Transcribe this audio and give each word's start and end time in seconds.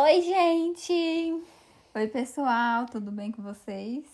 Oi, 0.00 0.22
gente! 0.22 1.42
Oi, 1.92 2.06
pessoal, 2.06 2.86
tudo 2.86 3.10
bem 3.10 3.32
com 3.32 3.42
vocês? 3.42 4.04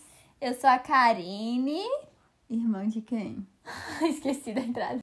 Eu 0.41 0.55
sou 0.55 0.67
a 0.67 0.79
Karine. 0.79 1.79
Irmã 2.49 2.87
de 2.87 3.03
quem? 3.03 3.45
Esqueci 4.01 4.51
da 4.51 4.61
entrada. 4.61 5.01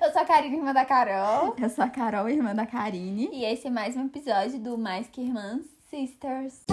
Eu 0.00 0.10
sou 0.10 0.22
a 0.22 0.24
Karine, 0.24 0.56
irmã 0.56 0.72
da 0.72 0.86
Carol. 0.86 1.54
Eu 1.58 1.68
sou 1.68 1.84
a 1.84 1.90
Carol, 1.90 2.30
irmã 2.30 2.54
da 2.54 2.64
Karine. 2.64 3.28
E 3.30 3.44
esse 3.44 3.66
é 3.66 3.70
mais 3.70 3.94
um 3.94 4.06
episódio 4.06 4.58
do 4.58 4.78
Mais 4.78 5.06
Que 5.06 5.20
Irmãs 5.20 5.62
Sisters. 5.90 6.64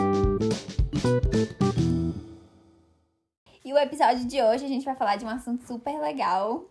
E 3.65 3.73
o 3.73 3.77
episódio 3.77 4.25
de 4.25 4.41
hoje 4.41 4.63
a 4.63 4.69
gente 4.69 4.85
vai 4.85 4.95
falar 4.95 5.17
de 5.17 5.25
um 5.25 5.29
assunto 5.29 5.67
super 5.67 5.99
legal. 5.99 6.63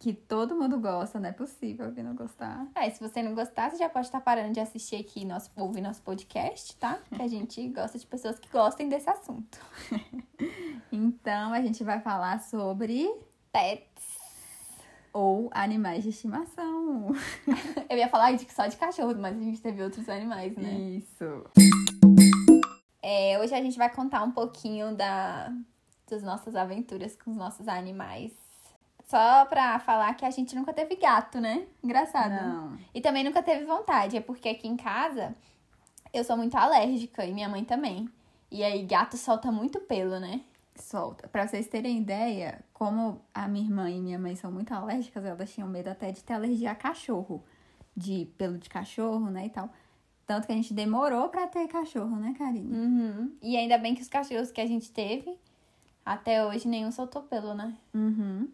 Que 0.00 0.14
todo 0.14 0.56
mundo 0.56 0.80
gosta, 0.80 1.20
não 1.20 1.28
é 1.28 1.32
possível 1.32 1.92
que 1.92 2.02
não 2.02 2.14
gostar. 2.14 2.66
É, 2.74 2.88
se 2.88 2.98
você 3.06 3.22
não 3.22 3.34
gostar, 3.34 3.70
você 3.70 3.76
já 3.76 3.86
pode 3.86 4.06
estar 4.06 4.22
parando 4.22 4.54
de 4.54 4.58
assistir 4.60 4.96
aqui, 4.96 5.26
nosso, 5.26 5.50
ouvir 5.56 5.82
nosso 5.82 6.00
podcast, 6.00 6.74
tá? 6.76 6.98
Que 7.14 7.20
a 7.20 7.28
gente 7.28 7.68
gosta 7.68 7.98
de 7.98 8.06
pessoas 8.06 8.38
que 8.38 8.48
gostem 8.48 8.88
desse 8.88 9.08
assunto. 9.08 9.58
Então, 10.92 11.52
a 11.52 11.60
gente 11.60 11.84
vai 11.84 12.00
falar 12.00 12.40
sobre 12.40 13.08
Pets. 13.52 14.18
ou 15.12 15.48
animais 15.52 16.02
de 16.02 16.08
estimação. 16.08 17.14
Eu 17.88 17.96
ia 17.96 18.08
falar 18.08 18.32
de, 18.32 18.50
só 18.52 18.66
de 18.66 18.76
cachorro, 18.76 19.14
mas 19.16 19.36
a 19.36 19.40
gente 19.40 19.60
teve 19.60 19.82
outros 19.82 20.08
animais, 20.08 20.56
né? 20.56 20.72
Isso. 20.72 21.44
É, 23.02 23.38
hoje 23.38 23.54
a 23.54 23.62
gente 23.62 23.78
vai 23.78 23.88
contar 23.88 24.22
um 24.24 24.32
pouquinho 24.32 24.96
da, 24.96 25.52
das 26.08 26.22
nossas 26.22 26.56
aventuras 26.56 27.14
com 27.14 27.30
os 27.30 27.36
nossos 27.36 27.68
animais. 27.68 28.32
Só 29.10 29.44
pra 29.46 29.80
falar 29.80 30.14
que 30.14 30.24
a 30.24 30.30
gente 30.30 30.54
nunca 30.54 30.72
teve 30.72 30.94
gato, 30.94 31.40
né? 31.40 31.66
Engraçado. 31.82 32.30
Não. 32.30 32.78
E 32.94 33.00
também 33.00 33.24
nunca 33.24 33.42
teve 33.42 33.64
vontade. 33.64 34.16
É 34.16 34.20
porque 34.20 34.50
aqui 34.50 34.68
em 34.68 34.76
casa 34.76 35.34
eu 36.14 36.22
sou 36.22 36.36
muito 36.36 36.54
alérgica 36.54 37.26
e 37.26 37.34
minha 37.34 37.48
mãe 37.48 37.64
também. 37.64 38.08
E 38.52 38.62
aí 38.62 38.84
gato 38.84 39.16
solta 39.16 39.50
muito 39.50 39.80
pelo, 39.80 40.20
né? 40.20 40.42
Solta. 40.76 41.26
Pra 41.26 41.44
vocês 41.44 41.66
terem 41.66 41.98
ideia, 41.98 42.64
como 42.72 43.20
a 43.34 43.48
minha 43.48 43.64
irmã 43.64 43.90
e 43.90 44.00
minha 44.00 44.18
mãe 44.18 44.36
são 44.36 44.52
muito 44.52 44.72
alérgicas, 44.72 45.24
elas 45.24 45.52
tinham 45.52 45.68
medo 45.68 45.88
até 45.88 46.12
de 46.12 46.22
ter 46.22 46.34
alergia 46.34 46.70
a 46.70 46.76
cachorro. 46.76 47.42
De 47.96 48.28
pelo 48.38 48.58
de 48.58 48.70
cachorro, 48.70 49.28
né, 49.28 49.46
e 49.46 49.50
tal. 49.50 49.68
Tanto 50.24 50.46
que 50.46 50.52
a 50.52 50.56
gente 50.56 50.72
demorou 50.72 51.28
pra 51.30 51.48
ter 51.48 51.66
cachorro, 51.66 52.14
né, 52.14 52.32
Karine? 52.38 52.72
Uhum. 52.72 53.36
E 53.42 53.56
ainda 53.56 53.76
bem 53.76 53.92
que 53.92 54.02
os 54.02 54.08
cachorros 54.08 54.52
que 54.52 54.60
a 54.60 54.66
gente 54.66 54.92
teve, 54.92 55.36
até 56.06 56.46
hoje 56.46 56.68
nenhum 56.68 56.92
soltou 56.92 57.22
pelo, 57.22 57.54
né? 57.54 57.76
Uhum. 57.92 58.48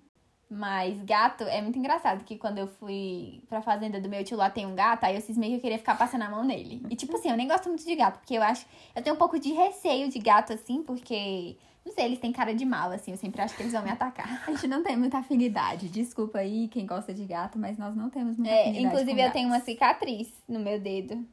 Mas 0.48 1.02
gato 1.02 1.42
é 1.44 1.60
muito 1.60 1.76
engraçado 1.78 2.22
que 2.24 2.36
quando 2.38 2.58
eu 2.58 2.68
fui 2.68 3.42
pra 3.48 3.60
fazenda 3.60 4.00
do 4.00 4.08
meu 4.08 4.22
tio 4.22 4.36
lá 4.36 4.48
tem 4.48 4.64
um 4.64 4.76
gato, 4.76 5.02
aí 5.04 5.16
eu 5.16 5.20
cismei 5.20 5.50
que 5.50 5.56
eu 5.56 5.60
queria 5.60 5.78
ficar 5.78 5.96
passando 5.98 6.22
a 6.22 6.30
mão 6.30 6.44
nele. 6.44 6.82
E 6.88 6.94
tipo 6.94 7.16
assim, 7.16 7.30
eu 7.30 7.36
nem 7.36 7.48
gosto 7.48 7.68
muito 7.68 7.84
de 7.84 7.96
gato, 7.96 8.18
porque 8.20 8.34
eu 8.34 8.42
acho. 8.42 8.64
Eu 8.94 9.02
tenho 9.02 9.16
um 9.16 9.18
pouco 9.18 9.38
de 9.40 9.52
receio 9.52 10.08
de 10.08 10.18
gato, 10.20 10.52
assim, 10.52 10.82
porque. 10.82 11.56
Não 11.84 11.92
sei, 11.92 12.04
eles 12.06 12.18
têm 12.18 12.32
cara 12.32 12.52
de 12.52 12.64
mal, 12.64 12.90
assim, 12.90 13.12
eu 13.12 13.16
sempre 13.16 13.40
acho 13.40 13.54
que 13.56 13.62
eles 13.62 13.72
vão 13.72 13.80
me 13.82 13.90
atacar. 13.90 14.42
A 14.46 14.50
gente 14.50 14.66
não 14.66 14.82
tem 14.82 14.96
muita 14.96 15.18
afinidade. 15.18 15.88
Desculpa 15.88 16.38
aí 16.38 16.66
quem 16.66 16.84
gosta 16.84 17.14
de 17.14 17.24
gato, 17.24 17.58
mas 17.60 17.78
nós 17.78 17.94
não 17.94 18.10
temos 18.10 18.36
muita 18.36 18.52
É, 18.52 18.62
afinidade. 18.62 18.86
inclusive 18.86 19.20
eu 19.22 19.30
tenho 19.30 19.46
uma 19.48 19.58
gatos. 19.58 19.72
cicatriz 19.72 20.28
no 20.48 20.58
meu 20.58 20.80
dedo. 20.80 21.24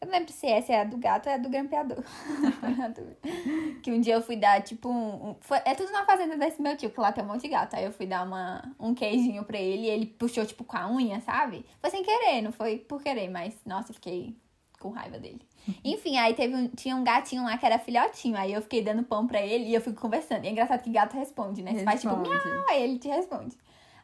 Eu 0.00 0.06
não 0.06 0.14
lembro 0.14 0.32
se 0.32 0.46
essa 0.46 0.72
é 0.72 0.80
a 0.80 0.84
do 0.84 0.96
gato 0.96 1.26
ou 1.26 1.32
é 1.32 1.34
a 1.34 1.38
do 1.38 1.50
grampeador. 1.50 2.02
que 3.82 3.92
um 3.92 4.00
dia 4.00 4.14
eu 4.14 4.22
fui 4.22 4.36
dar, 4.36 4.62
tipo, 4.62 4.88
um. 4.88 5.30
um- 5.30 5.36
foi- 5.40 5.60
é 5.64 5.74
tudo 5.74 5.92
na 5.92 6.04
fazenda 6.04 6.36
desse 6.36 6.60
meu 6.62 6.76
tio, 6.76 6.90
que 6.90 7.00
lá 7.00 7.12
tem 7.12 7.22
um 7.22 7.26
monte 7.26 7.42
de 7.42 7.48
gato. 7.48 7.74
Aí 7.76 7.84
eu 7.84 7.92
fui 7.92 8.06
dar 8.06 8.24
uma, 8.26 8.62
um 8.78 8.94
queijinho 8.94 9.44
pra 9.44 9.58
ele 9.58 9.82
e 9.86 9.90
ele 9.90 10.06
puxou, 10.06 10.44
tipo, 10.46 10.64
com 10.64 10.76
a 10.76 10.90
unha, 10.90 11.20
sabe? 11.20 11.66
Foi 11.80 11.90
sem 11.90 12.02
querer, 12.02 12.40
não 12.42 12.50
foi 12.52 12.78
por 12.78 13.02
querer, 13.02 13.28
mas, 13.28 13.54
nossa, 13.66 13.90
eu 13.90 13.94
fiquei 13.94 14.34
com 14.80 14.88
raiva 14.88 15.18
dele. 15.18 15.42
Enfim, 15.84 16.16
aí 16.16 16.32
teve 16.32 16.56
um, 16.56 16.68
tinha 16.68 16.96
um 16.96 17.04
gatinho 17.04 17.44
lá 17.44 17.58
que 17.58 17.66
era 17.66 17.78
filhotinho. 17.78 18.36
Aí 18.38 18.52
eu 18.54 18.62
fiquei 18.62 18.82
dando 18.82 19.02
pão 19.02 19.26
pra 19.26 19.42
ele 19.42 19.64
e 19.66 19.74
eu 19.74 19.80
fico 19.82 20.00
conversando. 20.00 20.44
E 20.44 20.48
é 20.48 20.50
engraçado 20.50 20.82
que 20.82 20.90
gato 20.90 21.14
responde, 21.14 21.62
né? 21.62 21.74
Você 21.74 21.84
faz 21.84 22.00
tipo, 22.00 22.14
Responde. 22.14 22.48
miau, 22.48 22.64
aí 22.70 22.82
ele 22.82 22.98
te 22.98 23.08
responde. 23.08 23.54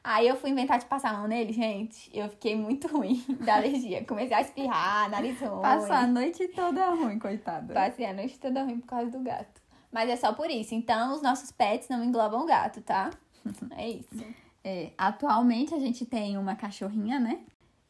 Aí 0.08 0.28
eu 0.28 0.36
fui 0.36 0.50
inventar 0.50 0.78
de 0.78 0.86
passar 0.86 1.10
a 1.10 1.18
mão 1.18 1.26
nele, 1.26 1.52
gente. 1.52 2.08
Eu 2.16 2.28
fiquei 2.28 2.54
muito 2.54 2.86
ruim 2.86 3.24
da 3.44 3.56
alergia. 3.56 4.04
Comecei 4.04 4.36
a 4.36 4.40
espirrar, 4.40 5.10
nariz 5.10 5.40
ruim. 5.40 5.60
Passou 5.60 5.96
a 5.96 6.06
noite 6.06 6.46
toda 6.46 6.90
ruim, 6.90 7.18
coitada. 7.18 7.74
Passei 7.74 8.06
a 8.06 8.12
noite 8.12 8.38
toda 8.38 8.62
ruim 8.62 8.78
por 8.78 8.86
causa 8.86 9.10
do 9.10 9.18
gato. 9.18 9.60
Mas 9.90 10.08
é 10.08 10.14
só 10.14 10.32
por 10.32 10.48
isso. 10.48 10.76
Então, 10.76 11.12
os 11.12 11.22
nossos 11.22 11.50
pets 11.50 11.88
não 11.88 12.04
englobam 12.04 12.42
o 12.42 12.46
gato, 12.46 12.80
tá? 12.82 13.10
É 13.76 13.88
isso. 13.88 14.24
É, 14.62 14.90
atualmente 14.96 15.74
a 15.74 15.78
gente 15.78 16.04
tem 16.06 16.38
uma 16.38 16.54
cachorrinha, 16.54 17.18
né? 17.18 17.40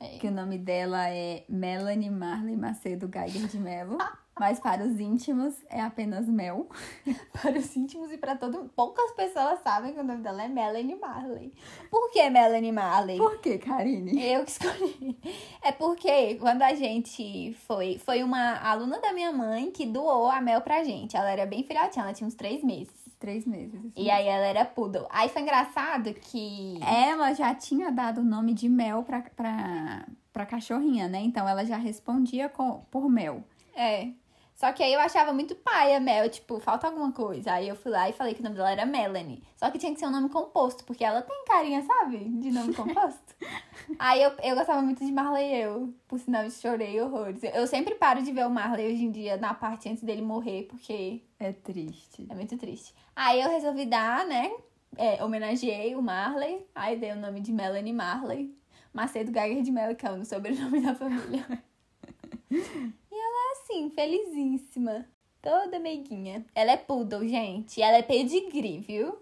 É. 0.01 0.19
Que 0.19 0.29
o 0.29 0.31
nome 0.31 0.57
dela 0.57 1.11
é 1.11 1.45
Melanie 1.49 2.11
Marley 2.11 2.57
Macedo 2.57 3.11
Geiger 3.13 3.47
de 3.47 3.59
Mello. 3.59 3.99
Mas 4.39 4.61
para 4.61 4.85
os 4.85 5.01
íntimos 5.01 5.55
é 5.71 5.81
apenas 5.81 6.29
Mel. 6.29 6.69
Para 7.43 7.59
os 7.59 7.75
íntimos 7.75 8.13
e 8.13 8.19
para 8.19 8.37
todo 8.37 8.71
Poucas 8.77 9.13
pessoas 9.13 9.61
sabem 9.63 9.95
que 9.95 10.01
o 10.01 10.05
nome 10.05 10.23
dela 10.23 10.45
é 10.45 10.49
Melanie 10.49 10.95
Marley. 10.95 11.53
Por 11.91 12.11
que 12.11 12.29
Melanie 12.29 12.73
Marley? 12.73 13.17
Por 13.17 13.41
que, 13.41 13.57
Karine? 13.57 14.23
Eu 14.23 14.45
que 14.45 14.51
escolhi. 14.51 15.19
É 15.63 15.73
porque 15.73 16.35
quando 16.37 16.63
a 16.63 16.75
gente 16.75 17.55
foi. 17.67 17.99
Foi 17.99 18.23
uma 18.23 18.59
aluna 18.59 19.01
da 19.01 19.13
minha 19.13 19.33
mãe 19.33 19.71
que 19.71 19.87
doou 19.87 20.31
a 20.31 20.41
Mel 20.41 20.61
pra 20.61 20.85
gente. 20.85 21.17
Ela 21.17 21.31
era 21.31 21.47
bem 21.47 21.63
filhotinha, 21.63 22.05
ela 22.05 22.13
tinha 22.13 22.27
uns 22.27 22.35
três 22.35 22.63
meses. 22.63 22.95
Três 23.19 23.47
meses. 23.47 23.75
isso 23.75 23.93
E 23.97 24.11
aí 24.11 24.27
ela 24.27 24.45
era 24.45 24.65
poodle. 24.65 25.07
Aí 25.09 25.31
foi 25.31 25.43
engraçado 25.43 26.13
que. 26.13 26.79
Ela 26.83 27.33
já 27.33 27.55
tinha 27.55 27.91
dado 27.91 28.21
o 28.21 28.25
nome 28.25 28.53
de 28.53 28.69
Mel 28.69 29.03
pra, 29.03 29.23
pra, 29.23 30.07
pra 30.33 30.45
cachorrinha, 30.45 31.09
né? 31.09 31.21
Então 31.23 31.49
ela 31.49 31.65
já 31.65 31.79
respondia 31.79 32.49
com, 32.51 32.83
por 32.91 33.09
Mel. 33.09 33.43
É. 33.75 34.11
Só 34.57 34.73
que 34.73 34.83
aí 34.83 34.91
eu 34.95 35.01
achava 35.01 35.35
muito 35.35 35.55
paia, 35.55 36.01
Mel, 36.01 36.31
tipo, 36.31 36.59
falta 36.59 36.87
alguma 36.87 37.13
coisa. 37.13 37.53
Aí 37.53 37.69
eu 37.69 37.77
fui 37.77 37.93
lá 37.93 38.09
e 38.09 38.15
falei 38.15 38.33
que 38.33 38.41
o 38.41 38.43
nome 38.43 38.57
dela 38.57 38.71
era 38.73 38.87
Melanie. 38.87 39.43
Só 39.55 39.71
que 39.71 39.79
tinha 39.79 39.93
que 39.93 40.01
ser 40.01 40.07
um 40.07 40.11
nome 40.11 40.31
composto, 40.31 40.83
porque 40.85 41.05
ela 41.05 41.21
tem 41.21 41.45
carinha, 41.45 41.83
sabe? 41.83 42.25
De 42.25 42.51
nome 42.51 42.73
composto. 42.75 43.35
aí 43.99 44.23
eu, 44.23 44.33
eu 44.43 44.57
gostava 44.57 44.81
muito 44.81 45.05
de 45.05 45.13
Marley 45.13 45.55
eu. 45.55 45.93
Por 46.09 46.19
sinal, 46.19 46.43
eu 46.45 46.51
chorei 46.51 46.99
horrores. 46.99 47.43
Eu 47.43 47.67
sempre 47.67 47.97
paro 47.97 48.23
de 48.23 48.33
ver 48.33 48.47
o 48.47 48.51
Marley 48.51 48.95
hoje 48.95 49.05
em 49.05 49.11
dia 49.11 49.37
na 49.37 49.53
parte 49.53 49.91
antes 49.91 50.03
dele 50.03 50.23
morrer, 50.23 50.63
porque 50.71 51.23
É 51.39 51.53
triste. 51.53 52.27
é 52.31 52.35
muito 52.35 52.57
triste. 52.57 52.95
Aí 53.15 53.43
eu 53.43 53.51
resolvi 53.51 53.85
dar, 53.85 54.25
né? 54.27 54.51
É, 54.97 55.23
homenageei 55.23 55.95
o 55.95 56.01
Marley. 56.01 56.67
Aí 56.75 56.97
dei 56.97 57.13
o 57.13 57.17
nome 57.17 57.41
de 57.41 57.53
Melanie 57.53 57.93
Marley. 57.93 58.57
Macedo 58.91 59.31
Geiger 59.31 59.63
de 59.63 59.71
Mello, 59.71 59.95
que 59.95 60.07
é 60.07 60.11
o 60.11 60.25
sobrenome 60.25 60.81
da 60.81 60.95
família. 60.95 61.45
ela 63.57 63.61
é 63.61 63.63
assim, 63.63 63.91
felizíssima. 63.91 65.07
Toda 65.43 65.79
meiguinha. 65.79 66.45
Ela 66.55 66.73
é 66.73 66.77
poodle, 66.77 67.27
gente. 67.29 67.81
Ela 67.81 67.99
é 67.99 68.03
pedigree, 68.03 68.81
viu? 68.81 69.17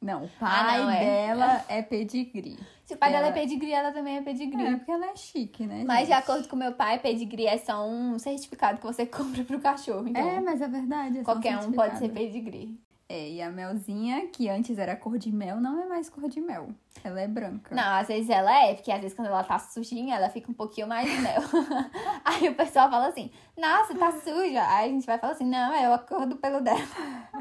Não, 0.00 0.24
o 0.24 0.30
Ah, 0.40 0.64
pai 0.64 0.80
não, 0.82 0.90
é. 0.90 1.00
dela 1.04 1.64
é 1.68 1.80
pedigree. 1.80 2.58
Se 2.84 2.94
o 2.94 2.96
pai 2.98 3.12
dela 3.12 3.26
é 3.26 3.28
Ela- 3.28 3.38
pedigree, 3.38 3.72
ela 3.72 3.92
também 3.92 4.16
é 4.16 4.22
pedigree. 4.22 4.66
É, 4.66 4.76
porque 4.76 4.90
ela 4.90 5.06
é 5.06 5.16
chique, 5.16 5.64
né? 5.64 5.84
Mas 5.86 6.00
de 6.08 6.12
gente? 6.12 6.22
acordo 6.24 6.48
com 6.48 6.56
meu 6.56 6.72
pai, 6.72 6.98
pedigree 6.98 7.46
é 7.46 7.56
só 7.56 7.86
um 7.86 8.18
certificado 8.18 8.78
que 8.80 8.84
você 8.84 9.06
compra 9.40 9.44
pro 9.44 9.60
cachorro. 9.60 10.08
Então, 10.08 10.20
É, 10.28 10.40
mas 10.40 10.60
é 10.60 10.66
verdade. 10.68 11.18
é 11.20 11.22
qualquer 11.22 11.56
um 11.58 11.72
pode 11.72 11.98
ser 11.98 12.08
pedigree. 12.10 12.76
É, 13.12 13.28
e 13.28 13.42
a 13.42 13.50
melzinha, 13.50 14.26
que 14.28 14.48
antes 14.48 14.78
era 14.78 14.96
cor 14.96 15.18
de 15.18 15.30
mel, 15.30 15.60
não 15.60 15.82
é 15.82 15.86
mais 15.86 16.08
cor 16.08 16.30
de 16.30 16.40
mel. 16.40 16.70
Ela 17.04 17.20
é 17.20 17.28
branca. 17.28 17.74
Não, 17.74 17.96
às 17.96 18.08
vezes 18.08 18.30
ela 18.30 18.50
é, 18.64 18.72
porque 18.72 18.90
às 18.90 19.02
vezes 19.02 19.14
quando 19.14 19.26
ela 19.26 19.44
tá 19.44 19.58
sujinha, 19.58 20.16
ela 20.16 20.30
fica 20.30 20.50
um 20.50 20.54
pouquinho 20.54 20.86
mais 20.86 21.10
de 21.10 21.18
mel. 21.18 21.42
Aí 22.24 22.48
o 22.48 22.54
pessoal 22.54 22.88
fala 22.88 23.08
assim, 23.08 23.30
nossa, 23.54 23.94
tá 23.98 24.12
suja. 24.12 24.66
Aí 24.66 24.88
a 24.88 24.88
gente 24.88 25.04
vai 25.04 25.18
falar 25.18 25.34
assim, 25.34 25.44
não, 25.44 25.74
é 25.74 25.92
a 25.92 25.98
cor 25.98 26.24
do 26.24 26.36
pelo 26.36 26.62
dela. 26.62 26.80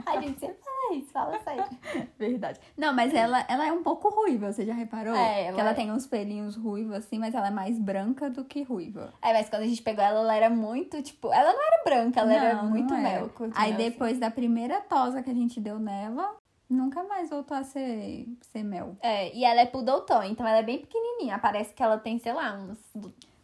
Aí 0.06 0.18
a 0.20 0.22
gente 0.22 0.42
sempre 0.42 0.58
fala 0.62 0.81
fala 1.00 1.40
sério. 1.40 1.64
Verdade. 2.20 2.60
Não, 2.76 2.94
mas 2.94 3.14
ela, 3.14 3.46
ela 3.48 3.66
é 3.66 3.72
um 3.72 3.82
pouco 3.82 4.10
ruiva, 4.10 4.52
você 4.52 4.66
já 4.66 4.74
reparou? 4.74 5.16
É, 5.16 5.46
ela 5.46 5.54
que 5.54 5.62
ela 5.62 5.70
é. 5.70 5.74
tem 5.74 5.92
uns 5.92 6.06
pelinhos 6.06 6.58
ruivos 6.58 6.94
assim, 6.94 7.18
mas 7.18 7.34
ela 7.34 7.48
é 7.48 7.52
mais 7.52 7.80
branca 7.80 8.30
do 8.30 8.44
que 8.44 8.64
ruiva. 8.64 9.14
Aí, 9.22 9.32
mas 9.32 9.50
quando 9.50 9.62
a 9.62 9.68
gente 9.68 9.82
pegou 9.82 10.04
ela, 10.04 10.20
ela 10.20 10.36
era 10.36 10.50
muito, 10.50 11.02
tipo, 11.02 11.32
ela 11.32 11.54
não 11.54 11.66
era 11.66 11.84
branca, 11.86 12.20
ela 12.20 12.34
era 12.34 12.56
Não, 12.56 12.70
muito 12.70 12.90
não 12.90 12.98
é. 12.98 13.02
mel. 13.02 13.32
Aí 13.56 13.74
assim. 13.74 13.84
depois 13.84 14.20
da 14.20 14.30
primeira 14.30 14.82
tosa 14.82 15.24
que 15.24 15.30
a 15.30 15.34
gente 15.34 15.62
deu 15.62 15.80
nela, 15.80 16.36
nunca 16.70 17.04
mais 17.04 17.30
voltou 17.30 17.56
a 17.56 17.64
ser, 17.64 18.28
ser 18.42 18.64
mel. 18.64 18.98
É, 19.02 19.34
e 19.36 19.46
ela 19.46 19.62
é 19.62 19.66
poodle 19.66 20.02
tom, 20.02 20.24
então 20.24 20.46
ela 20.46 20.58
é 20.58 20.64
bem 20.64 20.80
pequenininha. 20.80 21.40
Parece 21.40 21.74
que 21.74 21.82
ela 21.84 21.98
tem, 21.98 22.18
sei 22.20 22.34
lá, 22.34 22.54
uns 22.58 22.80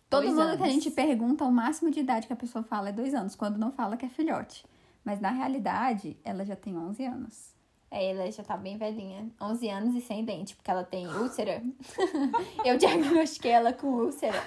Todo 0.10 0.26
mundo 0.28 0.42
anos. 0.42 0.58
que 0.58 0.64
a 0.64 0.70
gente 0.70 0.90
pergunta, 0.90 1.44
o 1.44 1.52
máximo 1.52 1.92
de 1.92 2.00
idade 2.00 2.28
que 2.28 2.34
a 2.34 2.38
pessoa 2.38 2.64
fala 2.64 2.90
é 2.90 2.92
dois 2.94 3.14
anos, 3.14 3.36
quando 3.36 3.58
não 3.58 3.72
fala 3.72 3.98
que 3.98 4.06
é 4.06 4.10
filhote. 4.10 4.66
Mas 5.08 5.22
na 5.22 5.32
realidade, 5.32 6.20
ela 6.22 6.44
já 6.44 6.54
tem 6.54 6.78
11 6.78 7.06
anos. 7.06 7.56
É, 7.90 8.12
ela 8.12 8.30
já 8.30 8.44
tá 8.44 8.58
bem 8.58 8.78
velhinha. 8.78 9.32
11 9.42 9.70
anos 9.70 9.96
e 9.96 10.02
sem 10.02 10.26
dente, 10.26 10.54
porque 10.54 10.70
ela 10.70 10.84
tem 10.84 11.08
úlcera. 11.08 11.64
eu 12.66 12.78
diagnostiquei 12.78 13.52
ela 13.52 13.72
com 13.72 13.88
úlcera. 13.88 14.38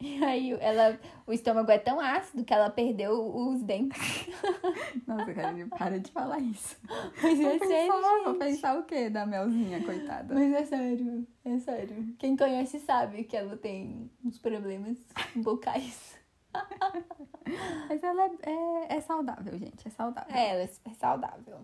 E 0.00 0.24
aí 0.24 0.52
ela, 0.58 0.98
o 1.26 1.34
estômago 1.34 1.70
é 1.70 1.76
tão 1.76 2.00
ácido 2.00 2.44
que 2.46 2.54
ela 2.54 2.70
perdeu 2.70 3.12
os 3.36 3.62
dentes. 3.62 4.26
Nossa, 5.06 5.34
Karine, 5.34 5.66
para 5.66 6.00
de 6.00 6.10
falar 6.10 6.38
isso. 6.38 6.78
Mas 7.22 7.38
é 7.38 7.42
Vou 7.42 7.68
sério, 7.68 7.92
pensar, 7.92 8.24
vou 8.24 8.34
pensar 8.36 8.78
o 8.78 8.84
quê 8.84 9.10
da 9.10 9.26
Melzinha, 9.26 9.84
coitada? 9.84 10.34
Mas 10.34 10.50
é 10.54 10.64
sério, 10.64 11.26
é 11.44 11.58
sério. 11.58 12.14
Quem 12.18 12.34
conhece 12.34 12.80
sabe 12.80 13.24
que 13.24 13.36
ela 13.36 13.54
tem 13.54 14.10
uns 14.24 14.38
problemas 14.38 14.96
vocais. 15.36 16.15
Mas 17.88 18.02
ela 18.02 18.24
é, 18.24 18.30
é, 18.42 18.96
é 18.96 19.00
saudável, 19.00 19.58
gente, 19.58 19.86
é 19.86 19.90
saudável. 19.90 20.34
É, 20.34 20.50
ela 20.50 20.62
é 20.62 20.66
super 20.66 20.94
saudável. 20.94 21.60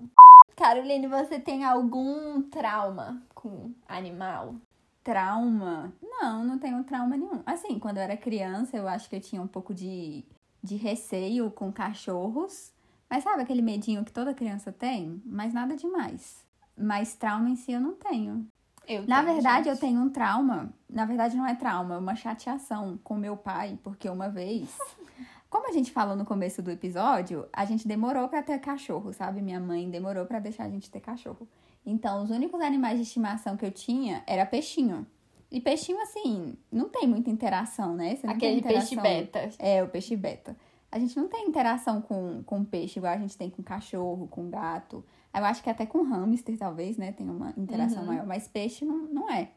Caroline, 0.56 1.06
você 1.06 1.40
tem 1.40 1.64
algum 1.64 2.42
trauma 2.42 3.22
com 3.34 3.72
animal? 3.88 4.54
Trauma? 5.02 5.92
Não, 6.00 6.44
não 6.44 6.58
tenho 6.58 6.84
trauma 6.84 7.16
nenhum. 7.16 7.42
Assim, 7.44 7.78
quando 7.78 7.96
eu 7.96 8.04
era 8.04 8.16
criança, 8.16 8.76
eu 8.76 8.86
acho 8.86 9.08
que 9.08 9.16
eu 9.16 9.20
tinha 9.20 9.42
um 9.42 9.48
pouco 9.48 9.74
de, 9.74 10.24
de 10.62 10.76
receio 10.76 11.50
com 11.50 11.72
cachorros. 11.72 12.72
Mas 13.10 13.24
sabe 13.24 13.42
aquele 13.42 13.62
medinho 13.62 14.04
que 14.04 14.12
toda 14.12 14.32
criança 14.32 14.70
tem? 14.70 15.20
Mas 15.26 15.52
nada 15.52 15.76
demais. 15.76 16.46
Mas 16.76 17.14
trauma 17.14 17.50
em 17.50 17.56
si 17.56 17.72
eu 17.72 17.80
não 17.80 17.94
tenho. 17.94 18.46
Eu 18.88 19.06
Na 19.06 19.22
verdade, 19.22 19.68
eu 19.68 19.74
gente. 19.74 19.80
tenho 19.80 20.00
um 20.00 20.08
trauma. 20.10 20.72
Na 20.90 21.04
verdade, 21.04 21.36
não 21.36 21.46
é 21.46 21.54
trauma, 21.54 21.94
é 21.94 21.98
uma 21.98 22.14
chateação 22.16 22.98
com 23.02 23.14
meu 23.16 23.36
pai, 23.36 23.78
porque 23.82 24.08
uma 24.08 24.28
vez. 24.28 24.76
Como 25.48 25.68
a 25.68 25.72
gente 25.72 25.92
falou 25.92 26.16
no 26.16 26.24
começo 26.24 26.62
do 26.62 26.70
episódio, 26.70 27.46
a 27.52 27.64
gente 27.66 27.86
demorou 27.86 28.26
pra 28.28 28.42
ter 28.42 28.58
cachorro, 28.58 29.12
sabe? 29.12 29.42
Minha 29.42 29.60
mãe 29.60 29.88
demorou 29.90 30.24
pra 30.24 30.38
deixar 30.40 30.64
a 30.64 30.68
gente 30.70 30.90
ter 30.90 31.00
cachorro. 31.00 31.46
Então, 31.84 32.22
os 32.22 32.30
únicos 32.30 32.58
animais 32.62 32.96
de 32.96 33.02
estimação 33.02 33.54
que 33.56 33.64
eu 33.66 33.70
tinha 33.70 34.22
era 34.26 34.46
peixinho. 34.46 35.06
E 35.50 35.60
peixinho, 35.60 36.00
assim, 36.00 36.56
não 36.72 36.88
tem 36.88 37.06
muita 37.06 37.28
interação, 37.28 37.94
né? 37.94 38.18
Aquele 38.26 38.62
peixe 38.62 38.94
interação- 38.94 39.02
beta. 39.02 39.50
é, 39.58 39.82
o 39.82 39.88
peixe 39.88 40.16
beta. 40.16 40.56
A 40.90 40.98
gente 40.98 41.14
não 41.18 41.28
tem 41.28 41.46
interação 41.46 42.00
com, 42.00 42.42
com 42.44 42.64
peixe 42.64 42.98
igual 42.98 43.12
a 43.12 43.18
gente 43.18 43.36
tem 43.36 43.50
com 43.50 43.62
cachorro, 43.62 44.26
com 44.28 44.48
gato. 44.48 45.04
Eu 45.34 45.44
acho 45.44 45.62
que 45.62 45.70
até 45.70 45.86
com 45.86 46.02
hamster, 46.02 46.58
talvez, 46.58 46.96
né? 46.96 47.12
Tem 47.12 47.28
uma 47.28 47.52
interação 47.56 48.00
Uhum. 48.02 48.08
maior. 48.08 48.26
Mas 48.26 48.46
peixe 48.48 48.84
não, 48.84 48.98
não 48.98 49.30
é. 49.30 49.50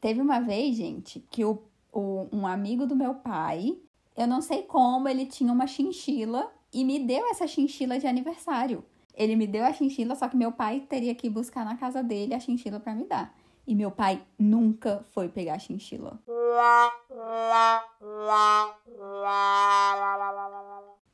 Teve 0.00 0.20
uma 0.20 0.40
vez, 0.40 0.76
gente, 0.76 1.20
que 1.30 1.44
o, 1.44 1.62
o, 1.92 2.26
um 2.32 2.46
amigo 2.46 2.86
do 2.86 2.96
meu 2.96 3.14
pai, 3.14 3.76
eu 4.16 4.26
não 4.26 4.40
sei 4.40 4.62
como, 4.62 5.08
ele 5.08 5.26
tinha 5.26 5.52
uma 5.52 5.66
chinchila 5.66 6.50
e 6.72 6.84
me 6.84 6.98
deu 6.98 7.26
essa 7.30 7.46
chinchila 7.46 7.98
de 7.98 8.06
aniversário. 8.06 8.84
Ele 9.14 9.36
me 9.36 9.46
deu 9.46 9.64
a 9.64 9.72
chinchila, 9.72 10.14
só 10.14 10.28
que 10.28 10.36
meu 10.36 10.50
pai 10.52 10.80
teria 10.88 11.14
que 11.14 11.28
buscar 11.28 11.64
na 11.64 11.76
casa 11.76 12.02
dele 12.02 12.32
a 12.34 12.40
chinchila 12.40 12.80
pra 12.80 12.94
me 12.94 13.04
dar. 13.04 13.34
E 13.66 13.74
meu 13.74 13.90
pai 13.90 14.22
nunca 14.38 15.04
foi 15.10 15.28
pegar 15.28 15.54
a 15.54 15.58
chinchila. 15.58 16.18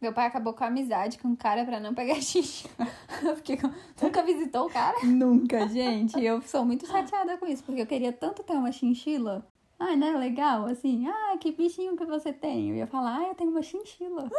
Meu 0.07 0.13
pai 0.13 0.27
acabou 0.27 0.55
com 0.55 0.63
a 0.63 0.69
amizade 0.69 1.19
com 1.19 1.33
o 1.33 1.37
cara 1.37 1.65
pra 1.65 1.81
não 1.81 1.93
pegar 1.93 2.15
xixi. 2.23 2.69
Porque 3.35 3.59
nunca 4.01 4.23
visitou 4.23 4.67
o 4.67 4.71
cara. 4.71 5.05
Nunca, 5.05 5.67
gente. 5.67 6.25
Eu 6.25 6.41
sou 6.43 6.65
muito 6.65 6.87
chateada 6.87 7.37
com 7.37 7.45
isso, 7.45 7.65
porque 7.65 7.83
eu 7.83 7.87
queria 7.87 8.13
tanto 8.13 8.45
ter 8.45 8.53
uma 8.53 8.71
chinchila. 8.71 9.45
Ai, 9.81 9.97
não 9.97 10.07
é 10.07 10.17
legal? 10.17 10.67
Assim, 10.67 11.09
ah, 11.09 11.37
que 11.41 11.51
bichinho 11.51 11.97
que 11.97 12.05
você 12.05 12.33
tem? 12.33 12.71
Eu 12.71 12.77
ia 12.77 12.87
falar, 12.87 13.17
ah, 13.17 13.29
eu 13.31 13.35
tenho 13.35 13.51
uma 13.51 13.63
chinchila. 13.63 14.31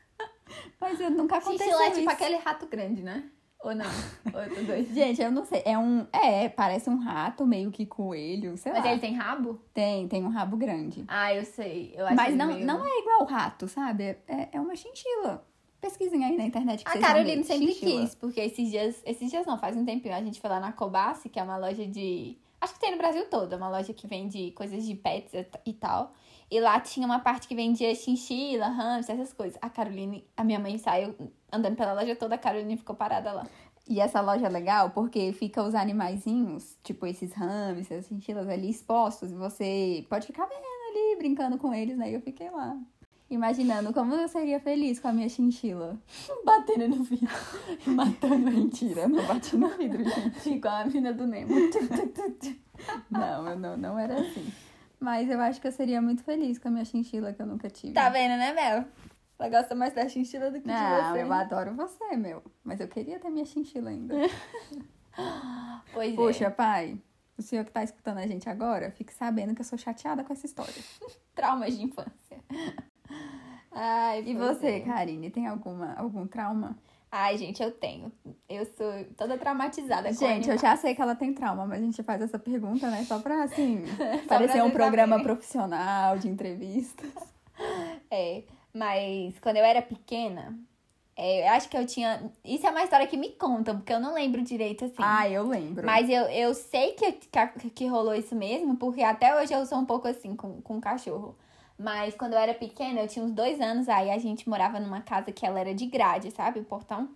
Mas 0.80 0.98
eu 0.98 1.10
nunca 1.10 1.36
aconteceu 1.36 1.66
Xixi 1.66 1.82
é 1.82 1.90
tipo 1.90 2.00
isso. 2.00 2.10
aquele 2.10 2.36
rato 2.36 2.66
grande, 2.66 3.02
né? 3.02 3.28
Ou 3.62 3.74
não? 3.74 3.86
Ou 4.34 4.40
eu 4.42 4.48
tô 4.54 4.62
doida? 4.62 4.92
Gente, 4.94 5.22
eu 5.22 5.30
não 5.30 5.44
sei. 5.44 5.62
É 5.64 5.78
um. 5.78 6.06
É, 6.12 6.48
parece 6.48 6.90
um 6.90 6.98
rato, 6.98 7.46
meio 7.46 7.70
que 7.70 7.86
coelho, 7.86 8.56
sei 8.56 8.72
Mas 8.72 8.84
lá. 8.84 8.90
ele 8.90 9.00
tem 9.00 9.14
rabo? 9.14 9.60
Tem, 9.72 10.08
tem 10.08 10.24
um 10.24 10.28
rabo 10.30 10.56
grande. 10.56 11.04
Ah, 11.08 11.32
eu 11.32 11.44
sei. 11.44 11.94
Eu 11.96 12.04
acho 12.06 12.16
Mas 12.16 12.34
não, 12.36 12.48
meio- 12.48 12.66
não 12.66 12.84
é 12.84 12.98
igual 13.00 13.22
o 13.22 13.24
rato, 13.24 13.68
sabe? 13.68 14.16
É, 14.26 14.48
é 14.52 14.60
uma 14.60 14.74
chinchila. 14.74 15.46
Pesquisem 15.80 16.24
aí 16.24 16.36
na 16.36 16.44
internet 16.44 16.84
que 16.84 16.88
A 16.90 16.94
ver. 17.24 17.42
sempre 17.44 17.72
Chinchila. 17.74 18.00
quis, 18.02 18.14
porque 18.14 18.40
esses 18.40 18.70
dias, 18.70 19.02
esses 19.04 19.28
dias 19.30 19.44
não, 19.44 19.58
faz 19.58 19.76
um 19.76 19.84
tempinho, 19.84 20.14
a 20.14 20.22
gente 20.22 20.40
foi 20.40 20.48
lá 20.48 20.60
na 20.60 20.72
Kobashi, 20.72 21.28
que 21.28 21.40
é 21.40 21.42
uma 21.42 21.56
loja 21.56 21.84
de. 21.86 22.38
Acho 22.60 22.74
que 22.74 22.78
tem 22.80 22.92
no 22.92 22.98
Brasil 22.98 23.26
todo, 23.28 23.52
é 23.52 23.56
uma 23.56 23.68
loja 23.68 23.92
que 23.92 24.06
vende 24.06 24.52
coisas 24.52 24.84
de 24.86 24.94
pets 24.94 25.34
e 25.34 25.44
e 25.66 25.72
tal. 25.72 26.12
E 26.48 26.60
lá 26.60 26.78
tinha 26.78 27.04
uma 27.04 27.18
parte 27.18 27.48
que 27.48 27.54
vendia 27.56 27.92
chinchila, 27.96 28.68
hamster, 28.68 29.16
essas 29.16 29.32
coisas. 29.32 29.58
A 29.60 29.68
Caroline, 29.68 30.24
a 30.36 30.44
minha 30.44 30.60
mãe 30.60 30.78
saiu 30.78 31.16
andando 31.52 31.76
pela 31.76 31.92
loja 31.92 32.16
toda, 32.16 32.34
a 32.34 32.38
Caroline 32.38 32.76
ficou 32.76 32.96
parada 32.96 33.32
lá. 33.32 33.46
E 33.88 34.00
essa 34.00 34.20
loja 34.20 34.46
é 34.46 34.48
legal 34.48 34.90
porque 34.90 35.32
fica 35.32 35.62
os 35.62 35.74
animaizinhos, 35.74 36.76
tipo 36.82 37.04
esses 37.04 37.32
hamsters, 37.32 38.06
chinchilas 38.06 38.48
ali 38.48 38.70
expostos, 38.70 39.32
e 39.32 39.34
você 39.34 40.06
pode 40.08 40.26
ficar 40.26 40.46
vendo 40.46 40.62
ali, 40.90 41.16
brincando 41.18 41.58
com 41.58 41.74
eles, 41.74 41.96
né? 41.96 42.10
E 42.10 42.14
eu 42.14 42.20
fiquei 42.20 42.48
lá, 42.48 42.76
imaginando 43.28 43.92
como 43.92 44.14
eu 44.14 44.28
seria 44.28 44.60
feliz 44.60 45.00
com 45.00 45.08
a 45.08 45.12
minha 45.12 45.28
chinchila. 45.28 45.98
Batendo 46.44 46.88
no 46.88 47.02
vidro, 47.02 47.28
matando. 47.86 48.50
Mentira, 48.50 49.08
não 49.08 49.26
bati 49.26 49.56
no 49.56 49.68
vidro, 49.68 50.04
gente. 50.04 50.50
Igual 50.50 50.74
a 50.74 50.84
mina 50.84 51.12
do 51.12 51.26
Nemo. 51.26 51.52
Não, 53.08 53.48
eu 53.48 53.56
não, 53.56 53.76
não 53.76 53.98
era 53.98 54.20
assim. 54.20 54.52
Mas 54.98 55.30
eu 55.30 55.40
acho 55.40 55.60
que 55.60 55.68
eu 55.68 55.72
seria 55.72 56.02
muito 56.02 56.24
feliz 56.24 56.58
com 56.58 56.66
a 56.66 56.70
minha 56.72 56.84
chinchila 56.84 57.32
que 57.32 57.40
eu 57.40 57.46
nunca 57.46 57.70
tive. 57.70 57.92
Tá 57.92 58.08
vendo, 58.08 58.36
né, 58.36 58.52
Mel? 58.52 58.84
Ela 59.42 59.48
gosta 59.48 59.74
mais 59.74 59.92
da 59.92 60.08
chinchila 60.08 60.52
do 60.52 60.60
que 60.60 60.68
de 60.68 60.72
Não, 60.72 61.12
você. 61.12 61.22
eu 61.22 61.32
adoro 61.32 61.74
você, 61.74 62.16
meu. 62.16 62.44
Mas 62.62 62.78
eu 62.78 62.86
queria 62.86 63.18
ter 63.18 63.28
minha 63.28 63.44
chinchila 63.44 63.90
ainda. 63.90 64.14
Pois 65.92 66.14
Poxa, 66.14 66.46
é. 66.46 66.50
pai, 66.50 66.96
o 67.36 67.42
senhor 67.42 67.66
que 67.66 67.70
tá 67.70 67.82
escutando 67.84 68.16
a 68.16 68.26
gente 68.26 68.48
agora, 68.48 68.90
fique 68.92 69.12
sabendo 69.12 69.54
que 69.54 69.60
eu 69.60 69.64
sou 69.64 69.76
chateada 69.76 70.24
com 70.24 70.32
essa 70.32 70.46
história. 70.46 70.72
Traumas 71.34 71.76
de 71.76 71.84
infância. 71.84 72.42
Ai, 73.70 74.22
E 74.26 74.34
você, 74.34 74.76
é. 74.76 74.80
Karine, 74.80 75.28
tem 75.28 75.46
alguma, 75.46 75.92
algum 75.96 76.26
trauma? 76.26 76.78
Ai, 77.10 77.36
gente, 77.36 77.62
eu 77.62 77.70
tenho. 77.70 78.10
Eu 78.48 78.64
sou 78.64 79.04
toda 79.14 79.36
traumatizada 79.36 80.08
com 80.08 80.14
Gente, 80.14 80.48
eu 80.48 80.56
já 80.56 80.76
sei 80.76 80.94
que 80.94 81.02
ela 81.02 81.14
tem 81.14 81.34
trauma, 81.34 81.66
mas 81.66 81.82
a 81.82 81.84
gente 81.84 82.02
faz 82.02 82.22
essa 82.22 82.38
pergunta, 82.38 82.88
né? 82.90 83.04
Só 83.04 83.18
pra, 83.18 83.42
assim, 83.42 83.84
pra 84.26 84.38
parecer 84.38 84.60
um 84.62 84.62
vocês 84.62 84.72
programa 84.72 85.22
profissional 85.22 86.16
de 86.16 86.28
entrevistas. 86.28 87.12
É, 88.10 88.44
mas 88.74 89.38
quando 89.40 89.56
eu 89.56 89.64
era 89.64 89.82
pequena, 89.82 90.58
é, 91.16 91.48
eu 91.48 91.52
acho 91.52 91.68
que 91.68 91.76
eu 91.76 91.86
tinha... 91.86 92.30
Isso 92.44 92.66
é 92.66 92.70
uma 92.70 92.82
história 92.82 93.06
que 93.06 93.16
me 93.16 93.30
contam, 93.30 93.76
porque 93.76 93.92
eu 93.92 94.00
não 94.00 94.14
lembro 94.14 94.42
direito, 94.42 94.84
assim. 94.84 94.94
Ah, 94.98 95.28
eu 95.28 95.46
lembro. 95.46 95.84
Mas 95.84 96.08
eu, 96.08 96.22
eu 96.22 96.54
sei 96.54 96.92
que, 96.92 97.12
que, 97.12 97.70
que 97.70 97.86
rolou 97.86 98.14
isso 98.14 98.34
mesmo, 98.34 98.76
porque 98.76 99.02
até 99.02 99.34
hoje 99.38 99.52
eu 99.52 99.64
sou 99.66 99.78
um 99.78 99.84
pouco 99.84 100.08
assim 100.08 100.34
com, 100.34 100.60
com 100.62 100.80
cachorro. 100.80 101.36
Mas 101.78 102.14
quando 102.14 102.34
eu 102.34 102.38
era 102.38 102.54
pequena, 102.54 103.00
eu 103.00 103.08
tinha 103.08 103.24
uns 103.24 103.32
dois 103.32 103.60
anos, 103.60 103.88
aí 103.88 104.10
a 104.10 104.18
gente 104.18 104.48
morava 104.48 104.78
numa 104.78 105.00
casa 105.00 105.32
que 105.32 105.44
ela 105.44 105.58
era 105.58 105.74
de 105.74 105.86
grade, 105.86 106.30
sabe? 106.30 106.60
O 106.60 106.64
portão. 106.64 107.08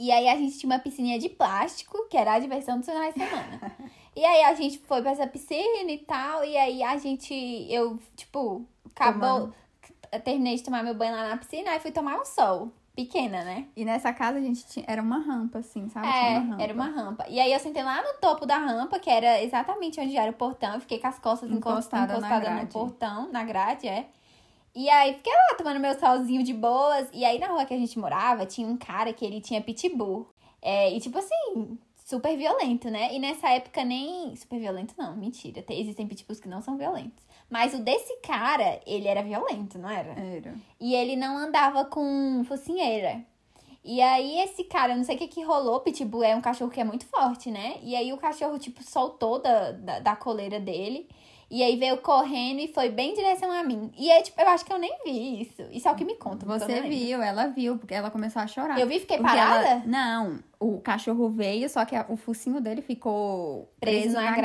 E 0.00 0.12
aí 0.12 0.28
a 0.28 0.36
gente 0.36 0.58
tinha 0.58 0.70
uma 0.70 0.78
piscininha 0.78 1.18
de 1.18 1.28
plástico, 1.28 2.08
que 2.08 2.16
era 2.16 2.34
a 2.34 2.38
diversão 2.38 2.78
dos 2.78 2.86
finais 2.86 3.12
de 3.14 3.20
semana. 3.20 3.76
e 4.14 4.24
aí 4.24 4.44
a 4.44 4.54
gente 4.54 4.78
foi 4.78 5.02
pra 5.02 5.10
essa 5.10 5.26
piscina 5.26 5.90
e 5.90 5.98
tal, 5.98 6.44
e 6.44 6.56
aí 6.56 6.82
a 6.82 6.96
gente, 6.96 7.34
eu, 7.68 7.98
tipo, 8.16 8.64
acabou, 8.94 9.52
terminei 10.24 10.56
de 10.56 10.62
tomar 10.62 10.82
meu 10.82 10.94
banho 10.94 11.14
lá 11.14 11.28
na 11.28 11.36
piscina, 11.36 11.70
aí 11.70 11.80
fui 11.80 11.90
tomar 11.90 12.18
um 12.20 12.24
sol. 12.24 12.70
Pequena, 12.94 13.44
né? 13.44 13.66
E 13.76 13.84
nessa 13.84 14.12
casa 14.12 14.38
a 14.38 14.40
gente 14.40 14.66
tinha. 14.66 14.84
Era 14.88 15.00
uma 15.00 15.18
rampa, 15.18 15.60
assim, 15.60 15.88
sabe? 15.88 16.08
Tinha 16.08 16.18
É, 16.30 16.38
rampa. 16.38 16.62
era 16.62 16.74
uma 16.74 16.86
rampa. 16.86 17.26
E 17.28 17.38
aí 17.38 17.52
eu 17.52 17.60
sentei 17.60 17.82
lá 17.84 18.02
no 18.02 18.18
topo 18.20 18.44
da 18.44 18.58
rampa, 18.58 18.98
que 18.98 19.08
era 19.08 19.40
exatamente 19.40 20.00
onde 20.00 20.16
era 20.16 20.30
o 20.32 20.34
portão. 20.34 20.74
Eu 20.74 20.80
fiquei 20.80 20.98
com 20.98 21.06
as 21.06 21.16
costas 21.18 21.48
Encostada 21.48 22.14
encostada, 22.14 22.50
no 22.50 22.66
portão, 22.66 23.30
na 23.30 23.44
grade, 23.44 23.86
é. 23.86 24.06
E 24.74 24.90
aí 24.90 25.14
fiquei 25.14 25.32
lá 25.32 25.56
tomando 25.56 25.78
meu 25.78 25.96
solzinho 25.98 26.42
de 26.42 26.52
boas. 26.52 27.08
E 27.12 27.24
aí 27.24 27.38
na 27.38 27.46
rua 27.46 27.64
que 27.64 27.74
a 27.74 27.78
gente 27.78 27.96
morava, 27.98 28.44
tinha 28.46 28.66
um 28.66 28.76
cara 28.76 29.12
que 29.12 29.24
ele 29.24 29.40
tinha 29.40 29.60
pitbull. 29.60 30.28
É, 30.60 30.92
e 30.92 30.98
tipo 31.00 31.18
assim, 31.20 31.78
super 32.04 32.36
violento, 32.36 32.90
né? 32.90 33.14
E 33.14 33.20
nessa 33.20 33.48
época 33.50 33.84
nem. 33.84 34.34
Super 34.34 34.58
violento 34.58 34.94
não, 34.98 35.14
mentira. 35.16 35.62
Tem- 35.62 35.80
existem 35.80 36.08
pitbulls 36.08 36.40
que 36.40 36.48
não 36.48 36.60
são 36.60 36.76
violentos. 36.76 37.22
Mas 37.50 37.72
o 37.74 37.78
desse 37.78 38.14
cara, 38.22 38.80
ele 38.86 39.08
era 39.08 39.22
violento, 39.22 39.78
não 39.78 39.88
era? 39.88 40.10
Era. 40.20 40.54
E 40.78 40.94
ele 40.94 41.16
não 41.16 41.36
andava 41.38 41.84
com 41.86 42.44
focinheira. 42.46 43.22
E 43.84 44.02
aí 44.02 44.40
esse 44.40 44.64
cara, 44.64 44.92
eu 44.92 44.96
não 44.98 45.04
sei 45.04 45.16
o 45.16 45.18
que 45.18 45.28
que 45.28 45.42
rolou, 45.42 45.80
Pitbull 45.80 46.22
é 46.24 46.36
um 46.36 46.42
cachorro 46.42 46.70
que 46.70 46.80
é 46.80 46.84
muito 46.84 47.06
forte, 47.06 47.50
né? 47.50 47.76
E 47.82 47.96
aí 47.96 48.12
o 48.12 48.18
cachorro, 48.18 48.58
tipo, 48.58 48.82
soltou 48.82 49.40
da, 49.40 49.70
da, 49.72 49.98
da 50.00 50.16
coleira 50.16 50.60
dele. 50.60 51.08
E 51.50 51.62
aí 51.62 51.76
veio 51.76 51.96
correndo 51.96 52.60
e 52.60 52.68
foi 52.68 52.90
bem 52.90 53.12
em 53.12 53.14
direção 53.14 53.50
a 53.50 53.62
mim. 53.62 53.90
E 53.96 54.10
aí, 54.12 54.22
tipo, 54.22 54.38
eu 54.38 54.48
acho 54.48 54.66
que 54.66 54.70
eu 54.72 54.78
nem 54.78 54.94
vi 55.02 55.40
isso. 55.40 55.62
Isso 55.72 55.88
é 55.88 55.90
o 55.90 55.94
que 55.94 56.04
me 56.04 56.14
conta. 56.16 56.44
Você 56.44 56.82
viu, 56.82 57.22
ela 57.22 57.46
viu, 57.46 57.78
porque 57.78 57.94
ela 57.94 58.10
começou 58.10 58.42
a 58.42 58.46
chorar. 58.46 58.78
Eu 58.78 58.86
vi 58.86 58.96
e 58.96 59.00
fiquei 59.00 59.16
Porque 59.16 59.34
parada? 59.34 59.66
ela- 59.66 59.82
Não, 59.86 60.40
o 60.60 60.78
cachorro 60.82 61.30
veio, 61.30 61.66
só 61.70 61.86
que 61.86 61.94
o 62.10 62.18
focinho 62.18 62.60
dele 62.60 62.82
ficou 62.82 63.72
Preso 63.80 64.00
preso, 64.00 64.14
na 64.16 64.22
na 64.32 64.36
grade. 64.36 64.42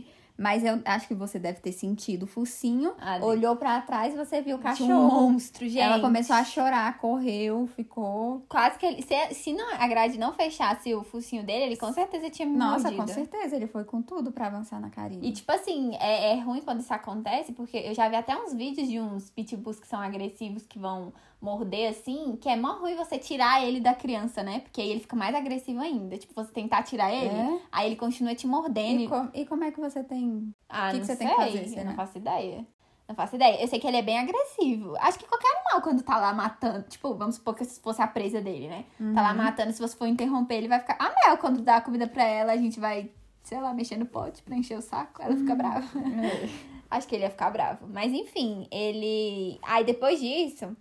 grade. 0.00 0.06
Mas 0.42 0.64
eu 0.64 0.80
acho 0.84 1.06
que 1.06 1.14
você 1.14 1.38
deve 1.38 1.60
ter 1.60 1.70
sentido 1.70 2.24
o 2.24 2.26
focinho, 2.26 2.92
Ali. 3.00 3.22
olhou 3.24 3.54
pra 3.54 3.80
trás 3.80 4.12
e 4.12 4.16
você 4.16 4.42
viu 4.42 4.56
o 4.56 4.58
Tinha 4.58 4.70
cachorro. 4.72 4.92
um 4.92 5.30
monstro, 5.30 5.68
gente. 5.68 5.78
Ela 5.78 6.00
começou 6.00 6.34
a 6.34 6.42
chorar, 6.44 6.98
correu, 6.98 7.68
ficou. 7.76 8.44
Quase 8.48 8.76
que 8.78 8.84
ele. 8.84 9.02
Se, 9.02 9.34
se 9.34 9.52
não, 9.52 9.72
a 9.74 9.86
grade 9.86 10.18
não 10.18 10.32
fechasse 10.32 10.92
o 10.94 11.04
focinho 11.04 11.44
dele, 11.44 11.66
ele 11.66 11.76
com 11.76 11.92
certeza 11.92 12.28
tinha 12.28 12.48
me 12.48 12.56
Nossa, 12.56 12.90
mordido. 12.90 13.02
com 13.02 13.08
certeza, 13.08 13.54
ele 13.54 13.68
foi 13.68 13.84
com 13.84 14.02
tudo 14.02 14.32
pra 14.32 14.48
avançar 14.48 14.80
na 14.80 14.90
Karine. 14.90 15.28
E, 15.28 15.32
tipo 15.32 15.50
assim, 15.52 15.94
é, 16.00 16.32
é 16.32 16.40
ruim 16.40 16.60
quando 16.60 16.80
isso 16.80 16.92
acontece, 16.92 17.52
porque 17.52 17.76
eu 17.76 17.94
já 17.94 18.08
vi 18.08 18.16
até 18.16 18.36
uns 18.36 18.52
vídeos 18.52 18.88
de 18.88 18.98
uns 18.98 19.30
pitbulls 19.30 19.78
que 19.78 19.86
são 19.86 20.00
agressivos, 20.00 20.66
que 20.66 20.78
vão 20.78 21.12
morder, 21.42 21.90
assim, 21.90 22.36
que 22.40 22.48
é 22.48 22.54
mó 22.56 22.74
ruim 22.74 22.94
você 22.94 23.18
tirar 23.18 23.66
ele 23.66 23.80
da 23.80 23.92
criança, 23.94 24.42
né? 24.42 24.60
Porque 24.60 24.80
aí 24.80 24.90
ele 24.90 25.00
fica 25.00 25.16
mais 25.16 25.34
agressivo 25.34 25.80
ainda. 25.80 26.16
Tipo, 26.16 26.32
você 26.34 26.52
tentar 26.52 26.82
tirar 26.84 27.12
ele, 27.12 27.34
É? 27.34 27.58
aí 27.72 27.86
ele 27.86 27.96
continua 27.96 28.34
te 28.34 28.46
mordendo. 28.46 29.00
E, 29.02 29.08
com- 29.08 29.28
e 29.34 29.44
como 29.44 29.64
é 29.64 29.72
que 29.72 29.80
você 29.80 30.04
tem. 30.04 30.54
Ah, 30.68 30.88
que 30.90 30.94
não 30.94 31.00
que 31.00 31.06
você 31.06 31.16
sei. 31.16 31.26
tem 31.26 31.36
que 31.36 31.42
fazer, 31.42 31.62
Eu 31.64 31.68
será? 31.68 31.84
não 31.90 31.94
faço 31.96 32.16
ideia. 32.18 32.66
Não 33.08 33.16
faço 33.16 33.34
ideia. 33.34 33.60
Eu 33.60 33.66
sei 33.66 33.80
que 33.80 33.86
ele 33.86 33.96
é 33.96 34.02
bem 34.02 34.18
agressivo. 34.20 34.94
Acho 35.00 35.18
que 35.18 35.26
qualquer 35.26 35.48
animal, 35.56 35.82
quando 35.82 36.02
tá 36.02 36.16
lá 36.18 36.32
matando, 36.32 36.84
tipo, 36.88 37.12
vamos 37.14 37.34
supor 37.34 37.54
que 37.56 37.64
se 37.64 37.80
fosse 37.80 38.00
a 38.00 38.06
presa 38.06 38.40
dele, 38.40 38.68
né? 38.68 38.84
Tá 38.96 39.04
Uhum. 39.04 39.12
lá 39.14 39.34
matando, 39.34 39.72
se 39.72 39.80
você 39.80 39.96
for 39.96 40.06
interromper, 40.06 40.54
ele 40.54 40.68
vai 40.68 40.78
ficar. 40.78 40.96
A 41.00 41.08
Mel, 41.26 41.36
quando 41.38 41.60
dá 41.60 41.76
a 41.78 41.80
comida 41.80 42.06
pra 42.06 42.22
ela, 42.24 42.52
a 42.52 42.56
gente 42.56 42.78
vai, 42.78 43.10
sei 43.42 43.60
lá, 43.60 43.74
mexer 43.74 43.96
no 43.96 44.06
pote 44.06 44.40
pra 44.44 44.54
encher 44.56 44.78
o 44.78 44.80
saco, 44.82 45.20
ela 45.20 45.32
Uhum. 45.32 45.38
fica 45.40 45.54
brava. 45.56 45.86
Acho 46.90 47.08
que 47.08 47.14
ele 47.16 47.24
ia 47.24 47.30
ficar 47.30 47.50
bravo. 47.50 47.86
Mas 47.92 48.12
enfim, 48.12 48.66
ele. 48.70 49.58
Aí 49.62 49.82
depois 49.84 50.20
disso, 50.20 50.76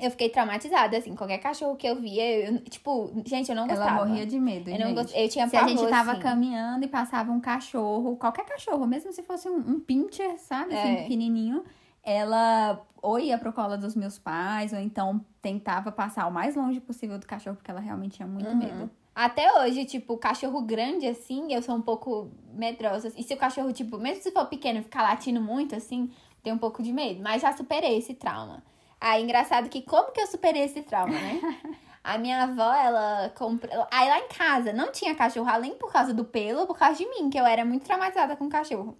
eu 0.00 0.10
fiquei 0.10 0.28
traumatizada, 0.28 0.96
assim. 0.96 1.14
Qualquer 1.14 1.38
cachorro 1.38 1.76
que 1.76 1.86
eu 1.86 1.96
via, 1.96 2.48
eu- 2.50 2.60
tipo, 2.64 3.12
gente, 3.26 3.48
eu 3.48 3.54
não 3.56 3.64
Ela 3.64 3.76
gostava. 3.76 4.04
morria 4.06 4.26
de 4.26 4.38
medo. 4.38 4.70
Eu 4.70 4.78
não 4.78 4.94
gost... 4.94 5.12
Eu 5.16 5.28
tinha 5.28 5.46
Se 5.48 5.56
a 5.56 5.62
gente 5.62 5.76
pavor, 5.76 5.90
tava 5.90 6.12
assim. 6.12 6.20
caminhando 6.20 6.84
e 6.84 6.88
passava 6.88 7.30
um 7.32 7.40
cachorro, 7.40 8.16
qualquer 8.16 8.44
cachorro, 8.44 8.86
mesmo 8.86 9.12
se 9.12 9.22
fosse 9.22 9.48
um, 9.48 9.56
um 9.56 9.80
pincher, 9.80 10.38
sabe? 10.38 10.74
Assim, 10.74 10.88
É. 10.88 10.96
pequenininho, 11.02 11.64
ela 12.02 12.80
ou 13.02 13.18
ia 13.18 13.36
pro 13.36 13.52
colo 13.52 13.76
dos 13.76 13.94
meus 13.94 14.18
pais, 14.18 14.72
ou 14.72 14.78
então 14.78 15.22
tentava 15.42 15.92
passar 15.92 16.26
o 16.26 16.30
mais 16.32 16.56
longe 16.56 16.80
possível 16.80 17.18
do 17.18 17.26
cachorro, 17.26 17.56
porque 17.56 17.70
ela 17.70 17.80
realmente 17.80 18.16
tinha 18.16 18.26
muito 18.26 18.48
Uhum. 18.48 18.56
medo. 18.56 18.90
Até 19.14 19.52
hoje, 19.60 19.84
tipo, 19.84 20.16
cachorro 20.16 20.62
grande, 20.62 21.06
assim, 21.06 21.52
eu 21.52 21.60
sou 21.62 21.74
um 21.76 21.82
pouco 21.82 22.30
medrosa. 22.54 23.12
E 23.16 23.22
se 23.22 23.32
o 23.34 23.36
cachorro, 23.36 23.72
tipo, 23.72 23.98
mesmo 23.98 24.22
se 24.22 24.30
for 24.32 24.46
pequeno, 24.46 24.82
ficar 24.82 25.02
latindo 25.02 25.40
muito, 25.40 25.76
assim, 25.76 26.10
tenho 26.42 26.56
um 26.56 26.58
pouco 26.58 26.82
de 26.82 26.92
medo. 26.92 27.22
Mas 27.22 27.42
já 27.42 27.52
superei 27.56 27.98
esse 27.98 28.14
trauma. 28.14 28.62
Aí, 29.06 29.22
engraçado 29.22 29.68
que 29.68 29.82
como 29.82 30.12
que 30.12 30.20
eu 30.22 30.26
superei 30.26 30.62
esse 30.62 30.80
trauma, 30.80 31.12
né? 31.12 31.38
A 32.02 32.16
minha 32.16 32.44
avó, 32.44 32.72
ela 32.72 33.30
comprou... 33.36 33.86
Aí 33.90 34.08
lá 34.08 34.18
em 34.18 34.28
casa 34.28 34.72
não 34.72 34.90
tinha 34.90 35.14
cachorro, 35.14 35.46
além 35.46 35.74
por 35.74 35.92
causa 35.92 36.14
do 36.14 36.24
pelo, 36.24 36.66
por 36.66 36.78
causa 36.78 36.96
de 36.96 37.06
mim, 37.10 37.28
que 37.28 37.38
eu 37.38 37.44
era 37.44 37.66
muito 37.66 37.84
traumatizada 37.84 38.34
com 38.34 38.48
cachorro. 38.48 38.96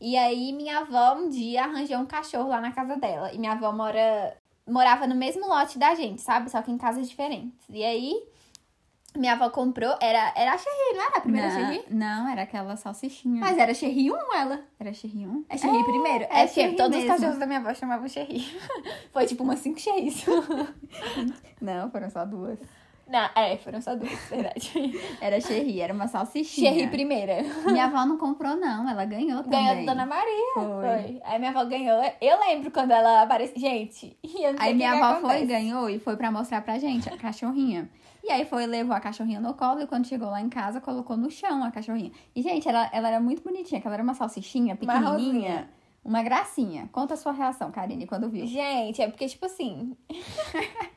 E 0.00 0.16
aí, 0.16 0.52
minha 0.52 0.78
avó 0.78 1.14
um 1.14 1.28
dia 1.28 1.62
arranjou 1.62 1.98
um 1.98 2.06
cachorro 2.06 2.48
lá 2.48 2.60
na 2.60 2.72
casa 2.72 2.96
dela. 2.96 3.32
E 3.32 3.38
minha 3.38 3.52
avó 3.52 3.70
mora... 3.70 4.36
Morava 4.66 5.06
no 5.06 5.14
mesmo 5.14 5.46
lote 5.46 5.78
da 5.78 5.94
gente, 5.94 6.20
sabe? 6.22 6.50
Só 6.50 6.60
que 6.60 6.72
em 6.72 6.76
casas 6.76 7.08
diferentes. 7.08 7.64
E 7.70 7.84
aí, 7.84 8.20
minha 9.16 9.32
avó 9.32 9.50
comprou... 9.50 9.94
Era, 10.00 10.32
era 10.36 10.52
a 10.52 10.58
Cherry, 10.58 10.94
não 10.96 11.02
era 11.02 11.16
a 11.16 11.20
primeira 11.20 11.48
não, 11.48 11.54
Cherry? 11.54 11.84
não, 11.90 12.28
era 12.28 12.42
aquela 12.42 12.76
salsichinha. 12.76 13.40
Mas 13.40 13.56
era 13.58 13.72
Cherry 13.74 14.10
1, 14.10 14.34
ela. 14.34 14.60
Era 14.78 14.92
Cherry 14.92 15.26
1? 15.26 15.44
É 15.48 15.56
Cherry 15.58 15.84
primeiro? 15.84 16.24
é 16.24 16.42
É, 16.42 16.46
porque 16.46 16.60
Cherry 16.60 16.76
todos 16.76 16.96
mesmo. 16.96 17.12
os 17.12 17.16
cachorros 17.16 17.38
da 17.38 17.46
minha 17.46 17.58
avó 17.58 17.74
chamavam 17.74 18.08
Cherry. 18.08 18.44
Foi 19.12 19.26
tipo 19.26 19.42
umas 19.42 19.58
cinco 19.60 19.80
Cherrys. 19.80 20.24
Não, 21.60 21.90
foram 21.90 22.10
só 22.10 22.24
duas. 22.24 22.58
Não, 23.08 23.28
é, 23.36 23.56
foram 23.58 23.80
só 23.80 23.94
duas, 23.94 24.18
verdade. 24.28 24.72
Era 25.20 25.40
Cherry, 25.40 25.80
era 25.80 25.94
uma 25.94 26.08
salsichinha. 26.08 26.72
Cherry 26.72 26.88
primeira. 26.88 27.36
Minha 27.64 27.84
avó 27.84 28.04
não 28.04 28.18
comprou, 28.18 28.56
não. 28.56 28.88
Ela 28.88 29.04
ganhou 29.04 29.44
também. 29.44 29.64
Ganhou 29.64 29.86
da 29.86 29.92
Dona 29.92 30.06
Maria. 30.06 30.54
Foi. 30.54 30.64
Foi. 30.64 31.20
Aí 31.24 31.38
minha 31.38 31.50
avó 31.52 31.64
ganhou. 31.64 32.02
Eu 32.20 32.40
lembro 32.40 32.70
quando 32.72 32.90
ela 32.90 33.22
apareceu. 33.22 33.56
Gente, 33.58 34.16
Aí 34.58 34.74
minha 34.74 34.92
avó 34.94 35.20
foi, 35.20 35.30
acontece. 35.30 35.46
ganhou 35.46 35.88
e 35.88 36.00
foi 36.00 36.16
pra 36.16 36.32
mostrar 36.32 36.62
pra 36.62 36.78
gente 36.78 37.08
a 37.08 37.16
cachorrinha. 37.16 37.88
E 38.24 38.30
aí 38.30 38.44
foi, 38.44 38.66
levou 38.66 38.94
a 38.94 38.98
cachorrinha 38.98 39.38
no 39.40 39.54
colo 39.54 39.80
e 39.82 39.86
quando 39.86 40.08
chegou 40.08 40.28
lá 40.28 40.40
em 40.40 40.48
casa, 40.48 40.80
colocou 40.80 41.16
no 41.16 41.30
chão 41.30 41.62
a 41.62 41.70
cachorrinha. 41.70 42.10
E, 42.34 42.42
gente, 42.42 42.68
ela, 42.68 42.90
ela 42.92 43.06
era 43.06 43.20
muito 43.20 43.40
bonitinha, 43.40 43.80
que 43.80 43.86
ela 43.86 43.94
era 43.94 44.02
uma 44.02 44.14
salsichinha 44.14 44.74
pequenininha. 44.74 45.10
Marronzinha. 45.10 45.70
Uma 46.04 46.22
gracinha. 46.24 46.88
Conta 46.90 47.14
a 47.14 47.16
sua 47.16 47.30
reação, 47.30 47.70
Karine, 47.70 48.04
quando 48.04 48.28
viu. 48.28 48.44
Gente, 48.46 49.00
é 49.00 49.08
porque, 49.08 49.28
tipo 49.28 49.46
assim. 49.46 49.96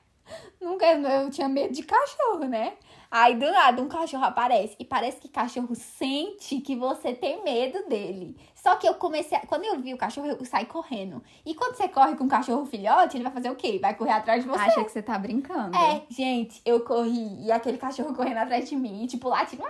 Nunca 0.61 0.85
eu 0.85 1.29
tinha 1.29 1.47
medo 1.47 1.73
de 1.73 1.83
cachorro, 1.83 2.45
né? 2.45 2.73
Aí 3.11 3.35
do 3.35 3.49
nada 3.49 3.81
um 3.81 3.87
cachorro 3.87 4.25
aparece. 4.25 4.75
E 4.77 4.85
parece 4.85 5.19
que 5.19 5.27
cachorro 5.27 5.73
sente 5.73 6.59
que 6.61 6.75
você 6.75 7.13
tem 7.13 7.43
medo 7.43 7.87
dele. 7.87 8.37
Só 8.53 8.75
que 8.75 8.87
eu 8.87 8.93
comecei. 8.95 9.37
A... 9.37 9.41
Quando 9.47 9.63
eu 9.63 9.79
vi 9.79 9.93
o 9.93 9.97
cachorro, 9.97 10.27
eu 10.27 10.45
saí 10.45 10.65
correndo. 10.65 11.23
E 11.45 11.55
quando 11.55 11.75
você 11.75 11.87
corre 11.87 12.15
com 12.15 12.25
um 12.25 12.27
cachorro 12.27 12.65
filhote, 12.65 13.17
ele 13.17 13.23
vai 13.23 13.33
fazer 13.33 13.49
o 13.49 13.55
quê? 13.55 13.79
Vai 13.81 13.95
correr 13.95 14.11
atrás 14.11 14.43
de 14.43 14.49
você. 14.49 14.59
Acha 14.59 14.83
que 14.83 14.91
você 14.91 15.01
tá 15.01 15.17
brincando. 15.17 15.75
É, 15.75 16.03
gente, 16.09 16.61
eu 16.65 16.81
corri 16.81 17.45
e 17.45 17.51
aquele 17.51 17.77
cachorro 17.77 18.13
correndo 18.13 18.37
atrás 18.37 18.69
de 18.69 18.75
mim, 18.75 19.07
tipo, 19.07 19.29
lá, 19.29 19.45
tipo, 19.45 19.63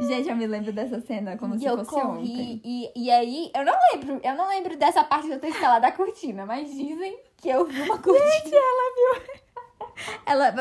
Gente, 0.00 0.28
eu 0.28 0.34
me 0.34 0.46
lembro 0.46 0.72
dessa 0.72 1.00
cena 1.00 1.36
como 1.36 1.54
e 1.54 1.58
se 1.58 1.66
eu 1.66 1.76
fosse 1.76 1.90
corri, 1.90 2.20
ontem. 2.20 2.60
e, 2.64 2.92
e 2.96 3.10
aí, 3.10 3.50
eu 3.54 3.64
não 3.64 3.74
lembro, 3.92 4.20
eu 4.22 4.34
não 4.34 4.48
lembro 4.48 4.76
dessa 4.76 5.04
parte 5.04 5.26
de 5.26 5.34
eu 5.34 5.38
ter 5.38 5.48
escalado 5.48 5.86
a 5.86 5.92
cortina, 5.92 6.44
mas 6.44 6.68
dizem 6.70 7.20
que 7.36 7.48
eu 7.48 7.64
vi 7.66 7.82
uma 7.82 7.98
cortina. 7.98 8.56
Ela, 8.56 9.42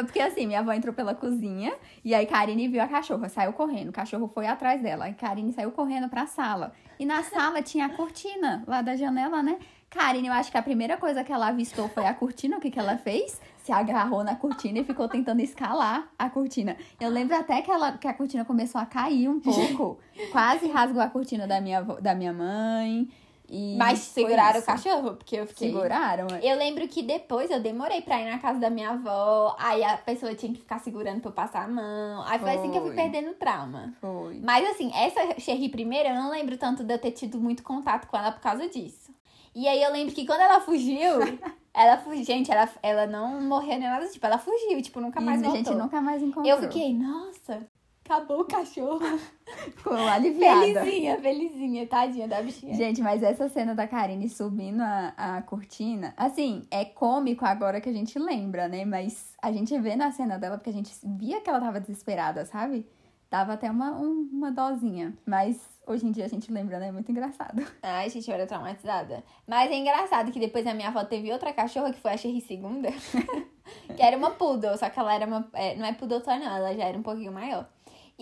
porque 0.06 0.20
assim, 0.20 0.46
minha 0.46 0.60
avó 0.60 0.72
entrou 0.72 0.94
pela 0.94 1.14
cozinha 1.14 1.74
e 2.04 2.14
aí 2.14 2.26
Karine 2.26 2.68
viu 2.68 2.82
a 2.82 2.88
cachorra, 2.88 3.30
saiu 3.30 3.54
correndo. 3.54 3.90
O 3.90 3.94
cachorro 3.94 4.30
foi 4.34 4.48
atrás 4.48 4.82
dela. 4.82 5.06
Aí 5.06 5.14
Karine 5.14 5.52
saiu 5.54 5.72
correndo 5.72 6.10
pra 6.10 6.28
sala. 6.28 6.74
E 7.00 7.06
na 7.06 7.24
sala 7.24 7.62
tinha 7.62 7.86
a 7.86 7.90
cortina 7.90 8.64
lá 8.68 8.82
da 8.82 8.96
janela, 8.96 9.42
né? 9.42 9.58
Karine, 9.92 10.30
eu 10.30 10.34
acho 10.34 10.50
que 10.50 10.58
a 10.58 10.62
primeira 10.62 10.96
coisa 10.96 11.22
que 11.22 11.34
ela 11.34 11.50
avistou 11.50 11.90
foi 11.90 12.06
a 12.06 12.14
cortina. 12.14 12.58
O 12.58 12.62
que, 12.62 12.72
que 12.72 12.80
ela 12.80 12.98
fez? 12.98 13.42
Se 13.58 13.74
agarrou 13.74 14.24
na 14.24 14.36
cortina 14.36 14.80
e 14.80 14.86
ficou 14.86 15.08
tentando 15.10 15.42
escalar 15.42 16.08
a 16.18 16.30
cortina. 16.30 16.78
Eu 16.98 17.10
lembro 17.10 17.36
até 17.36 17.62
que, 17.62 17.70
ela, 17.70 17.98
que 17.98 18.08
a 18.08 18.14
cortina 18.14 18.46
começou 18.46 18.80
a 18.80 18.86
cair 18.86 19.28
um 19.28 19.40
pouco. 19.42 20.00
Quase 20.32 20.68
rasgou 20.70 21.02
a 21.02 21.10
cortina 21.10 21.46
da 21.46 21.60
minha, 21.60 21.82
da 21.82 22.16
minha 22.16 22.32
mãe. 22.32 23.10
E 23.54 23.76
Mas 23.78 24.08
foi 24.08 24.24
seguraram 24.24 24.62
o 24.62 24.64
cachorro, 24.64 25.16
porque 25.18 25.36
eu 25.36 25.46
fiquei... 25.46 25.68
Seguraram? 25.68 26.26
é. 26.42 26.52
Eu 26.54 26.58
lembro 26.58 26.88
que 26.88 27.04
depois 27.04 27.52
eu 27.52 27.60
demorei 27.60 28.02
pra 28.02 28.22
ir 28.22 28.32
na 28.32 28.40
casa 28.40 28.60
da 28.60 28.70
minha 28.70 28.92
avó, 28.92 29.54
aí 29.60 29.84
a 29.84 29.98
pessoa 29.98 30.34
tinha 30.34 30.54
que 30.54 30.60
ficar 30.62 30.80
segurando 30.80 31.20
pra 31.20 31.30
eu 31.32 31.34
passar 31.34 31.66
a 31.66 31.68
mão, 31.68 32.24
aí 32.26 32.40
foi 32.40 32.52
assim 32.52 32.72
que 32.72 32.78
eu 32.78 32.82
fui 32.82 32.94
Foi. 32.94 33.04
perdendo 33.04 33.32
o 33.32 33.36
trauma. 33.36 33.94
Foi. 34.00 34.40
Mas 34.42 34.70
assim, 34.70 34.90
essa 34.96 35.38
Cherry 35.38 35.68
primeira, 35.68 36.10
eu 36.10 36.16
não 36.16 36.32
lembro 36.32 36.58
tanto 36.58 36.82
de 36.82 36.94
eu 36.94 36.98
ter 36.98 37.12
tido 37.12 37.38
muito 37.42 37.62
contato 37.62 38.08
com 38.08 38.16
ela 38.16 38.32
por 38.32 38.40
causa 38.42 38.70
disso. 38.70 39.12
E 39.54 39.68
aí 39.68 39.84
eu 39.84 39.92
lembro 39.92 40.16
que 40.16 40.26
quando 40.26 40.40
ela 40.40 40.62
fugiu, 40.62 41.20
ela 41.76 41.98
fugiu, 41.98 42.24
gente, 42.24 42.50
ela, 42.50 42.70
ela 42.82 43.06
não 43.06 43.42
morreu 43.42 43.78
nem 43.78 43.90
nada, 43.90 44.08
tipo, 44.08 44.26
ela 44.26 44.38
fugiu, 44.38 44.82
tipo, 44.82 45.02
nunca 45.02 45.20
mais 45.20 45.42
E 45.42 45.46
a 45.46 45.50
voltou. 45.50 45.66
gente 45.74 45.78
nunca 45.78 46.00
mais 46.00 46.24
encontrou. 46.24 46.46
Eu 46.48 46.58
fiquei, 46.62 46.94
nossa, 46.94 47.68
acabou 48.12 48.42
o 48.42 48.46
cachorro. 48.46 49.00
Ficou 49.78 49.94
aliviada. 49.94 50.82
Felizinha, 50.84 51.18
felizinha, 51.20 51.88
tadinha 51.88 52.28
da 52.28 52.42
bichinha. 52.42 52.74
Gente, 52.74 53.02
mas 53.02 53.24
essa 53.24 53.48
cena 53.50 53.74
da 53.74 53.88
Karine 53.88 54.30
subindo 54.30 54.82
a, 54.82 55.14
a 55.18 55.42
cortina, 55.42 56.14
assim, 56.18 56.66
é 56.72 56.86
cômico 56.86 57.46
agora 57.46 57.80
que 57.82 57.90
a 57.90 57.94
gente 57.94 58.18
lembra, 58.20 58.68
né? 58.68 58.86
Mas 58.86 59.34
a 59.42 59.52
gente 59.52 59.78
vê 59.80 59.96
na 59.96 60.12
cena 60.12 60.38
dela, 60.38 60.58
porque 60.58 60.70
a 60.70 60.74
gente 60.74 60.92
via 61.04 61.42
que 61.42 61.50
ela 61.50 61.60
tava 61.60 61.80
desesperada, 61.80 62.46
sabe? 62.46 62.86
Dava 63.30 63.54
até 63.54 63.72
uma, 63.72 63.92
um- 63.92 64.30
uma 64.32 64.52
dosinha. 64.52 65.14
Mas 65.26 65.58
hoje 65.88 66.06
em 66.06 66.12
dia 66.12 66.26
a 66.26 66.30
gente 66.30 66.52
lembra, 66.52 66.80
né? 66.80 66.88
É 66.90 66.92
muito 66.92 67.10
engraçado. 67.12 67.66
Ai, 67.82 68.10
gente, 68.10 68.28
eu 68.30 68.34
era 68.36 68.46
traumatizada. 68.46 69.24
Mas 69.48 69.72
é 69.72 69.76
engraçado 69.76 70.32
que 70.32 70.40
depois 70.40 70.68
a 70.68 70.74
minha 70.74 70.90
avó 70.90 71.04
teve 71.06 71.32
outra 71.32 71.54
cachorra, 71.54 71.94
que 71.94 72.00
foi 72.00 72.12
a 72.12 72.18
Cherry 72.18 72.42
segunda, 72.42 72.90
que 73.96 74.02
era 74.02 74.18
uma 74.18 74.32
poodle, 74.32 74.78
só 74.78 74.90
que 74.90 75.00
ela 75.00 75.14
era 75.14 75.26
uma... 75.26 75.48
é, 75.54 75.76
não 75.76 75.86
é 75.86 75.94
poodle 75.94 76.20
só 76.22 76.38
não, 76.38 76.46
ela 76.58 76.74
já 76.76 76.84
era 76.86 76.98
um 76.98 77.04
pouquinho 77.04 77.32
maior. 77.32 77.68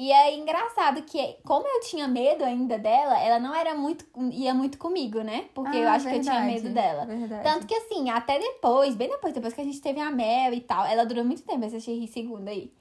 E 0.02 0.14
é 0.14 0.34
engraçado 0.34 1.02
que, 1.04 1.36
como 1.46 1.68
eu 1.68 1.82
tinha 1.82 2.08
medo 2.08 2.46
ainda 2.46 2.80
dela, 2.80 3.20
ela 3.22 3.38
não 3.38 3.54
era 3.54 3.76
muito... 3.76 4.06
ia 4.32 4.54
muito 4.54 4.78
comigo, 4.78 5.20
né? 5.22 5.50
Porque 5.54 5.76
eu 5.76 5.90
Ah, 5.90 5.94
acho 5.96 6.08
que 6.08 6.16
eu 6.16 6.22
tinha 6.22 6.36
verdade, 6.40 6.54
medo 6.64 6.74
dela. 6.74 7.06
Verdade. 7.06 7.44
Tanto 7.44 7.68
que 7.68 7.76
assim, 7.76 8.10
até 8.10 8.40
depois, 8.40 8.96
bem 8.96 9.10
depois, 9.10 9.34
depois 9.34 9.54
que 9.54 9.60
a 9.60 9.64
gente 9.66 9.82
teve 9.82 10.00
a 10.00 10.10
Mel 10.10 10.54
e 10.54 10.62
tal, 10.62 10.86
ela 10.86 11.06
durou 11.06 11.26
muito 11.26 11.42
tempo, 11.44 11.66
essa 11.66 11.82
Cherry 11.82 12.08
segunda 12.08 12.50
aí. 12.50 12.72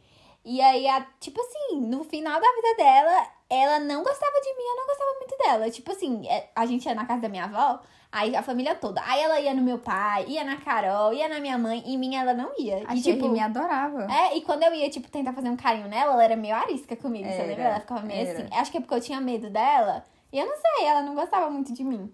E 0.45 0.61
aí, 0.61 0.87
a- 0.87 1.05
tipo 1.19 1.41
assim, 1.41 1.81
no 1.81 2.05
final 2.05 2.41
da 2.41 2.53
vida 2.55 2.75
dela, 2.77 3.27
ela 3.51 3.81
não 3.81 4.05
gostava 4.05 4.41
de 4.41 4.55
mim, 4.57 4.63
eu 4.63 4.77
não 4.77 4.87
gostava 4.87 5.11
muito 5.19 5.37
dela. 5.39 5.71
Tipo 5.71 5.91
assim, 5.91 6.29
é, 6.29 6.49
a 6.55 6.65
gente 6.67 6.87
ia 6.87 6.95
na 6.95 7.05
casa 7.05 7.23
da 7.23 7.29
minha 7.29 7.47
avó, 7.47 7.81
aí 8.11 8.35
a 8.35 8.43
família 8.43 8.75
toda. 8.75 9.01
Aí 9.05 9.21
ela 9.21 9.41
ia 9.41 9.55
no 9.55 9.63
meu 9.63 9.79
pai, 9.79 10.25
ia 10.29 10.45
na 10.45 10.57
Carol, 10.57 11.13
ia 11.13 11.29
na 11.29 11.41
minha 11.41 11.59
mãe, 11.59 11.83
e 11.87 11.95
em 11.95 11.99
mim 11.99 12.17
ela 12.17 12.35
não 12.35 12.53
ia. 12.59 12.83
A 12.87 12.95
e 12.95 13.03
tipo, 13.03 13.29
me 13.29 13.41
adorava. 13.41 14.07
é, 14.13 14.37
e 14.37 14.41
quando 14.43 14.63
eu 14.63 14.75
ia, 14.75 14.89
tipo, 14.91 15.11
tentar 15.11 15.33
fazer 15.33 15.49
um 15.49 15.57
carinho 15.57 15.89
nela, 15.89 16.13
ela 16.13 16.25
era 16.25 16.37
meio 16.37 16.55
arisca 16.55 16.97
comigo, 16.97 17.27
você 17.27 17.35
Era, 17.35 17.47
lembra? 17.47 17.65
Ela 17.65 17.81
ficava 17.81 18.03
meio 18.03 18.27
era. 18.27 18.39
assim. 18.39 18.49
Acho 18.55 18.71
que 18.71 18.79
é 18.79 18.81
porque 18.81 18.95
eu 18.95 19.01
tinha 19.01 19.21
medo 19.21 19.51
dela. 19.51 20.05
E 20.33 20.39
eu 20.39 20.47
não 20.47 20.57
sei, 20.57 20.87
ela 20.87 21.03
não 21.03 21.15
gostava 21.15 21.51
muito 21.51 21.73
de 21.73 21.85
mim. 21.85 22.13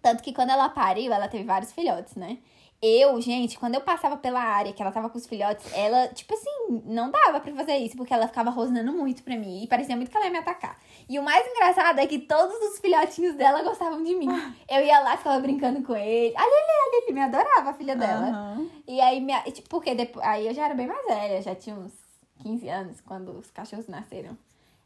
Tanto 0.00 0.22
que 0.22 0.32
quando 0.32 0.50
ela 0.50 0.68
pariu, 0.68 1.12
ela 1.12 1.28
teve 1.28 1.44
vários 1.44 1.72
filhotes, 1.72 2.14
né? 2.14 2.38
Eu, 2.86 3.18
gente, 3.18 3.58
quando 3.58 3.76
eu 3.76 3.80
passava 3.80 4.14
pela 4.14 4.42
área 4.42 4.70
que 4.70 4.82
ela 4.82 4.92
tava 4.92 5.08
com 5.08 5.16
os 5.16 5.26
filhotes, 5.26 5.64
ela, 5.72 6.08
tipo 6.08 6.34
assim, 6.34 6.82
não 6.84 7.10
dava 7.10 7.40
pra 7.40 7.54
fazer 7.54 7.78
isso, 7.78 7.96
porque 7.96 8.12
ela 8.12 8.28
ficava 8.28 8.50
rosnando 8.50 8.92
muito 8.92 9.22
pra 9.22 9.38
mim. 9.38 9.62
E 9.62 9.66
parecia 9.66 9.96
muito 9.96 10.10
que 10.10 10.16
ela 10.18 10.26
ia 10.26 10.30
me 10.30 10.36
atacar. 10.36 10.78
E 11.08 11.18
o 11.18 11.22
mais 11.22 11.46
engraçado 11.46 11.98
é 11.98 12.06
que 12.06 12.18
todos 12.18 12.54
os 12.54 12.78
filhotinhos 12.80 13.36
dela 13.36 13.62
gostavam 13.62 14.02
de 14.02 14.14
mim. 14.14 14.28
Eu 14.68 14.84
ia 14.84 15.00
lá, 15.00 15.16
ficava 15.16 15.40
brincando 15.40 15.82
com 15.82 15.96
ele. 15.96 16.36
Ali, 16.36 16.46
ali, 16.46 17.04
ali, 17.06 17.14
me 17.14 17.20
adorava 17.22 17.70
a 17.70 17.72
filha 17.72 17.96
dela. 17.96 18.28
Aham. 18.28 18.68
E 18.86 19.00
aí, 19.00 19.18
minha, 19.18 19.40
tipo, 19.44 19.66
porque 19.70 19.94
depois, 19.94 20.22
aí 20.26 20.46
eu 20.46 20.52
já 20.52 20.66
era 20.66 20.74
bem 20.74 20.86
mais 20.86 21.06
velha, 21.06 21.40
já 21.40 21.54
tinha 21.54 21.74
uns 21.74 21.94
15 22.42 22.68
anos 22.68 23.00
quando 23.00 23.30
os 23.30 23.50
cachorros 23.50 23.88
nasceram. 23.88 24.36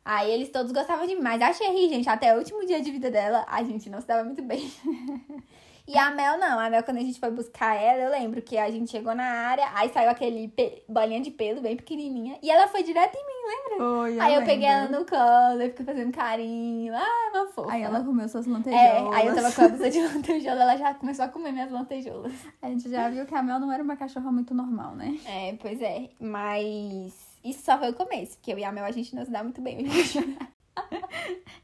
Aí 0.05 0.31
eles 0.31 0.51
todos 0.51 0.71
gostavam 0.71 1.05
de 1.05 1.17
mim. 1.17 1.21
Mas 1.21 1.43
a 1.43 1.53
Cherry, 1.53 1.89
gente, 1.89 2.09
até 2.09 2.33
o 2.33 2.39
último 2.39 2.65
dia 2.65 2.81
de 2.81 2.93
vida 2.93 3.11
dela, 3.11 3.45
a 3.49 3.61
gente 3.65 3.91
não 3.91 4.01
se 4.01 4.07
dava 4.07 4.23
muito 4.23 4.43
bem. 4.43 4.71
E 5.89 5.97
a 5.97 6.11
Mel 6.11 6.37
não. 6.39 6.59
A 6.61 6.69
Mel, 6.69 6.83
quando 6.83 6.99
a 6.99 7.01
gente 7.01 7.19
foi 7.19 7.31
buscar 7.31 7.75
ela, 7.75 8.03
eu 8.03 8.11
lembro 8.11 8.43
que 8.43 8.59
a 8.59 8.71
gente 8.71 8.91
chegou 8.91 9.15
na 9.15 9.25
área, 9.25 9.65
aí 9.75 9.89
saiu 9.89 10.11
aquele 10.11 10.49
pe- 10.49 10.83
bolinha 10.87 11.21
de 11.21 11.31
pelo 11.31 11.63
bem 11.63 11.77
pequenininha. 11.77 12.39
E 12.43 12.51
ela 12.51 12.69
foi 12.69 12.83
direto 12.83 13.17
em 13.17 13.27
mim, 13.27 13.49
lembra? 13.49 13.87
Foi, 13.87 14.21
aí 14.21 14.35
eu 14.35 14.45
peguei 14.45 14.67
ela 14.69 14.83
lembro. 14.83 15.01
no 15.01 15.07
colo, 15.07 15.63
eu 15.63 15.71
fiquei 15.71 15.87
fazendo 15.87 16.13
carinho. 16.13 16.95
Ah, 16.95 17.31
uma 17.35 17.47
fofa. 17.49 17.73
Aí 17.73 17.83
ela 17.83 18.05
comeu 18.05 18.29
suas 18.29 18.47
É, 18.47 18.51
lantejoulas. 18.51 19.17
aí 19.17 19.27
eu 19.27 19.35
tava 19.35 19.53
com 19.53 19.63
a 19.63 19.69
blusa 19.69 19.91
de 19.91 20.01
lantejoula, 20.07 20.63
ela 20.63 20.77
já 20.77 20.93
começou 20.95 21.25
a 21.25 21.29
comer 21.29 21.53
minhas 21.53 21.71
lantejoulas. 21.71 22.33
A 22.61 22.69
gente 22.69 22.89
já 22.91 23.09
viu 23.09 23.25
que 23.25 23.35
a 23.35 23.43
Mel 23.43 23.59
não 23.59 23.73
era 23.73 23.83
uma 23.83 23.97
cachorra 23.97 24.31
muito 24.31 24.55
normal, 24.55 24.95
né? 24.95 25.19
É, 25.25 25.55
pois 25.61 25.81
é. 25.81 26.11
Mas 26.21 27.15
isso 27.43 27.65
só 27.65 27.79
foi 27.79 27.89
o 27.91 27.95
começo, 27.95 28.37
porque 28.37 28.53
eu 28.53 28.59
e 28.59 28.65
a 28.65 28.71
Mel 28.71 28.85
a 28.85 28.91
gente 28.91 29.15
não 29.17 29.25
se 29.25 29.31
dá 29.31 29.43
muito 29.43 29.61
bem. 29.63 29.87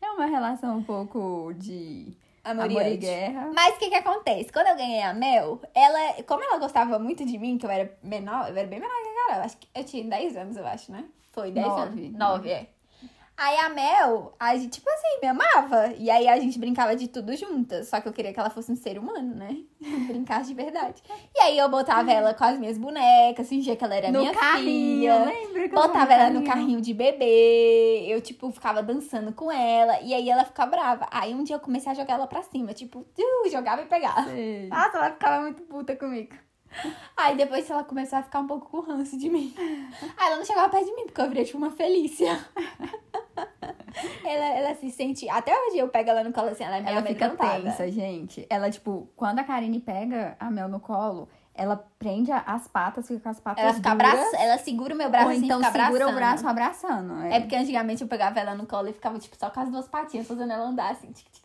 É 0.00 0.11
uma 0.11 0.26
relação 0.26 0.78
um 0.78 0.83
pouco 0.83 1.52
de 1.57 2.12
Amor, 2.44 2.66
amor, 2.66 2.86
e 2.86 2.96
guerra. 2.98 3.50
Mas 3.54 3.74
o 3.74 3.78
que 3.78 3.88
que 3.88 3.94
acontece? 3.94 4.52
Quando 4.52 4.66
eu 4.66 4.76
ganhei 4.76 5.00
a 5.00 5.14
Mel, 5.14 5.60
ela, 5.74 6.22
como 6.24 6.44
ela 6.44 6.58
gostava 6.58 6.98
muito 6.98 7.24
de 7.24 7.38
mim, 7.38 7.56
que 7.56 7.64
eu 7.64 7.70
era 7.70 7.90
menor, 8.02 8.50
eu 8.50 8.56
era 8.56 8.66
bem 8.68 8.78
menor 8.78 8.94
que 9.02 9.08
a 9.08 9.26
Carol, 9.26 9.44
acho 9.44 9.56
que 9.56 9.68
eu 9.74 9.84
tinha 9.84 10.04
10 10.04 10.36
anos, 10.36 10.56
eu 10.56 10.66
acho, 10.66 10.92
né? 10.92 11.04
Foi 11.32 11.50
10 11.50 11.66
Nove. 11.66 12.06
anos? 12.06 12.18
9, 12.18 12.50
é. 12.50 12.66
Aí 13.37 13.57
a 13.59 13.69
Mel, 13.69 14.33
a 14.38 14.57
gente, 14.57 14.75
tipo 14.75 14.88
assim, 14.88 15.19
me 15.21 15.29
amava. 15.29 15.93
E 15.99 16.09
aí 16.09 16.29
a 16.29 16.38
gente 16.38 16.57
brincava 16.59 16.95
de 16.95 17.09
tudo 17.09 17.35
juntas. 17.37 17.88
Só 17.88 18.00
que 18.00 18.07
eu 18.07 18.12
queria 18.12 18.33
que 18.33 18.38
ela 18.38 18.50
fosse 18.50 18.71
um 18.71 18.76
ser 18.76 18.97
humano, 18.97 19.35
né? 19.35 19.57
Brincasse 20.07 20.49
de 20.49 20.55
verdade. 20.55 21.03
E 21.35 21.41
aí 21.41 21.59
eu 21.59 21.69
botava 21.69 22.12
ela 22.12 22.33
com 22.33 22.45
as 22.45 22.59
minhas 22.59 22.79
bonecas, 22.79 23.49
fingia 23.49 23.75
que 23.75 23.85
ela 23.85 23.95
era 23.95 24.12
no 24.12 24.21
minha 24.21 24.33
carrinho, 24.33 25.12
filha. 25.53 25.69
Botava 25.69 25.93
tava 25.93 26.12
ela 26.12 26.31
no 26.31 26.45
carrinho 26.45 26.81
de 26.81 26.95
bebê, 26.95 28.05
eu, 28.07 28.21
tipo, 28.21 28.50
ficava 28.53 28.83
dançando 28.83 29.33
com 29.33 29.50
ela, 29.50 30.00
e 30.00 30.14
aí 30.14 30.29
ela 30.31 30.45
ficava 30.45 30.71
brava. 30.71 31.07
Aí 31.11 31.35
um 31.35 31.43
dia 31.43 31.57
eu 31.57 31.61
comecei 31.61 31.91
a 31.91 31.95
jogar 31.95 32.14
ela 32.14 32.26
pra 32.26 32.43
cima, 32.43 32.73
tipo, 32.73 33.00
uh, 33.00 33.50
jogava 33.50 33.83
e 33.83 33.87
pegava. 33.87 34.25
Sei. 34.31 34.69
Nossa, 34.69 34.97
ela 34.97 35.11
ficava 35.11 35.43
muito 35.43 35.62
puta 35.62 35.97
comigo. 35.97 36.35
Aí 37.16 37.37
depois 37.37 37.69
ela 37.71 37.85
começou 37.85 38.19
a 38.19 38.23
ficar 38.23 38.40
um 38.40 38.47
pouco 38.47 38.69
com 38.69 38.81
ranço 38.81 39.16
de 39.19 39.28
mim. 39.28 39.54
Aí 40.16 40.26
ela 40.26 40.37
não 40.37 40.45
chegava 40.45 40.69
perto 40.69 40.87
de 40.87 40.95
mim, 40.95 41.04
porque 41.04 41.21
eu 41.21 41.28
virei 41.28 41.45
tipo 41.45 41.59
uma 41.59 41.71
Felícia. 41.71 42.38
ela, 44.25 44.47
ela 44.47 44.75
se 44.75 44.90
sente. 44.90 45.28
Até 45.28 45.52
hoje 45.57 45.78
eu 45.78 45.88
pego 45.88 46.11
ela 46.11 46.25
no 46.25 46.33
colo 46.33 46.49
assim, 46.49 46.64
ela 46.64 46.76
é 46.76 46.81
meio 46.81 46.97
Ela 46.99 47.07
fica 47.07 47.31
tensa, 47.31 47.90
gente. 47.90 48.47
Ela, 48.50 48.71
tipo, 48.71 49.09
quando 49.16 49.38
a 49.38 49.45
Karine 49.45 49.81
pega 49.81 50.37
a 50.38 50.50
Mel 50.50 50.69
no 50.69 50.81
colo, 50.81 51.28
ela 51.54 51.76
prende 51.99 52.33
as 52.33 52.66
patas, 52.66 53.07
fica 53.07 53.21
com 53.21 53.28
as 53.28 53.38
patas 53.38 53.62
Ela 53.62 53.75
fica 53.75 53.93
abraçando, 53.93 54.35
ela 54.35 54.59
segura 54.59 54.95
o 54.95 54.99
meu 54.99 55.09
braço 55.09 55.26
ou 55.26 55.33
assim, 55.33 55.45
então 55.45 55.62
segura 55.62 55.85
abraçando. 55.85 56.11
o 56.11 56.14
braço 56.14 56.49
abraçando. 56.49 57.23
É 57.26 57.40
porque 57.40 57.54
antigamente 57.54 58.02
eu 58.02 58.09
pegava 58.09 58.40
ela 58.40 58.54
no 58.54 58.66
colo 58.66 58.88
e 58.88 58.93
ficava, 58.93 59.19
tipo, 59.19 59.37
só 59.38 59.49
com 59.50 59.61
as 59.61 59.71
duas 59.71 59.87
patinhas, 59.87 60.26
fazendo 60.26 60.52
ela 60.52 60.64
andar 60.64 60.90
assim. 60.90 61.12
tic, 61.12 61.26
tic. 61.31 61.43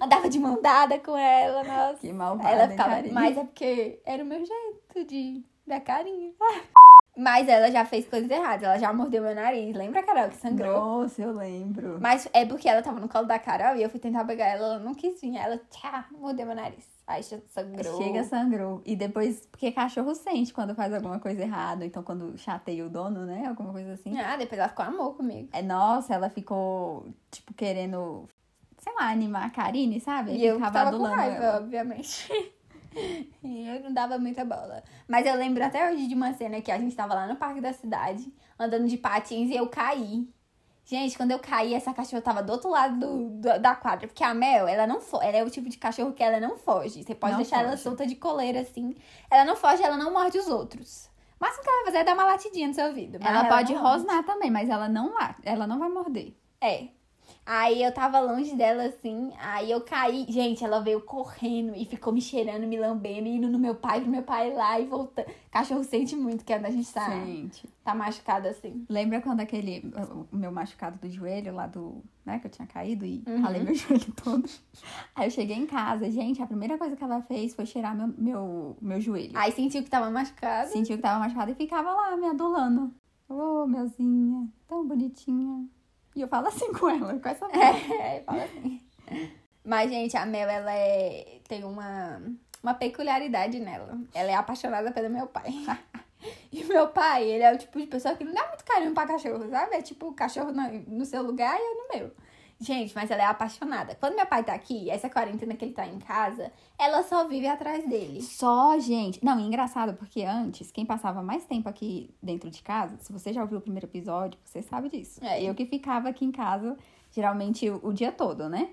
Andava 0.00 0.28
de 0.28 0.38
mão 0.38 0.60
dada 0.60 0.98
com 0.98 1.16
ela, 1.16 1.62
nossa. 1.62 2.00
Que 2.00 2.12
malvada, 2.12 2.48
Ela 2.48 2.64
hein, 2.64 2.70
ficava. 2.70 2.90
Karine? 2.90 3.14
Mas 3.14 3.36
é 3.36 3.44
porque 3.44 4.00
era 4.04 4.22
o 4.22 4.26
meu 4.26 4.44
jeito 4.44 5.04
de 5.06 5.44
dar 5.66 5.80
carinho. 5.80 6.34
Mas 7.16 7.46
ela 7.46 7.70
já 7.70 7.84
fez 7.84 8.08
coisas 8.08 8.30
erradas. 8.30 8.62
Ela 8.62 8.78
já 8.78 8.92
mordeu 8.92 9.22
meu 9.22 9.34
nariz. 9.34 9.76
Lembra, 9.76 10.02
Carol, 10.02 10.30
que 10.30 10.36
sangrou? 10.36 10.72
Nossa, 10.72 11.20
eu 11.20 11.32
lembro. 11.32 11.98
Mas 12.00 12.26
é 12.32 12.46
porque 12.46 12.68
ela 12.68 12.80
tava 12.80 12.98
no 13.00 13.08
colo 13.08 13.26
da 13.26 13.38
Carol 13.38 13.76
e 13.76 13.82
eu 13.82 13.90
fui 13.90 14.00
tentar 14.00 14.24
pegar 14.24 14.46
ela, 14.46 14.74
ela 14.74 14.78
não 14.78 14.94
quis 14.94 15.20
vir. 15.20 15.36
Ela, 15.36 15.60
tchá, 15.70 16.06
mordeu 16.10 16.46
meu 16.46 16.56
nariz. 16.56 16.90
Aí 17.06 17.22
já 17.22 17.38
sangrou. 17.50 18.02
Chega, 18.02 18.24
sangrou. 18.24 18.82
E 18.86 18.96
depois, 18.96 19.46
porque 19.46 19.72
cachorro 19.72 20.14
sente 20.14 20.54
quando 20.54 20.74
faz 20.74 20.94
alguma 20.94 21.18
coisa 21.18 21.42
errada, 21.42 21.84
então 21.84 22.02
quando 22.02 22.38
chateia 22.38 22.86
o 22.86 22.88
dono, 22.88 23.26
né? 23.26 23.44
Alguma 23.46 23.72
coisa 23.72 23.92
assim. 23.92 24.18
Ah, 24.18 24.36
depois 24.36 24.58
ela 24.58 24.68
ficou 24.68 24.84
amor 24.84 25.14
comigo. 25.14 25.48
É, 25.52 25.60
nossa, 25.60 26.14
ela 26.14 26.30
ficou, 26.30 27.08
tipo, 27.30 27.52
querendo, 27.52 28.26
sei 28.92 29.00
lá, 29.06 29.10
animar 29.10 29.46
a 29.46 29.50
Karine, 29.50 30.00
sabe? 30.00 30.32
E 30.32 30.44
eu 30.44 30.56
Ficava 30.56 30.72
tava 30.84 30.96
com 30.96 31.02
raiva, 31.04 31.44
ela. 31.44 31.58
obviamente. 31.58 32.30
e 33.42 33.66
eu 33.68 33.80
não 33.80 33.92
dava 33.92 34.18
muita 34.18 34.44
bola. 34.44 34.82
Mas 35.08 35.26
eu 35.26 35.34
lembro 35.36 35.64
até 35.64 35.90
hoje 35.90 36.06
de 36.06 36.14
uma 36.14 36.32
cena 36.34 36.60
que 36.60 36.70
a 36.70 36.78
gente 36.78 36.94
tava 36.94 37.14
lá 37.14 37.26
no 37.26 37.36
parque 37.36 37.60
da 37.60 37.72
cidade, 37.72 38.32
andando 38.58 38.86
de 38.86 38.96
patins 38.96 39.50
e 39.50 39.56
eu 39.56 39.66
caí. 39.68 40.28
Gente, 40.84 41.16
quando 41.16 41.30
eu 41.30 41.38
caí, 41.38 41.74
essa 41.74 41.94
cachorra 41.94 42.20
tava 42.20 42.42
do 42.42 42.52
outro 42.52 42.68
lado 42.68 42.98
do, 42.98 43.28
do- 43.40 43.58
da 43.60 43.74
quadra. 43.74 44.08
Porque 44.08 44.24
a 44.24 44.34
Mel, 44.34 44.66
ela 44.66 44.86
não 44.86 45.00
foge. 45.00 45.26
Ela 45.26 45.36
é 45.38 45.44
o 45.44 45.48
tipo 45.50 45.68
de 45.68 45.78
cachorro 45.78 46.12
que 46.12 46.22
ela 46.22 46.40
não 46.40 46.58
foge. 46.58 47.02
Você 47.04 47.14
pode 47.14 47.32
Não 47.34 47.40
deixar 47.40 47.60
ela 47.60 47.70
foge. 47.70 47.82
solta 47.84 48.04
de 48.06 48.16
coleira, 48.16 48.60
assim. 48.60 48.94
Ela 49.30 49.44
não 49.44 49.54
foge, 49.56 49.82
ela 49.82 49.96
não 49.96 50.12
morde 50.12 50.38
os 50.38 50.48
outros. 50.48 51.06
O 51.40 51.44
máximo 51.44 51.62
que 51.62 51.68
ela 51.70 51.76
vai 51.78 51.86
fazer 51.86 51.98
é 51.98 52.04
dar 52.04 52.14
uma 52.14 52.24
latidinha 52.24 52.68
no 52.68 52.74
seu 52.74 52.86
ouvido. 52.86 53.18
mas 53.22 53.28
Ela 53.30 53.44
pode 53.44 53.72
rosnar 53.74 54.24
também, 54.24 54.50
mas 54.50 54.68
ela 54.68 54.88
não 54.88 55.14
ela 55.44 55.66
não 55.68 55.78
vai 55.78 55.88
morder. 55.88 56.34
É. 56.60 56.88
Aí 57.44 57.82
eu 57.82 57.92
tava 57.92 58.20
longe 58.20 58.54
dela 58.54 58.84
assim, 58.84 59.32
aí 59.38 59.68
eu 59.70 59.80
caí. 59.80 60.24
Gente, 60.28 60.64
ela 60.64 60.78
veio 60.80 61.00
correndo 61.00 61.74
e 61.74 61.84
ficou 61.84 62.12
me 62.12 62.20
cheirando, 62.20 62.66
me 62.68 62.78
lambendo, 62.78 63.26
indo 63.28 63.48
no 63.48 63.58
meu 63.58 63.74
pai, 63.74 64.00
pro 64.00 64.10
meu 64.10 64.22
pai 64.22 64.52
lá 64.54 64.78
e 64.78 64.86
voltando. 64.86 65.26
Cachorro 65.50 65.82
sente 65.82 66.14
muito 66.14 66.44
que 66.44 66.52
a 66.52 66.70
gente 66.70 66.92
tá, 66.92 67.10
Gente. 67.10 67.68
tá 67.84 67.94
machucado 67.96 68.46
assim. 68.46 68.86
Lembra 68.88 69.20
quando 69.20 69.40
aquele, 69.40 69.92
o 70.30 70.36
meu 70.36 70.52
machucado 70.52 70.98
do 71.00 71.10
joelho 71.10 71.52
lá 71.52 71.66
do, 71.66 72.02
né, 72.24 72.38
que 72.38 72.46
eu 72.46 72.50
tinha 72.50 72.66
caído 72.66 73.04
e 73.04 73.22
Uhum. 73.26 73.40
ralei 73.40 73.62
meu 73.64 73.74
joelho 73.74 74.12
todo? 74.22 74.48
Aí 75.14 75.26
eu 75.26 75.30
cheguei 75.30 75.56
em 75.56 75.66
casa, 75.66 76.08
gente, 76.10 76.40
a 76.40 76.46
primeira 76.46 76.78
coisa 76.78 76.94
que 76.94 77.02
ela 77.02 77.22
fez 77.22 77.54
foi 77.56 77.66
cheirar 77.66 77.94
meu, 77.96 78.06
meu, 78.16 78.76
meu 78.80 79.00
joelho. 79.00 79.32
Aí 79.36 79.50
sentiu 79.50 79.82
que 79.82 79.90
tava 79.90 80.08
machucado. 80.10 80.68
Sentiu 80.70 80.96
que 80.96 81.02
tava 81.02 81.18
machucado 81.18 81.50
e 81.50 81.54
ficava 81.56 81.92
lá 81.92 82.16
me 82.16 82.26
adulando. 82.28 82.94
Ô, 83.28 83.66
meuzinha, 83.66 84.48
tão 84.68 84.86
bonitinha. 84.86 85.66
E 86.14 86.20
eu 86.20 86.28
falo 86.28 86.48
assim 86.48 86.72
com 86.74 86.88
ela, 86.88 87.18
com 87.18 87.28
essa 87.28 87.48
voz. 87.48 87.90
É, 87.90 88.22
fala 88.24 88.44
assim. 88.44 88.80
Mas, 89.64 89.90
gente, 89.90 90.16
a 90.16 90.26
Mel, 90.26 90.48
ela 90.48 90.72
é... 90.72 91.40
tem 91.46 91.64
uma, 91.64 92.20
uma 92.62 92.74
peculiaridade 92.74 93.60
nela. 93.60 93.98
Ela 94.12 94.30
é 94.32 94.34
apaixonada 94.34 94.90
pelo 94.92 95.10
meu 95.10 95.26
pai. 95.26 95.52
E 96.52 96.62
meu 96.62 96.86
pai, 96.86 97.24
ele 97.24 97.42
é 97.42 97.52
o 97.52 97.58
tipo 97.58 97.80
de 97.80 97.86
pessoa 97.88 98.14
que 98.14 98.22
não 98.22 98.32
dá 98.32 98.46
muito 98.46 98.64
carinho 98.64 98.94
pra 98.94 99.08
cachorro, 99.08 99.48
sabe? 99.50 99.74
É 99.74 99.82
tipo, 99.82 100.06
o 100.06 100.14
cachorro 100.14 100.52
no, 100.52 100.70
no 100.86 101.04
seu 101.04 101.20
lugar 101.20 101.58
e 101.58 101.60
eu 101.60 101.76
no 101.78 101.88
meu. 101.92 102.12
Gente, 102.62 102.94
mas 102.94 103.10
ela 103.10 103.22
é 103.22 103.26
apaixonada. 103.26 103.96
Quando 103.96 104.14
meu 104.14 104.24
pai 104.26 104.44
tá 104.44 104.54
aqui, 104.54 104.88
essa 104.88 105.10
quarentena 105.10 105.54
que 105.54 105.64
ele 105.64 105.72
tá 105.72 105.84
em 105.86 105.98
casa, 105.98 106.52
ela 106.78 107.02
só 107.02 107.26
vive 107.26 107.46
atrás 107.48 107.86
dele. 107.88 108.22
Só, 108.22 108.78
gente. 108.78 109.22
Não, 109.24 109.38
e 109.40 109.42
engraçado, 109.42 109.94
porque 109.94 110.22
antes, 110.22 110.70
quem 110.70 110.86
passava 110.86 111.22
mais 111.22 111.44
tempo 111.44 111.68
aqui 111.68 112.14
dentro 112.22 112.48
de 112.50 112.62
casa, 112.62 112.96
se 113.00 113.12
você 113.12 113.32
já 113.32 113.42
ouviu 113.42 113.58
o 113.58 113.60
primeiro 113.60 113.86
episódio, 113.86 114.38
você 114.44 114.62
sabe 114.62 114.88
disso. 114.88 115.18
É. 115.24 115.42
Eu 115.42 115.54
que 115.54 115.66
ficava 115.66 116.08
aqui 116.08 116.24
em 116.24 116.30
casa, 116.30 116.76
geralmente, 117.10 117.68
o, 117.68 117.80
o 117.88 117.92
dia 117.92 118.12
todo, 118.12 118.48
né? 118.48 118.70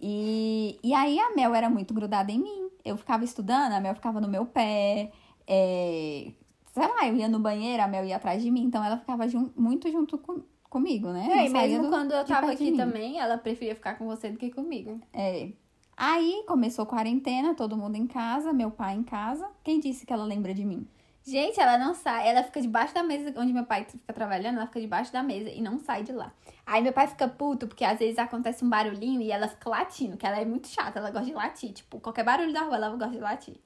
E, 0.00 0.78
e 0.82 0.92
aí 0.94 1.18
a 1.18 1.34
Mel 1.34 1.54
era 1.54 1.68
muito 1.70 1.92
grudada 1.94 2.30
em 2.30 2.38
mim. 2.38 2.68
Eu 2.84 2.96
ficava 2.96 3.24
estudando, 3.24 3.72
a 3.72 3.80
Mel 3.80 3.94
ficava 3.94 4.20
no 4.20 4.28
meu 4.28 4.44
pé. 4.46 5.10
é, 5.46 6.30
sei 6.72 6.86
lá, 6.86 7.06
eu 7.08 7.16
ia 7.16 7.28
no 7.28 7.38
banheiro, 7.38 7.82
a 7.82 7.88
Mel 7.88 8.04
ia 8.04 8.16
atrás 8.16 8.42
de 8.42 8.50
mim. 8.50 8.62
Então 8.64 8.84
ela 8.84 8.98
ficava 8.98 9.26
jun- 9.28 9.50
muito 9.56 9.90
junto 9.90 10.18
com- 10.18 10.42
comigo, 10.74 11.08
né? 11.12 11.28
É, 11.30 11.46
e 11.46 11.48
mesmo 11.48 11.84
do- 11.84 11.88
quando 11.88 12.10
eu 12.12 12.24
tava 12.24 12.50
aqui 12.50 12.72
também, 12.76 13.20
ela 13.20 13.38
preferia 13.38 13.74
ficar 13.76 13.94
com 13.96 14.06
você 14.06 14.28
do 14.28 14.36
que 14.38 14.50
comigo. 14.50 15.00
É. 15.12 15.50
Aí 15.96 16.42
começou 16.48 16.82
a 16.82 16.86
quarentena, 16.86 17.54
todo 17.54 17.76
mundo 17.76 17.94
em 17.96 18.06
casa, 18.08 18.52
meu 18.52 18.70
pai 18.72 18.94
em 18.96 19.04
casa. 19.04 19.48
Quem 19.62 19.78
disse 19.78 20.04
que 20.04 20.12
ela 20.12 20.24
lembra 20.24 20.52
de 20.52 20.64
mim? 20.64 20.84
Gente, 21.26 21.58
ela 21.60 21.78
não 21.78 21.94
sai. 21.94 22.28
Ela 22.28 22.42
fica 22.42 22.60
debaixo 22.60 22.92
da 22.92 23.02
mesa 23.02 23.32
onde 23.38 23.52
meu 23.52 23.64
pai 23.64 23.86
fica 23.88 24.12
trabalhando, 24.12 24.56
ela 24.56 24.66
fica 24.66 24.80
debaixo 24.80 25.12
da 25.12 25.22
mesa 25.22 25.48
e 25.48 25.62
não 25.62 25.78
sai 25.78 26.02
de 26.02 26.12
lá. 26.12 26.32
Aí 26.66 26.82
meu 26.82 26.92
pai 26.92 27.06
fica 27.06 27.28
puto, 27.28 27.66
porque 27.68 27.84
às 27.84 27.98
vezes 28.00 28.18
acontece 28.18 28.64
um 28.64 28.68
barulhinho 28.68 29.20
e 29.22 29.30
ela 29.30 29.46
fica 29.48 29.70
latindo, 29.70 30.16
que 30.16 30.26
ela 30.26 30.38
é 30.40 30.44
muito 30.44 30.66
chata, 30.66 30.98
ela 30.98 31.10
gosta 31.12 31.26
de 31.26 31.32
latir. 31.32 31.72
Tipo, 31.72 32.00
qualquer 32.00 32.24
barulho 32.24 32.52
da 32.52 32.62
rua, 32.62 32.74
ela 32.76 32.90
gosta 32.90 33.10
de 33.14 33.18
latir. 33.20 33.56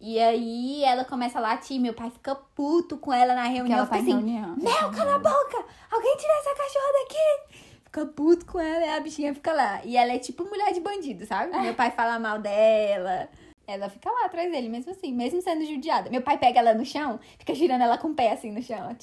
E 0.00 0.18
aí 0.18 0.82
ela 0.84 1.04
começa 1.04 1.38
a 1.38 1.42
latir, 1.42 1.78
meu 1.78 1.92
pai 1.92 2.10
fica 2.10 2.34
puto 2.34 2.96
com 2.96 3.12
ela 3.12 3.34
na 3.34 3.42
Porque 3.42 3.56
reunião. 3.56 3.78
ela 3.80 3.86
tá 3.86 3.96
em 3.98 4.00
assim, 4.00 4.10
reunião. 4.12 4.56
Mel, 4.56 4.90
cala 4.92 5.14
a 5.16 5.18
boca! 5.18 5.64
Alguém 5.90 6.16
tira 6.16 6.32
essa 6.38 6.54
cachorra 6.54 6.92
daqui! 7.02 7.60
Fica 7.84 8.06
puto 8.06 8.46
com 8.46 8.58
ela 8.60 8.86
e 8.86 8.88
a 8.88 9.00
bichinha 9.00 9.34
fica 9.34 9.52
lá. 9.52 9.80
E 9.84 9.96
ela 9.96 10.12
é 10.12 10.18
tipo 10.18 10.44
mulher 10.44 10.72
de 10.72 10.80
bandido, 10.80 11.26
sabe? 11.26 11.54
Meu 11.58 11.74
pai 11.74 11.90
fala 11.90 12.18
mal 12.18 12.38
dela. 12.38 13.28
Ela 13.66 13.88
fica 13.90 14.10
lá 14.10 14.24
atrás 14.26 14.50
dele, 14.50 14.68
mesmo 14.68 14.90
assim, 14.92 15.12
mesmo 15.12 15.42
sendo 15.42 15.64
judiada. 15.66 16.08
Meu 16.10 16.22
pai 16.22 16.38
pega 16.38 16.60
ela 16.60 16.72
no 16.74 16.84
chão, 16.84 17.20
fica 17.38 17.54
girando 17.54 17.82
ela 17.82 17.98
com 17.98 18.08
o 18.08 18.14
pé 18.14 18.32
assim 18.32 18.50
no 18.52 18.62
chão. 18.62 18.96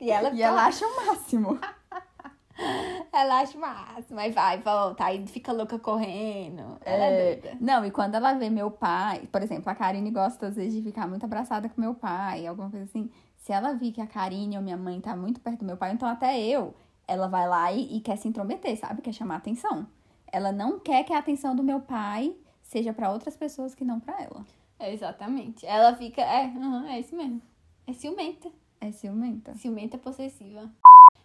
E 0.00 0.10
ela 0.10 0.30
E 0.30 0.40
ela 0.42 0.54
lá. 0.56 0.66
acha 0.66 0.86
o 0.86 0.96
máximo. 1.06 1.58
Ela 3.12 3.40
acha 3.40 3.58
massa, 3.58 4.14
mas 4.14 4.34
vai, 4.34 4.58
volta, 4.58 5.04
aí 5.04 5.26
fica 5.26 5.52
louca 5.52 5.78
correndo. 5.78 6.78
Ela 6.84 7.04
é, 7.04 7.32
É, 7.32 7.36
doida. 7.36 7.56
Não, 7.60 7.84
e 7.84 7.90
quando 7.90 8.14
ela 8.14 8.34
vê 8.34 8.50
meu 8.50 8.70
pai, 8.70 9.28
por 9.30 9.42
exemplo, 9.42 9.70
a 9.70 9.74
Karine 9.74 10.10
gosta 10.10 10.48
às 10.48 10.56
vezes 10.56 10.74
de 10.74 10.82
ficar 10.82 11.06
muito 11.08 11.24
abraçada 11.24 11.68
com 11.68 11.80
meu 11.80 11.94
pai, 11.94 12.46
alguma 12.46 12.70
coisa 12.70 12.84
assim. 12.84 13.10
Se 13.36 13.52
ela 13.52 13.74
vir 13.74 13.92
que 13.92 14.00
a 14.00 14.06
Karine 14.06 14.56
ou 14.56 14.62
minha 14.62 14.76
mãe 14.76 15.00
tá 15.00 15.14
muito 15.14 15.40
perto 15.40 15.60
do 15.60 15.64
meu 15.66 15.76
pai, 15.76 15.92
então 15.92 16.08
até 16.08 16.38
eu, 16.40 16.74
ela 17.06 17.28
vai 17.28 17.48
lá 17.48 17.70
e, 17.72 17.96
e 17.96 18.00
quer 18.00 18.16
se 18.16 18.26
intrometer, 18.28 18.76
sabe? 18.78 19.02
Quer 19.02 19.12
chamar 19.12 19.36
atenção. 19.36 19.86
Ela 20.32 20.50
não 20.50 20.78
quer 20.80 21.04
que 21.04 21.12
a 21.12 21.18
atenção 21.18 21.54
do 21.54 21.62
meu 21.62 21.80
pai 21.80 22.34
seja 22.62 22.92
pra 22.92 23.12
outras 23.12 23.36
pessoas 23.36 23.74
que 23.74 23.84
não 23.84 24.00
pra 24.00 24.20
ela. 24.22 24.44
É, 24.78 24.92
exatamente. 24.92 25.64
Ela 25.66 25.94
fica. 25.94 26.22
É, 26.22 26.46
aham, 26.46 26.88
é 26.88 26.98
isso 26.98 27.14
mesmo. 27.14 27.40
É 27.86 27.92
ciumenta. 27.92 28.50
É 28.80 28.90
ciumenta. 28.90 29.54
Ciumenta 29.54 29.98
possessiva. 29.98 30.70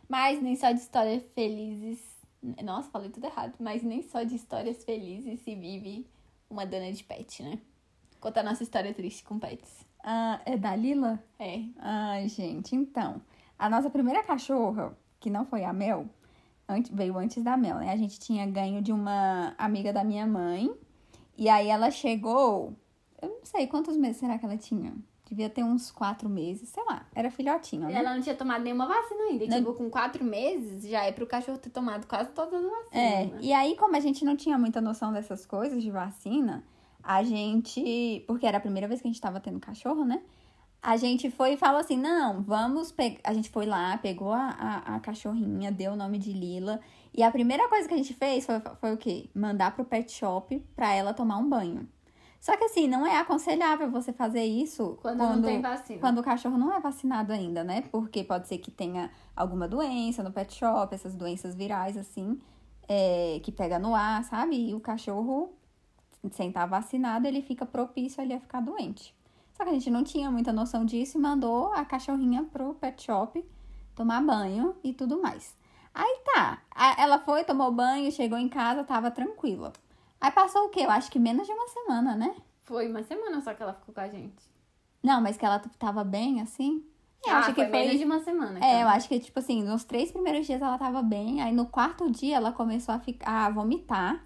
Mas 0.10 0.41
nem 0.41 0.56
só 0.56 0.72
de 0.72 0.80
histórias 0.80 1.24
felizes. 1.34 2.00
Nossa, 2.63 2.89
falei 2.89 3.10
tudo 3.10 3.26
errado. 3.26 3.54
Mas 3.60 3.84
nem 3.84 4.02
só 4.02 4.24
de 4.24 4.36
histórias 4.36 4.84
felizes 4.84 5.39
se 5.41 5.54
vive 5.56 6.08
uma 6.50 6.65
dona 6.65 6.91
de 6.91 7.04
pet, 7.04 7.43
né? 7.43 7.60
Conta 8.19 8.39
a 8.39 8.43
nossa 8.43 8.63
história 8.63 8.93
triste 8.93 9.24
com 9.24 9.38
pets. 9.39 9.86
Ah, 10.04 10.41
é 10.45 10.58
da 10.58 10.76
Lila? 10.76 11.24
É. 11.38 11.62
Ai, 11.78 12.28
gente, 12.28 12.76
então. 12.76 13.22
A 13.58 13.69
nossa 13.69 13.89
primeira 13.89 14.24
cachorra, 14.24 14.98
que 15.19 15.30
não 15.30 15.45
foi 15.45 15.63
a 15.63 15.72
Mel, 15.72 16.06
antes- 16.67 16.91
veio 16.91 17.17
antes 17.17 17.43
da 17.43 17.56
Mel, 17.56 17.76
né? 17.78 17.91
A 17.91 17.98
gente 17.98 18.19
tinha 18.19 18.45
ganho 18.48 18.82
de 18.82 18.91
uma 18.91 19.54
amiga 19.58 19.93
da 19.93 20.04
minha 20.04 20.26
mãe. 20.26 20.74
E 21.38 21.48
aí 21.50 21.67
ela 21.67 21.91
chegou. 21.91 22.74
Eu 23.22 23.30
não 23.30 23.45
sei 23.45 23.67
quantos 23.67 23.95
meses 23.95 24.17
será 24.17 24.38
que 24.39 24.45
ela 24.45 24.58
tinha. 24.58 24.93
Devia 25.30 25.48
ter 25.48 25.63
uns 25.63 25.92
quatro 25.92 26.28
meses, 26.28 26.70
sei 26.70 26.84
lá. 26.86 27.06
Era 27.13 27.30
filhotinho, 27.30 27.88
né? 27.88 27.94
Ela 27.94 28.15
não 28.15 28.22
tinha 28.22 28.36
tomado 28.36 28.63
nenhuma 28.63 28.88
vacina 28.88 29.26
ainda. 29.26 29.46
Não. 29.46 29.58
Tipo, 29.58 29.74
com 29.76 29.88
quatro 29.88 30.24
meses 30.24 30.89
já 30.89 31.04
é 31.04 31.12
pro 31.12 31.28
cachorro 31.28 31.60
ter 31.60 31.70
tomado 31.70 32.08
quase 32.08 32.32
todas 32.32 32.54
as 32.56 32.63
vacinas. 32.63 32.92
É, 32.92 33.26
né? 33.26 33.38
e 33.39 33.54
aí, 33.54 33.76
como 33.76 33.96
a 33.96 34.00
gente 34.00 34.26
não 34.26 34.36
tinha 34.36 34.58
muita 34.58 34.82
noção 34.82 35.13
dessas 35.13 35.46
coisas 35.46 35.84
de 35.84 35.92
vacina, 35.92 36.63
a 37.04 37.22
gente. 37.22 38.24
Porque 38.26 38.48
era 38.48 38.58
a 38.58 38.60
primeira 38.60 38.88
vez 38.88 39.02
que 39.02 39.08
a 39.08 39.12
gente 39.12 39.22
tava 39.22 39.39
tendo 39.39 39.60
cachorro, 39.60 40.04
né? 40.04 40.20
A 40.82 40.98
gente 40.98 41.30
foi 41.30 41.54
e 41.54 41.58
falou 41.58 41.80
assim: 41.80 41.96
não, 41.98 42.42
vamos 42.42 42.92
pegar. 42.92 43.20
A 43.24 43.34
gente 43.34 43.52
foi 43.52 43.68
lá, 43.68 44.00
pegou 44.00 44.32
a, 44.32 44.50
a, 44.50 44.96
a 44.96 45.00
cachorrinha, 45.00 45.72
deu 45.72 45.92
o 45.92 45.96
nome 45.96 46.18
de 46.18 46.34
Lila. 46.34 46.80
E 47.13 47.22
a 47.22 47.30
primeira 47.30 47.68
coisa 47.70 47.88
que 47.88 47.94
a 47.94 47.98
gente 47.98 48.15
fez 48.15 48.48
foi, 48.48 48.60
foi 48.80 48.94
o 48.94 48.98
quê? 48.98 49.30
Mandar 49.36 49.76
pro 49.76 49.86
pet 49.86 50.12
shop 50.12 50.60
pra 50.76 50.92
ela 50.92 51.13
tomar 51.13 51.38
um 51.38 51.48
banho. 51.48 51.88
Só 52.39 52.56
que 52.56 52.63
assim, 52.63 52.88
não 52.88 53.06
é 53.06 53.17
aconselhável 53.17 53.91
você 53.91 54.13
fazer 54.13 54.43
isso 54.43 54.97
Quando, 55.02 55.17
não 55.17 55.41
tem 55.41 55.62
vacina. 55.62 55.99
quando 55.99 56.19
o 56.19 56.23
cachorro 56.23 56.58
não 56.58 56.73
é 56.73 56.80
vacinado 56.80 57.34
ainda, 57.34 57.63
né? 57.63 57.82
Porque 57.91 58.23
pode 58.23 58.47
ser 58.47 58.60
que 58.60 58.71
tenha 58.71 59.12
alguma 59.36 59.67
doença 59.67 60.23
no 60.23 60.32
pet 60.32 60.54
shop, 60.56 60.95
essas 60.95 61.15
doenças 61.15 61.54
virais, 61.54 61.97
assim, 61.97 62.39
é, 62.88 63.41
que 63.43 63.52
pega 63.52 63.78
no 63.78 63.93
ar, 63.93 64.23
sabe? 64.23 64.69
E 64.69 64.73
o 64.73 64.80
cachorro, 64.80 65.54
sem 66.32 66.47
estar 66.47 66.65
vacinado, 66.65 67.28
ele 67.28 67.41
fica 67.41 67.65
propício 67.65 68.21
ali 68.21 68.34
a 68.34 68.39
ficar 68.39 68.62
doente. 68.62 69.13
Só 69.54 69.65
que 69.65 69.71
a 69.71 69.73
gente 69.73 69.91
não 69.91 70.06
tinha 70.06 70.32
muita 70.32 70.54
noção 70.54 70.86
disso 70.86 71.17
e 71.17 71.21
mandou 71.21 71.73
a 71.73 71.84
cachorrinha 71.84 72.45
pro 72.45 72.73
pet 72.75 73.04
shop 73.04 73.45
tomar 73.93 74.21
banho 74.21 74.78
e 74.82 74.93
tudo 74.93 75.21
mais. 75.21 75.58
Aí 75.93 76.21
tá, 76.23 76.62
ela 76.97 77.19
foi, 77.19 77.43
tomou 77.43 77.69
banho, 77.69 78.10
chegou 78.13 78.38
em 78.38 78.47
casa, 78.47 78.86
tava 78.86 79.12
tranquila. 79.12 79.73
Aí 80.21 80.32
passou 80.32 80.65
o 80.65 80.69
quê? 80.69 80.82
Eu 80.82 80.91
acho 80.91 81.10
que 81.12 81.19
menos 81.19 81.47
de 81.47 81.53
uma 81.53 81.67
semana, 81.67 82.15
né? 82.15 82.36
Foi 82.63 82.88
uma 82.88 83.03
semana 83.03 83.41
só 83.41 83.53
que 83.53 83.63
ela 83.63 83.73
ficou 83.73 83.93
com 83.93 84.01
a 84.01 84.08
gente. 84.08 84.43
Não, 85.01 85.21
mas 85.21 85.38
que 85.38 85.45
ela 85.45 85.60
tava 85.79 86.03
bem, 86.03 86.41
assim. 86.41 86.84
Eu 87.25 87.34
ah, 87.34 87.38
acho 87.39 87.53
foi 87.53 87.65
que 87.65 87.69
foi 87.71 87.79
menos 87.79 87.97
de 87.97 88.05
uma 88.05 88.19
semana. 88.19 88.60
É, 88.60 88.67
então. 88.69 88.82
eu 88.82 88.88
acho 88.89 89.08
que, 89.08 89.19
tipo 89.19 89.39
assim, 89.39 89.63
nos 89.63 89.84
três 89.84 90.12
primeiros 90.12 90.45
dias 90.45 90.62
ela 90.62 90.77
tava 90.77 91.01
bem, 91.01 91.41
aí 91.41 91.53
no 91.53 91.65
quarto 91.65 92.10
dia 92.10 92.38
ela 92.38 92.51
começou 92.51 92.93
a 92.93 92.99
ficar 92.99 93.45
a 93.45 93.49
vomitar. 93.49 94.23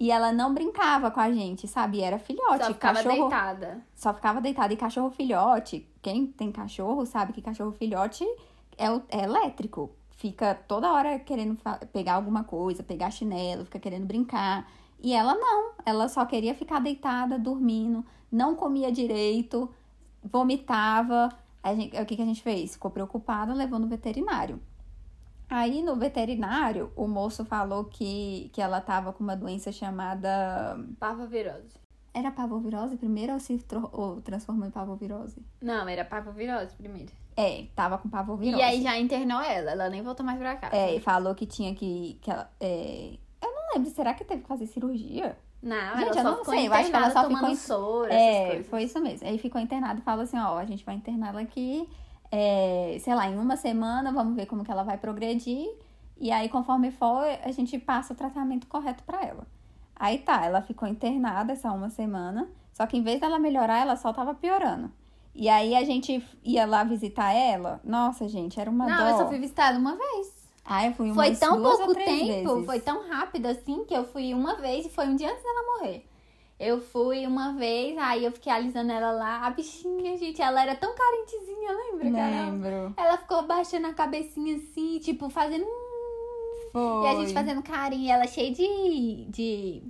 E 0.00 0.12
ela 0.12 0.32
não 0.32 0.54
brincava 0.54 1.10
com 1.10 1.18
a 1.18 1.30
gente, 1.32 1.66
sabe? 1.66 2.00
Era 2.00 2.20
filhote. 2.20 2.64
Só 2.64 2.72
ficava 2.72 3.02
cachorro 3.02 3.28
deitada. 3.28 3.84
só 3.96 4.14
ficava 4.14 4.40
deitada. 4.40 4.72
E 4.72 4.76
cachorro 4.76 5.10
filhote, 5.10 5.88
quem 6.00 6.28
tem 6.28 6.52
cachorro 6.52 7.04
sabe 7.04 7.32
que 7.32 7.42
cachorro 7.42 7.72
filhote 7.72 8.24
é, 8.76 8.88
o- 8.88 9.02
é 9.08 9.24
elétrico. 9.24 9.90
Fica 10.12 10.54
toda 10.54 10.92
hora 10.92 11.18
querendo 11.18 11.56
fa- 11.56 11.80
pegar 11.92 12.14
alguma 12.14 12.44
coisa, 12.44 12.84
pegar 12.84 13.10
chinelo, 13.10 13.64
fica 13.64 13.80
querendo 13.80 14.06
brincar. 14.06 14.70
E 15.00 15.12
ela 15.14 15.34
não, 15.34 15.72
ela 15.86 16.08
só 16.08 16.24
queria 16.24 16.54
ficar 16.54 16.80
deitada, 16.80 17.38
dormindo, 17.38 18.04
não 18.30 18.54
comia 18.54 18.90
direito, 18.90 19.70
vomitava. 20.22 21.28
Gente- 21.66 21.96
o 22.00 22.06
que, 22.06 22.16
que 22.16 22.22
a 22.22 22.26
gente 22.26 22.42
fez? 22.42 22.72
Ficou 22.74 22.90
preocupada, 22.90 23.52
levou 23.52 23.78
no 23.78 23.86
veterinário. 23.86 24.60
Aí 25.50 25.82
no 25.82 25.96
veterinário, 25.96 26.92
o 26.94 27.06
moço 27.06 27.44
falou 27.44 27.84
que, 27.84 28.50
que 28.52 28.60
ela 28.60 28.80
tava 28.80 29.12
com 29.12 29.24
uma 29.24 29.36
doença 29.36 29.72
chamada. 29.72 30.78
Parvovirose. 31.00 31.76
Era 32.12 32.30
parvovirose 32.30 32.96
primeiro 32.96 33.32
ou 33.34 33.40
se 33.40 33.64
ou 33.92 34.20
transformou 34.20 34.66
em 34.66 34.70
parvovirose? 34.70 35.40
Não, 35.62 35.88
era 35.88 36.04
parvovirose 36.04 36.74
primeiro. 36.76 37.12
É, 37.36 37.66
tava 37.74 37.96
com 37.98 38.08
parvovirose. 38.08 38.58
E 38.58 38.62
aí 38.62 38.82
já 38.82 38.98
internou 38.98 39.40
ela. 39.40 39.70
Ela 39.70 39.88
nem 39.88 40.02
voltou 40.02 40.26
mais 40.26 40.38
pra 40.38 40.56
casa. 40.56 40.74
É, 40.74 40.96
e 40.96 41.00
falou 41.00 41.34
que 41.34 41.46
tinha 41.46 41.74
que. 41.74 42.18
que 42.20 42.30
ela, 42.30 42.50
é, 42.60 43.16
não 43.68 43.76
lembro, 43.76 43.90
será 43.90 44.14
que 44.14 44.24
teve 44.24 44.42
que 44.42 44.48
fazer 44.48 44.66
cirurgia? 44.66 45.36
Não, 45.62 45.98
Gente, 45.98 46.18
eu 46.18 46.24
não 46.24 46.44
sei, 46.44 46.68
eu 46.68 46.72
acho 46.72 46.90
que 46.90 46.96
ela 46.96 47.08
internada 47.08 47.10
só 47.10 47.28
ficou 47.28 47.56
soro, 47.56 48.12
É, 48.12 48.62
foi 48.64 48.84
isso 48.84 49.00
mesmo. 49.00 49.26
Aí 49.26 49.38
ficou 49.38 49.60
internado 49.60 50.00
e 50.00 50.04
falou 50.04 50.22
assim: 50.22 50.38
ó, 50.38 50.56
a 50.56 50.64
gente 50.64 50.84
vai 50.84 50.94
internar 50.94 51.30
ela 51.30 51.40
aqui, 51.40 51.88
é, 52.30 52.96
sei 53.00 53.14
lá, 53.14 53.28
em 53.28 53.36
uma 53.36 53.56
semana, 53.56 54.12
vamos 54.12 54.36
ver 54.36 54.46
como 54.46 54.64
que 54.64 54.70
ela 54.70 54.84
vai 54.84 54.96
progredir. 54.96 55.68
E 56.20 56.30
aí, 56.30 56.48
conforme 56.48 56.90
for, 56.90 57.24
a 57.44 57.50
gente 57.52 57.78
passa 57.78 58.12
o 58.12 58.16
tratamento 58.16 58.66
correto 58.66 59.02
pra 59.04 59.22
ela. 59.22 59.46
Aí 59.96 60.18
tá, 60.18 60.44
ela 60.44 60.62
ficou 60.62 60.88
internada 60.88 61.52
essa 61.52 61.72
uma 61.72 61.90
semana, 61.90 62.48
só 62.72 62.86
que 62.86 62.96
em 62.96 63.02
vez 63.02 63.20
dela 63.20 63.38
melhorar, 63.38 63.78
ela 63.78 63.96
só 63.96 64.12
tava 64.12 64.34
piorando. 64.34 64.92
E 65.34 65.48
aí 65.48 65.74
a 65.74 65.84
gente 65.84 66.24
ia 66.44 66.66
lá 66.66 66.82
visitar 66.84 67.32
ela. 67.32 67.80
Nossa, 67.84 68.28
gente, 68.28 68.60
era 68.60 68.70
uma 68.70 68.86
Não, 68.86 68.96
dó. 68.96 69.08
eu 69.10 69.16
só 69.18 69.28
fui 69.28 69.38
visitar 69.38 69.68
ela 69.68 69.78
uma 69.78 69.96
vez. 69.96 70.37
Ah, 70.70 70.86
eu 70.86 70.92
fui 70.92 71.12
Foi 71.14 71.28
umas 71.28 71.38
tão 71.38 71.56
duas 71.56 71.80
ou 71.80 71.86
pouco 71.86 71.94
tempo, 71.94 72.52
vezes. 72.52 72.66
foi 72.66 72.78
tão 72.78 73.08
rápido 73.08 73.46
assim 73.46 73.86
que 73.86 73.94
eu 73.94 74.04
fui 74.04 74.34
uma 74.34 74.56
vez 74.56 74.84
e 74.84 74.90
foi 74.90 75.06
um 75.06 75.16
dia 75.16 75.30
antes 75.30 75.42
dela 75.42 75.62
morrer. 75.62 76.04
Eu 76.60 76.78
fui 76.78 77.26
uma 77.26 77.54
vez, 77.54 77.96
aí 77.96 78.24
eu 78.24 78.32
fiquei 78.32 78.52
alisando 78.52 78.92
ela 78.92 79.12
lá. 79.12 79.46
A 79.46 79.50
bichinha, 79.50 80.16
gente, 80.18 80.42
ela 80.42 80.60
era 80.60 80.74
tão 80.76 80.94
carentezinha, 80.94 81.72
lembra? 81.72 82.26
Lembro. 82.26 82.94
Ela 82.96 83.16
ficou 83.16 83.46
baixando 83.46 83.86
a 83.86 83.94
cabecinha 83.94 84.56
assim, 84.56 84.98
tipo, 84.98 85.30
fazendo. 85.30 85.64
Foi. 86.70 87.04
E 87.04 87.06
a 87.06 87.14
gente 87.14 87.32
fazendo 87.32 87.62
carinho, 87.62 88.02
e 88.02 88.10
ela 88.10 88.26
cheia 88.26 88.52
de, 88.52 89.26
de 89.30 89.82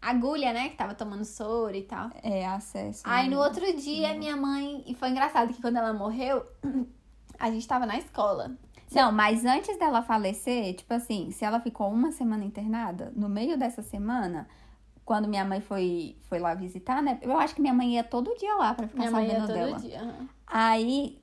agulha, 0.00 0.52
né? 0.52 0.70
Que 0.70 0.76
tava 0.76 0.94
tomando 0.94 1.24
soro 1.24 1.76
e 1.76 1.82
tal. 1.82 2.10
É, 2.22 2.46
acesso. 2.46 3.02
Aí 3.04 3.28
no 3.28 3.36
né? 3.36 3.46
outro 3.46 3.76
dia, 3.76 4.14
minha 4.14 4.36
mãe. 4.36 4.82
E 4.86 4.94
foi 4.94 5.10
engraçado 5.10 5.52
que 5.52 5.60
quando 5.60 5.76
ela 5.76 5.92
morreu, 5.92 6.44
a 7.38 7.50
gente 7.50 7.68
tava 7.68 7.86
na 7.86 7.96
escola. 7.98 8.56
Não, 8.94 9.12
mas 9.12 9.44
antes 9.44 9.78
dela 9.78 10.02
falecer, 10.02 10.74
tipo 10.74 10.92
assim, 10.94 11.30
se 11.30 11.44
ela 11.44 11.60
ficou 11.60 11.90
uma 11.90 12.12
semana 12.12 12.44
internada, 12.44 13.12
no 13.16 13.28
meio 13.28 13.58
dessa 13.58 13.82
semana, 13.82 14.48
quando 15.04 15.28
minha 15.28 15.44
mãe 15.44 15.60
foi, 15.60 16.16
foi 16.28 16.38
lá 16.38 16.54
visitar, 16.54 17.02
né? 17.02 17.18
Eu 17.22 17.38
acho 17.38 17.54
que 17.54 17.60
minha 17.60 17.74
mãe 17.74 17.94
ia 17.94 18.04
todo 18.04 18.34
dia 18.36 18.54
lá 18.56 18.74
pra 18.74 18.88
ficar 18.88 18.98
Minha 18.98 19.10
mãe 19.10 19.26
ia 19.26 19.40
sabendo 19.40 19.46
todo 19.46 19.56
dela. 19.56 19.78
dia. 19.78 20.14
Aí, 20.46 21.20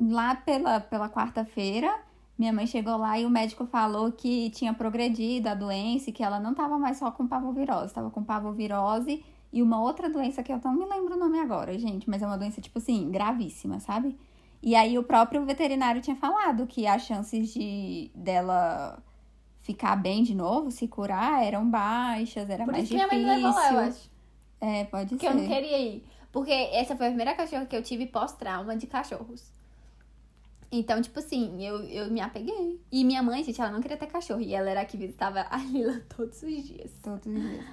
lá 0.00 0.34
pela, 0.34 0.80
pela 0.80 1.08
quarta-feira, 1.08 1.92
minha 2.38 2.52
mãe 2.52 2.66
chegou 2.66 2.96
lá 2.96 3.18
e 3.18 3.24
o 3.24 3.30
médico 3.30 3.66
falou 3.66 4.12
que 4.12 4.50
tinha 4.50 4.72
progredido 4.74 5.48
a 5.48 5.54
doença 5.54 6.10
e 6.10 6.12
que 6.12 6.22
ela 6.22 6.38
não 6.38 6.54
tava 6.54 6.78
mais 6.78 6.98
só 6.98 7.10
com 7.10 7.26
parvovirose, 7.26 7.94
tava 7.94 8.10
com 8.10 8.22
parvovirose 8.22 9.24
e 9.52 9.62
uma 9.62 9.80
outra 9.80 10.10
doença 10.10 10.42
que 10.42 10.52
eu 10.52 10.60
não 10.62 10.74
me 10.74 10.84
lembro 10.84 11.14
o 11.14 11.18
nome 11.18 11.38
agora, 11.38 11.78
gente, 11.78 12.08
mas 12.08 12.22
é 12.22 12.26
uma 12.26 12.36
doença, 12.36 12.60
tipo 12.60 12.78
assim, 12.78 13.10
gravíssima, 13.10 13.80
sabe? 13.80 14.16
E 14.62 14.74
aí 14.74 14.98
o 14.98 15.02
próprio 15.04 15.44
veterinário 15.44 16.00
tinha 16.02 16.16
falado 16.16 16.66
que 16.66 16.86
as 16.86 17.02
chances 17.02 17.52
de 17.52 18.10
dela 18.14 19.02
ficar 19.60 19.96
bem 19.96 20.22
de 20.22 20.34
novo, 20.34 20.70
se 20.70 20.86
curar, 20.88 21.42
eram 21.44 21.68
baixas, 21.68 22.48
era 22.50 22.64
Por 22.64 22.72
mais 22.72 22.84
isso 22.84 22.90
que 22.90 22.94
minha 22.94 23.06
mãe 23.06 23.18
difícil. 23.18 23.36
levou 23.36 23.52
lá, 23.54 23.72
eu 23.72 23.78
acho. 23.90 24.10
É, 24.60 24.84
pode 24.84 25.08
Porque 25.10 25.26
ser. 25.26 25.32
eu 25.32 25.36
não 25.38 25.46
queria 25.46 25.78
ir. 25.78 26.04
Porque 26.32 26.50
essa 26.52 26.96
foi 26.96 27.06
a 27.06 27.10
primeira 27.10 27.34
cachorra 27.34 27.66
que 27.66 27.76
eu 27.76 27.82
tive 27.82 28.06
pós-trauma 28.06 28.76
de 28.76 28.86
cachorros. 28.86 29.50
Então, 30.70 31.00
tipo 31.00 31.18
assim, 31.18 31.64
eu, 31.64 31.80
eu 31.84 32.10
me 32.10 32.20
apeguei. 32.20 32.80
E 32.90 33.04
minha 33.04 33.22
mãe, 33.22 33.42
gente, 33.44 33.60
ela 33.60 33.70
não 33.70 33.80
queria 33.80 33.96
ter 33.96 34.06
cachorro. 34.06 34.40
E 34.40 34.54
ela 34.54 34.68
era 34.68 34.80
a 34.80 34.84
que 34.84 34.96
visitava 34.96 35.46
a 35.48 35.56
Lila 35.58 36.00
todos 36.14 36.42
os 36.42 36.64
dias. 36.64 36.90
Todos 37.02 37.26
os 37.26 37.40
dias. 37.40 37.64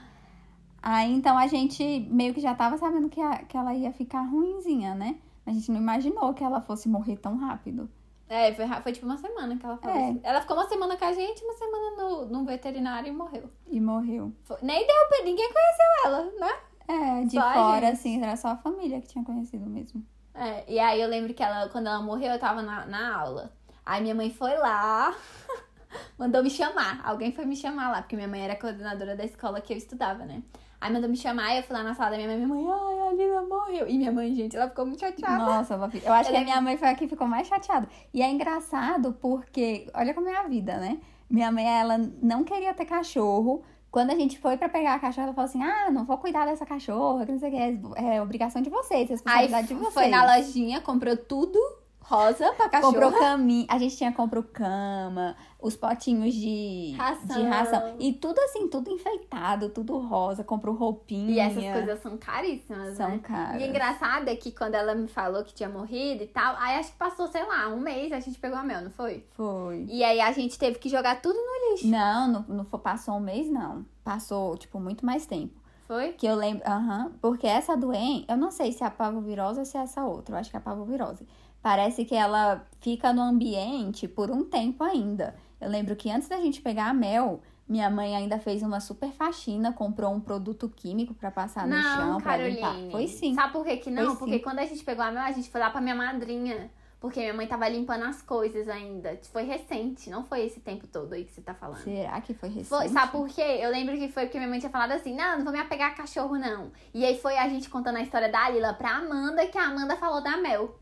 Aí 0.82 1.12
então 1.13 1.38
a 1.38 1.48
gente 1.48 1.84
meio 2.12 2.34
que 2.34 2.41
já 2.41 2.54
tava 2.54 2.78
sabendo 2.78 3.10
que, 3.10 3.19
a- 3.22 3.43
que 3.43 3.56
ela 3.58 3.74
ia 3.74 3.91
ficar 3.93 4.22
ruinzinha, 4.24 4.93
né? 4.96 5.15
A 5.46 5.52
gente 5.52 5.72
não 5.72 5.80
imaginou 5.80 6.34
que 6.34 6.44
ela 6.44 6.62
fosse 6.62 6.88
morrer 6.88 7.18
tão 7.18 7.38
rápido. 7.38 7.90
É, 8.30 8.54
foi, 8.54 8.66
foi 8.82 8.92
tipo 8.94 9.06
uma 9.06 9.18
semana 9.18 9.56
que 9.58 9.66
ela 9.66 9.78
falou. 9.78 9.96
É. 9.96 10.16
Ela 10.24 10.42
ficou 10.42 10.56
uma 10.56 10.68
semana 10.68 10.98
com 10.98 11.06
a 11.06 11.12
gente, 11.12 11.44
uma 11.44 11.54
semana 11.54 11.96
no, 11.98 12.26
no 12.26 12.46
veterinário 12.46 13.08
e 13.10 13.12
morreu. 13.12 13.50
E 13.68 13.80
morreu. 13.80 14.34
Foi- 14.44 14.58
nem 14.62 14.86
deu 14.88 14.96
pra 15.10 15.24
ninguém 15.24 15.52
conheceu 15.52 15.86
ela, 16.06 16.24
né? 16.40 16.54
É, 16.88 17.26
de 17.26 17.36
Só 17.36 17.54
fora, 17.54 17.90
assim, 17.90 18.22
era 18.22 18.36
só 18.36 18.50
a 18.50 18.58
família 18.58 19.00
que 19.02 19.08
tinha 19.08 19.24
conhecido 19.24 19.70
mesmo. 19.70 20.04
É, 20.34 20.64
e 20.68 20.80
aí 20.80 21.00
eu 21.00 21.08
lembro 21.08 21.34
que 21.34 21.44
ela, 21.44 21.70
quando 21.70 21.88
ela 21.88 22.02
morreu, 22.02 22.32
eu 22.32 22.40
tava 22.40 22.62
na, 22.62 22.86
na 22.86 23.16
aula. 23.16 23.54
Aí 23.86 24.02
minha 24.02 24.16
mãe 24.16 24.32
foi 24.32 24.58
lá, 24.58 25.16
mandou 26.18 26.42
me 26.42 26.50
chamar. 26.50 27.02
Alguém 27.04 27.32
foi 27.32 27.46
me 27.46 27.56
chamar 27.56 27.92
lá, 27.92 28.02
porque 28.02 28.16
minha 28.16 28.28
mãe 28.28 28.42
era 28.42 28.56
coordenadora 28.56 29.16
da 29.16 29.24
escola 29.26 29.62
que 29.62 29.74
eu 29.74 29.78
estudava, 29.78 30.26
né? 30.26 30.42
Aí 30.84 30.91
mandou 30.91 31.10
me 31.10 31.15
chamar 31.15 31.54
e 31.54 31.60
eu 31.60 31.63
fui 31.63 31.74
lá 31.74 31.82
na 31.82 31.93
sala 31.93 32.12
da 32.12 32.17
minha 32.17 32.28
mãe. 32.28 32.36
Minha 32.36 32.50
mãe, 32.50 32.65
ai, 32.69 33.08
a 33.08 33.13
Lila 33.13 33.41
morreu. 33.43 33.88
E 33.88 33.98
minha 33.98 34.12
mãe, 34.12 34.36
gente, 34.36 34.58
ela 34.58 34.67
ficou 34.67 34.86
muito 34.86 35.00
chateada. 35.00 35.38
Nossa, 35.38 35.76
eu 35.76 36.12
acho 36.12 36.30
que 36.30 36.36
a 36.36 36.41
minha 36.41 36.60
mãe 36.60 36.76
foi 36.76 36.89
a 36.89 36.93
que 36.93 37.08
ficou 37.08 37.26
mais 37.26 37.48
chateada. 37.48 37.88
E 38.13 38.22
é 38.22 38.30
engraçado 38.30 39.13
porque, 39.13 39.89
olha 39.93 40.13
como 40.13 40.28
é 40.28 40.36
a 40.36 40.43
vida, 40.43 40.76
né? 40.80 40.98
Minha 41.30 41.54
mãe, 41.54 41.65
ela 41.65 41.98
não 42.22 42.43
queria 42.43 42.74
ter 42.74 42.84
cachorro. 42.84 43.63
Quando 43.89 44.10
a 44.10 44.15
gente 44.15 44.38
foi 44.38 44.58
pra 44.58 44.67
pegar 44.67 44.96
a 44.96 45.00
cachorra, 45.00 45.28
ela 45.28 45.34
falou 45.34 45.48
assim: 45.48 45.63
Ah, 45.63 45.89
não 45.89 46.04
vou 46.04 46.17
cuidar 46.17 46.46
dessa 46.46 46.65
cachorra, 46.65 47.26
que 47.26 47.32
não 47.32 47.39
sei 47.39 47.50
o 47.50 47.52
que, 47.54 47.58
é, 47.96 48.15
é 48.15 48.22
obrigação 48.22 48.62
de 48.62 48.69
vocês, 48.69 49.10
responsabilidade 49.10 49.67
Aí 49.67 49.74
de 49.74 49.76
vocês. 49.76 49.93
foi 49.93 50.08
na 50.08 50.36
lojinha, 50.36 50.82
comprou 50.82 51.15
tudo 51.15 51.58
rosa 52.04 52.52
pra 52.54 52.69
cachorro. 52.69 52.93
Comprou 52.93 53.12
caminho. 53.13 53.65
A 53.69 53.78
gente 53.78 53.96
tinha 53.96 54.12
comprou 54.12 54.43
cama, 54.43 55.36
os 55.63 55.78
potinhos 55.78 56.34
de 56.34 56.93
Ração. 56.97 57.38
de 57.38 57.47
ração. 57.47 57.95
E 57.97 58.12
tudo 58.12 58.38
assim, 58.39 58.67
tudo 58.67 58.91
enfeitado, 58.91 59.69
tudo 59.69 59.97
rosa. 59.97 60.43
Comprou 60.43 60.76
roupinha. 60.76 61.32
E 61.32 61.39
essas 61.39 61.63
coisas 61.63 62.02
são 62.02 62.17
caríssimas, 62.17 62.97
são 62.97 63.12
né? 63.12 63.19
caras. 63.23 63.62
E 63.62 63.65
engraçado 63.65 64.28
é 64.28 64.36
que 64.36 64.52
quando 64.52 64.76
ela 64.76 64.93
me 64.93 65.08
falou 65.08 65.41
que 65.41 65.54
tinha 65.54 65.69
morrido 65.69 66.21
e 66.21 66.28
tal, 66.28 66.58
aí 66.58 66.76
acho 66.76 66.91
que 66.91 66.97
passou, 66.97 67.28
sei 67.28 67.45
lá, 67.45 67.69
um 67.69 67.80
mês 67.80 68.12
a 68.12 68.19
gente 68.19 68.38
pegou 68.38 68.58
a 68.58 68.63
mel, 68.63 68.82
não 68.82 68.91
foi? 68.91 69.26
Foi. 69.32 69.86
E 69.89 70.04
aí 70.04 70.19
a 70.19 70.34
gente 70.34 70.60
teve 70.60 70.78
que 70.80 70.89
jogar 70.89 71.21
tudo 71.21 71.38
no 71.38 71.71
lixo. 71.71 71.88
Não, 71.88 72.28
não, 72.28 72.45
não 72.49 72.65
passou 72.65 73.15
um 73.15 73.21
mês, 73.21 73.49
não. 73.49 73.86
Passou, 74.04 74.58
tipo, 74.58 74.82
muito 74.82 75.06
mais 75.06 75.26
tempo. 75.26 75.63
Foi? 75.88 76.12
Que 76.12 76.28
eu 76.28 76.36
lembro, 76.36 76.69
aham, 76.69 77.13
porque 77.21 77.47
essa 77.47 77.78
doença, 77.78 78.26
eu 78.28 78.36
não 78.36 78.52
sei 78.52 78.73
se 78.73 78.84
é 78.84 78.88
a 78.88 78.91
parvovirose 78.91 79.60
ou 79.60 79.65
se 79.65 79.78
é 79.78 79.82
essa 79.82 80.04
outra, 80.04 80.36
eu 80.36 80.39
acho 80.39 80.49
que 80.49 80.58
é 80.58 80.60
a 80.60 80.62
parvovirose. 80.62 81.26
Parece 81.62 82.04
que 82.04 82.13
ela 82.13 82.65
fica 82.82 83.13
no 83.13 83.21
ambiente 83.21 84.06
por 84.06 84.30
um 84.30 84.43
tempo 84.43 84.84
ainda. 84.84 85.34
Eu 85.63 85.69
lembro 85.69 85.95
que 85.95 86.12
antes 86.12 86.28
da 86.28 86.38
gente 86.38 86.62
pegar 86.62 86.89
a 86.89 86.93
mel, 86.93 87.41
minha 87.67 87.89
mãe 87.89 88.15
ainda 88.15 88.38
fez 88.38 88.62
uma 88.62 88.80
super 88.80 89.12
faxina, 89.12 89.71
comprou 89.71 90.13
um 90.13 90.19
produto 90.19 90.69
químico 90.69 91.13
pra 91.13 91.32
passar 91.32 91.65
no 91.65 91.76
não, 91.76 91.82
chão, 91.82 92.21
pra 92.21 92.38
limpar. 92.38 92.62
Caroline. 92.62 92.91
Foi 92.91 93.08
sim. 93.08 93.34
Sabe 93.34 93.54
por 93.54 93.65
que 93.65 93.78
que 93.78 93.89
não? 93.89 94.08
Foi 94.08 94.17
Porque 94.17 94.34
sim. 94.36 94.43
quando 94.43 94.60
a 94.60 94.65
gente 94.65 94.84
pegou 94.84 95.04
a 95.04 95.12
mel, 95.12 95.23
a 95.23 95.32
gente 95.32 95.49
foi 95.49 95.62
lá 95.62 95.69
pra 95.69 95.82
minha 95.82 95.95
madrinha. 95.95 96.69
Porque 96.99 97.19
minha 97.19 97.34
mãe 97.34 97.45
tava 97.45 97.67
limpando 97.67 98.06
as 98.06 98.21
coisas 98.21 98.69
ainda. 98.69 99.19
Foi 99.23 99.43
recente, 99.43 100.10
não 100.10 100.23
foi 100.23 100.45
esse 100.45 100.62
tempo 100.62 100.88
todo 100.88 101.12
aí 101.12 101.26
que 101.26 101.34
você 101.34 101.41
tá 101.41 101.54
falando. 101.54 101.84
Será 101.84 102.21
que 102.21 102.34
foi 102.34 102.47
recente? 102.47 102.69
Foi, 102.69 102.88
sabe 102.88 103.12
por 103.12 103.28
quê? 103.28 103.41
Eu 103.60 103.71
lembro 103.71 103.97
que 103.97 104.08
foi 104.08 104.23
porque 104.23 104.38
minha 104.38 104.49
mãe 104.49 104.60
tinha 104.60 104.71
falado 104.71 104.93
assim: 104.93 105.13
não, 105.13 105.38
não 105.38 105.43
vou 105.43 105.52
me 105.52 105.60
apegar 105.60 105.91
a 105.91 105.95
cachorro, 105.95 106.38
não. 106.38 106.71
E 106.93 107.04
aí 107.04 107.19
foi 107.19 107.38
a 107.38 107.49
gente 107.49 107.69
contando 107.69 107.97
a 107.97 108.02
história 108.02 108.30
da 108.30 108.49
Lila 108.49 108.73
pra 108.73 108.97
Amanda, 108.97 109.45
que 109.47 109.58
a 109.58 109.65
Amanda 109.65 109.97
falou 109.97 110.23
da 110.23 110.38
Mel. 110.38 110.80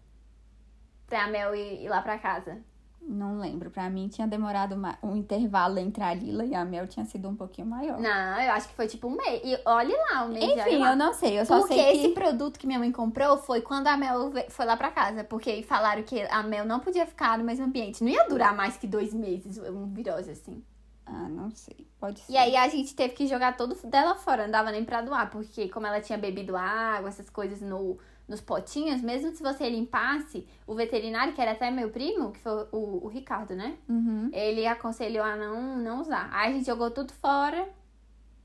Pra 1.07 1.27
Mel 1.27 1.55
ir, 1.55 1.85
ir 1.85 1.89
lá 1.89 2.03
pra 2.03 2.19
casa. 2.19 2.61
Não 3.01 3.39
lembro. 3.39 3.69
Pra 3.71 3.89
mim 3.89 4.07
tinha 4.07 4.27
demorado 4.27 4.73
uma- 4.75 4.97
um 5.01 5.15
intervalo 5.15 5.79
entre 5.79 6.03
a 6.03 6.13
Lila 6.13 6.45
e 6.45 6.53
a 6.55 6.63
Mel 6.63 6.87
tinha 6.87 7.05
sido 7.05 7.27
um 7.27 7.35
pouquinho 7.35 7.67
maior. 7.67 7.99
Não, 7.99 8.41
eu 8.41 8.51
acho 8.53 8.69
que 8.69 8.75
foi 8.75 8.87
tipo 8.87 9.07
um 9.07 9.15
mês. 9.15 9.41
E 9.43 9.59
olhe 9.65 9.93
lá, 9.93 10.23
um 10.23 10.29
mês. 10.29 10.43
Enfim, 10.43 10.83
eu 10.85 10.95
não 10.95 11.13
sei. 11.13 11.39
Eu 11.39 11.45
só 11.45 11.59
Porque 11.59 11.73
sei 11.73 11.91
que... 11.93 11.97
esse 11.97 12.09
produto 12.13 12.59
que 12.59 12.67
minha 12.67 12.79
mãe 12.79 12.91
comprou 12.91 13.37
foi 13.37 13.61
quando 13.61 13.87
a 13.87 13.97
Mel 13.97 14.31
foi 14.49 14.65
lá 14.65 14.77
pra 14.77 14.91
casa. 14.91 15.23
Porque 15.23 15.63
falaram 15.63 16.03
que 16.03 16.21
a 16.21 16.43
Mel 16.43 16.63
não 16.63 16.79
podia 16.79 17.05
ficar 17.05 17.37
no 17.37 17.43
mesmo 17.43 17.65
ambiente. 17.65 18.03
Não 18.03 18.09
ia 18.11 18.27
durar 18.29 18.55
mais 18.55 18.77
que 18.77 18.87
dois 18.87 19.13
meses, 19.13 19.57
um 19.57 19.87
virose 19.87 20.29
assim. 20.31 20.63
Ah, 21.05 21.27
não 21.27 21.49
sei. 21.51 21.87
Pode 21.99 22.19
ser. 22.19 22.31
E 22.31 22.37
aí 22.37 22.55
a 22.55 22.67
gente 22.69 22.95
teve 22.95 23.13
que 23.13 23.27
jogar 23.27 23.57
todo 23.57 23.75
dela 23.87 24.15
fora, 24.15 24.43
não 24.43 24.51
dava 24.51 24.71
nem 24.71 24.85
pra 24.85 25.01
doar, 25.01 25.29
porque 25.29 25.67
como 25.67 25.85
ela 25.85 25.99
tinha 25.99 26.17
bebido 26.17 26.55
água, 26.55 27.09
essas 27.09 27.29
coisas 27.29 27.59
no, 27.61 27.97
nos 28.31 28.41
potinhos, 28.41 29.01
mesmo 29.01 29.35
se 29.35 29.43
você 29.43 29.69
limpasse, 29.69 30.47
o 30.65 30.73
veterinário, 30.73 31.33
que 31.33 31.41
era 31.41 31.51
até 31.51 31.69
meu 31.69 31.89
primo, 31.89 32.31
que 32.31 32.39
foi 32.39 32.65
o, 32.71 33.05
o 33.05 33.07
Ricardo, 33.09 33.53
né? 33.53 33.77
Uhum. 33.87 34.29
Ele 34.33 34.65
aconselhou 34.65 35.23
a 35.23 35.35
não, 35.35 35.77
não 35.77 35.99
usar. 35.99 36.29
Aí 36.31 36.49
a 36.49 36.53
gente 36.53 36.65
jogou 36.65 36.89
tudo 36.89 37.11
fora 37.11 37.67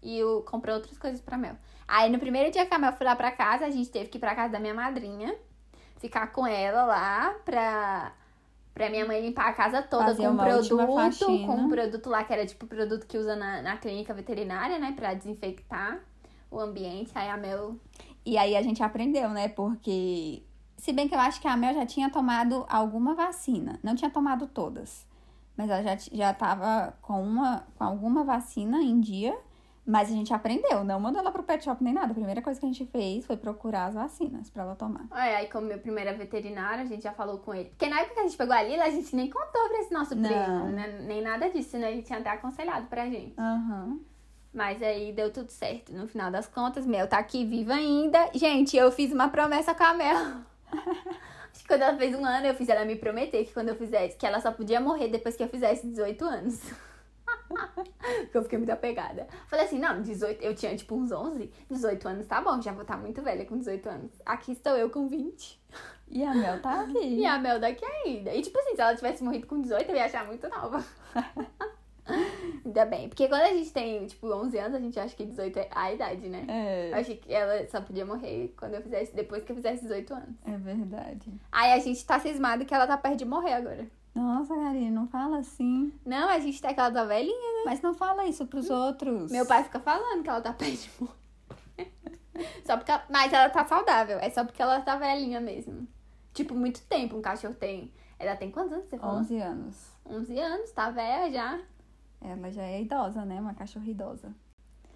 e 0.02 0.18
eu 0.18 0.42
comprei 0.42 0.74
outras 0.74 0.98
coisas 0.98 1.20
pra 1.20 1.38
Mel. 1.38 1.56
Aí 1.86 2.10
no 2.10 2.18
primeiro 2.18 2.50
dia 2.50 2.66
que 2.66 2.74
a 2.74 2.78
Mel 2.78 2.92
foi 2.92 3.06
lá 3.06 3.14
pra 3.14 3.30
casa, 3.30 3.64
a 3.64 3.70
gente 3.70 3.88
teve 3.88 4.08
que 4.08 4.18
ir 4.18 4.20
pra 4.20 4.34
casa 4.34 4.52
da 4.52 4.58
minha 4.58 4.74
madrinha, 4.74 5.34
ficar 5.98 6.26
com 6.32 6.44
ela 6.44 6.84
lá 6.84 7.36
pra, 7.44 8.12
pra 8.74 8.90
minha 8.90 9.06
mãe 9.06 9.20
limpar 9.20 9.48
a 9.48 9.52
casa 9.52 9.82
toda 9.82 10.06
Fazer 10.06 10.24
com 10.24 10.30
um 10.30 10.36
produto, 10.36 11.26
com 11.46 11.54
um 11.54 11.68
produto 11.68 12.10
lá 12.10 12.24
que 12.24 12.32
era 12.32 12.44
tipo 12.44 12.66
o 12.66 12.68
produto 12.68 13.06
que 13.06 13.16
usa 13.16 13.36
na, 13.36 13.62
na 13.62 13.76
clínica 13.76 14.12
veterinária, 14.12 14.80
né, 14.80 14.92
pra 14.96 15.14
desinfectar 15.14 16.00
o 16.50 16.58
ambiente. 16.58 17.12
Aí 17.14 17.28
a 17.28 17.36
Mel 17.36 17.76
E 18.26 18.36
aí 18.36 18.56
a 18.56 18.62
gente 18.62 18.82
aprendeu, 18.82 19.30
né? 19.30 19.48
Porque. 19.48 20.42
Se 20.76 20.92
bem 20.92 21.08
que 21.08 21.14
eu 21.14 21.20
acho 21.20 21.40
que 21.40 21.46
a 21.46 21.56
Mel 21.56 21.72
já 21.72 21.86
tinha 21.86 22.10
tomado 22.10 22.66
alguma 22.68 23.14
vacina. 23.14 23.78
Não 23.82 23.94
tinha 23.94 24.10
tomado 24.10 24.48
todas. 24.48 25.06
Mas 25.56 25.70
ela 25.70 25.82
já, 25.82 25.96
já 26.12 26.34
tava 26.34 26.92
com, 27.00 27.22
uma, 27.22 27.64
com 27.78 27.84
alguma 27.84 28.24
vacina 28.24 28.82
em 28.82 29.00
dia. 29.00 29.34
Mas 29.86 30.10
a 30.10 30.12
gente 30.12 30.34
aprendeu. 30.34 30.82
Não 30.82 30.98
mandou 30.98 31.20
ela 31.20 31.30
pro 31.30 31.44
pet 31.44 31.64
shop 31.64 31.82
nem 31.82 31.94
nada. 31.94 32.10
A 32.10 32.14
primeira 32.14 32.42
coisa 32.42 32.58
que 32.58 32.66
a 32.66 32.68
gente 32.68 32.84
fez 32.86 33.24
foi 33.24 33.36
procurar 33.36 33.86
as 33.86 33.94
vacinas 33.94 34.50
pra 34.50 34.64
ela 34.64 34.74
tomar. 34.74 35.06
É, 35.12 35.36
aí 35.36 35.48
como 35.48 35.68
meu 35.68 35.78
primeiro 35.78 36.10
é 36.10 36.12
veterinário, 36.12 36.82
a 36.82 36.86
gente 36.86 37.04
já 37.04 37.12
falou 37.12 37.38
com 37.38 37.54
ele. 37.54 37.68
Porque 37.68 37.88
na 37.88 38.00
época 38.00 38.14
que 38.14 38.20
a 38.20 38.22
gente 38.24 38.36
pegou 38.36 38.52
a 38.52 38.62
Lila, 38.64 38.84
a 38.84 38.90
gente 38.90 39.14
nem 39.14 39.30
contou 39.30 39.68
pra 39.68 39.78
esse 39.78 39.92
nosso 39.92 40.16
Não. 40.16 40.28
primo, 40.28 40.66
né? 40.72 40.98
Nem 41.06 41.22
nada 41.22 41.48
disso, 41.48 41.70
senão 41.70 41.86
ele 41.86 42.02
tinha 42.02 42.18
até 42.18 42.30
aconselhado 42.30 42.88
pra 42.88 43.08
gente. 43.08 43.34
Aham. 43.38 44.00
Mas 44.56 44.82
aí 44.82 45.12
deu 45.12 45.30
tudo 45.30 45.50
certo. 45.50 45.92
No 45.92 46.08
final 46.08 46.30
das 46.30 46.48
contas, 46.48 46.86
Mel 46.86 47.06
tá 47.06 47.18
aqui 47.18 47.44
viva 47.44 47.74
ainda. 47.74 48.30
Gente, 48.32 48.74
eu 48.74 48.90
fiz 48.90 49.12
uma 49.12 49.28
promessa 49.28 49.74
com 49.74 49.84
a 49.84 49.92
Mel. 49.92 50.16
Acho 51.52 51.60
que 51.62 51.68
quando 51.68 51.82
ela 51.82 51.98
fez 51.98 52.14
um 52.14 52.24
ano, 52.24 52.46
eu 52.46 52.54
fiz 52.54 52.66
ela 52.70 52.82
me 52.86 52.96
prometer 52.96 53.44
que 53.44 53.52
quando 53.52 53.68
eu 53.68 53.76
fizesse, 53.76 54.16
que 54.16 54.24
ela 54.24 54.40
só 54.40 54.50
podia 54.50 54.80
morrer 54.80 55.08
depois 55.08 55.36
que 55.36 55.42
eu 55.42 55.48
fizesse 55.48 55.86
18 55.86 56.24
anos. 56.24 56.58
Porque 57.48 58.30
eu 58.38 58.42
fiquei 58.44 58.56
muito 58.56 58.70
apegada. 58.70 59.26
Falei 59.46 59.66
assim, 59.66 59.78
não, 59.78 60.00
18, 60.00 60.42
eu 60.42 60.54
tinha 60.54 60.74
tipo 60.74 60.94
uns 60.96 61.12
11, 61.12 61.52
18 61.70 62.08
anos 62.08 62.26
tá 62.26 62.40
bom, 62.40 62.58
já 62.62 62.72
vou 62.72 62.80
estar 62.80 62.96
muito 62.96 63.20
velha 63.20 63.44
com 63.44 63.58
18 63.58 63.86
anos. 63.90 64.12
Aqui 64.24 64.52
estou 64.52 64.74
eu 64.74 64.88
com 64.88 65.06
20. 65.06 65.60
E 66.08 66.24
a 66.24 66.34
Mel 66.34 66.62
tá 66.62 66.80
aqui. 66.80 66.96
E 67.20 67.26
a 67.26 67.38
Mel 67.38 67.60
daqui 67.60 67.84
ainda. 67.84 68.32
E 68.32 68.40
tipo 68.40 68.58
assim, 68.58 68.74
se 68.74 68.80
ela 68.80 68.96
tivesse 68.96 69.22
morrido 69.22 69.46
com 69.46 69.60
18, 69.60 69.90
eu 69.90 69.96
ia 69.96 70.06
achar 70.06 70.26
muito 70.26 70.48
nova. 70.48 70.82
Ainda 72.64 72.84
bem. 72.84 73.08
Porque 73.08 73.28
quando 73.28 73.42
a 73.42 73.52
gente 73.54 73.72
tem, 73.72 74.06
tipo, 74.06 74.26
11 74.32 74.58
anos, 74.58 74.74
a 74.74 74.80
gente 74.80 74.98
acha 74.98 75.14
que 75.14 75.24
18 75.24 75.58
é 75.58 75.68
a 75.70 75.92
idade, 75.92 76.28
né? 76.28 76.44
Eu 76.90 76.96
É, 76.96 77.00
achei 77.00 77.16
que 77.16 77.32
ela 77.32 77.66
só 77.68 77.80
podia 77.80 78.04
morrer 78.06 78.54
quando 78.58 78.74
eu 78.74 78.82
fizesse, 78.82 79.14
depois 79.14 79.44
que 79.44 79.52
eu 79.52 79.56
fizesse 79.56 79.82
18 79.82 80.14
anos. 80.14 80.36
é 80.46 80.56
verdade. 80.56 81.32
Aí 81.52 81.72
a 81.72 81.78
gente 81.78 82.04
tá 82.04 82.18
cismado 82.20 82.64
que 82.64 82.74
ela 82.74 82.86
tá 82.86 82.96
perto 82.96 83.16
de 83.18 83.24
morrer 83.24 83.54
agora. 83.54 83.86
Nossa, 84.14 84.54
Karine, 84.54 84.90
não 84.90 85.06
fala 85.08 85.38
assim. 85.38 85.92
Não, 86.04 86.28
a 86.30 86.38
gente 86.38 86.60
tá 86.62 86.72
que 86.72 86.80
ela 86.80 86.90
tá 86.90 87.04
velhinha. 87.04 87.64
Mas 87.66 87.82
não 87.82 87.92
fala 87.92 88.24
isso 88.26 88.46
pros 88.46 88.70
outros. 88.70 89.30
Meu 89.30 89.44
pai 89.44 89.62
fica 89.64 89.78
falando 89.78 90.22
que 90.22 90.28
ela 90.30 90.40
tá 90.40 90.52
perto 90.54 90.72
de 90.78 90.90
morrer. 91.00 91.92
Só 92.64 92.76
porque 92.76 92.90
ela... 92.90 93.04
Mas 93.10 93.32
ela 93.32 93.50
tá 93.50 93.64
saudável. 93.66 94.18
É 94.18 94.28
só 94.30 94.44
porque 94.44 94.60
ela 94.60 94.80
tá 94.80 94.96
velhinha 94.96 95.40
mesmo. 95.40 95.86
Tipo, 96.34 96.54
muito 96.54 96.82
tempo 96.82 97.16
um 97.16 97.22
cachorro 97.22 97.54
tem. 97.54 97.92
Ela 98.18 98.36
tem 98.36 98.50
quantos 98.50 98.72
anos 98.72 98.86
você 98.88 98.98
falou? 98.98 99.20
11 99.20 99.38
anos. 99.38 99.86
11 100.06 100.38
anos, 100.38 100.70
tá 100.70 100.90
velha 100.90 101.30
já. 101.30 101.58
Ela 102.26 102.50
já 102.50 102.62
é 102.62 102.82
idosa, 102.82 103.24
né? 103.24 103.40
Uma 103.40 103.54
cachorra 103.54 103.86
idosa. 103.88 104.34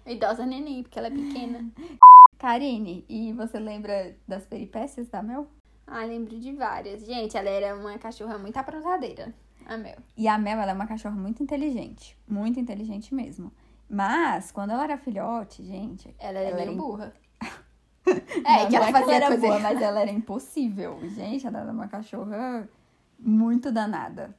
Idosa 0.05 0.45
neném, 0.45 0.83
porque 0.83 0.97
ela 0.99 1.07
é 1.07 1.11
pequena. 1.11 1.65
Karine, 2.37 3.05
e 3.07 3.31
você 3.33 3.59
lembra 3.59 4.15
das 4.27 4.45
peripécias 4.45 5.07
da 5.07 5.21
Mel? 5.21 5.47
Ah, 5.85 6.03
lembro 6.05 6.39
de 6.39 6.53
várias. 6.53 7.05
Gente, 7.05 7.37
ela 7.37 7.49
era 7.49 7.75
uma 7.75 7.97
cachorra 7.97 8.37
muito 8.37 8.57
aprontadeira. 8.57 9.33
A 9.65 9.77
Mel. 9.77 9.97
E 10.17 10.27
a 10.27 10.37
Mel, 10.37 10.59
ela 10.59 10.71
é 10.71 10.73
uma 10.73 10.87
cachorra 10.87 11.15
muito 11.15 11.43
inteligente. 11.43 12.17
Muito 12.27 12.59
inteligente 12.59 13.13
mesmo. 13.13 13.51
Mas, 13.89 14.51
quando 14.51 14.71
ela 14.71 14.83
era 14.85 14.97
filhote, 14.97 15.63
gente... 15.63 16.15
Ela 16.17 16.39
era 16.39 16.55
meio 16.55 16.71
im- 16.71 16.77
burra. 16.77 17.13
Não, 18.07 18.13
É, 18.51 18.65
que 18.65 18.71
não 18.71 18.77
ela 18.79 18.87
é 18.89 18.91
fazia 18.91 19.15
era 19.15 19.27
coisa 19.27 19.41
boa, 19.41 19.55
errada. 19.59 19.73
mas 19.75 19.83
ela 19.83 20.01
era 20.01 20.11
impossível. 20.11 20.99
Gente, 21.09 21.45
ela 21.45 21.59
era 21.59 21.71
uma 21.71 21.87
cachorra 21.87 22.67
muito 23.19 23.71
danada. 23.71 24.35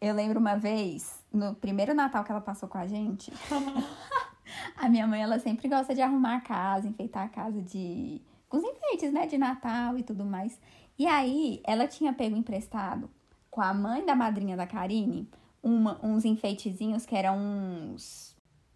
Eu 0.00 0.14
lembro 0.14 0.40
uma 0.40 0.56
vez, 0.56 1.15
no 1.36 1.54
primeiro 1.54 1.94
Natal 1.94 2.24
que 2.24 2.30
ela 2.32 2.40
passou 2.40 2.68
com 2.68 2.78
a 2.78 2.86
gente, 2.86 3.32
a 4.76 4.88
minha 4.88 5.06
mãe, 5.06 5.22
ela 5.22 5.38
sempre 5.38 5.68
gosta 5.68 5.94
de 5.94 6.02
arrumar 6.02 6.36
a 6.36 6.40
casa, 6.40 6.88
enfeitar 6.88 7.24
a 7.24 7.28
casa 7.28 7.60
de... 7.62 8.20
Com 8.48 8.58
os 8.58 8.64
enfeites, 8.64 9.12
né? 9.12 9.26
De 9.26 9.36
Natal 9.36 9.98
e 9.98 10.02
tudo 10.02 10.24
mais. 10.24 10.58
E 10.98 11.06
aí, 11.06 11.60
ela 11.64 11.86
tinha 11.86 12.12
pego 12.12 12.36
emprestado 12.36 13.10
com 13.50 13.60
a 13.60 13.74
mãe 13.74 14.04
da 14.06 14.14
madrinha 14.14 14.56
da 14.56 14.66
Karine 14.66 15.28
uma- 15.62 15.98
uns 16.02 16.24
enfeitezinhos 16.24 17.04
que 17.04 17.16
eram 17.16 17.36
uns... 17.36 18.34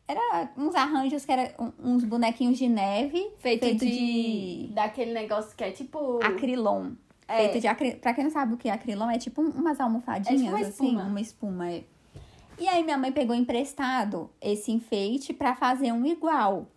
Era 0.08 0.50
uns 0.56 0.74
arranjos 0.74 1.24
que 1.24 1.30
eram 1.30 1.72
uns 1.78 2.02
bonequinhos 2.02 2.58
de 2.58 2.68
neve 2.68 3.30
Feito, 3.38 3.64
feito 3.64 3.84
de... 3.86 4.66
de 4.66 4.72
Daquele 4.74 5.12
negócio 5.12 5.56
que 5.56 5.62
é 5.62 5.70
tipo... 5.70 6.18
acrilon. 6.24 6.94
É. 7.28 7.36
Feito 7.44 7.60
de 7.60 7.68
acri... 7.68 7.94
Pra 7.94 8.12
quem 8.12 8.24
não 8.24 8.30
sabe 8.32 8.54
o 8.54 8.56
que 8.56 8.68
é 8.68 8.72
acrilon, 8.72 9.08
é 9.08 9.18
tipo 9.18 9.40
um- 9.40 9.50
umas 9.50 9.78
almofadinhas, 9.78 10.40
É 10.40 10.44
tipo 10.44 10.56
uma 10.56 10.66
assim, 10.66 10.86
espuma. 10.88 11.04
uma 11.04 11.20
espuma. 11.20 11.70
é. 11.70 11.84
E 12.60 12.68
aí 12.68 12.84
minha 12.84 12.98
mãe 12.98 13.10
pegou 13.10 13.34
emprestado 13.34 14.28
esse 14.38 14.70
enfeite 14.70 15.32
pra 15.32 15.56
fazer 15.56 15.92
um 15.92 16.04
igual. 16.04 16.68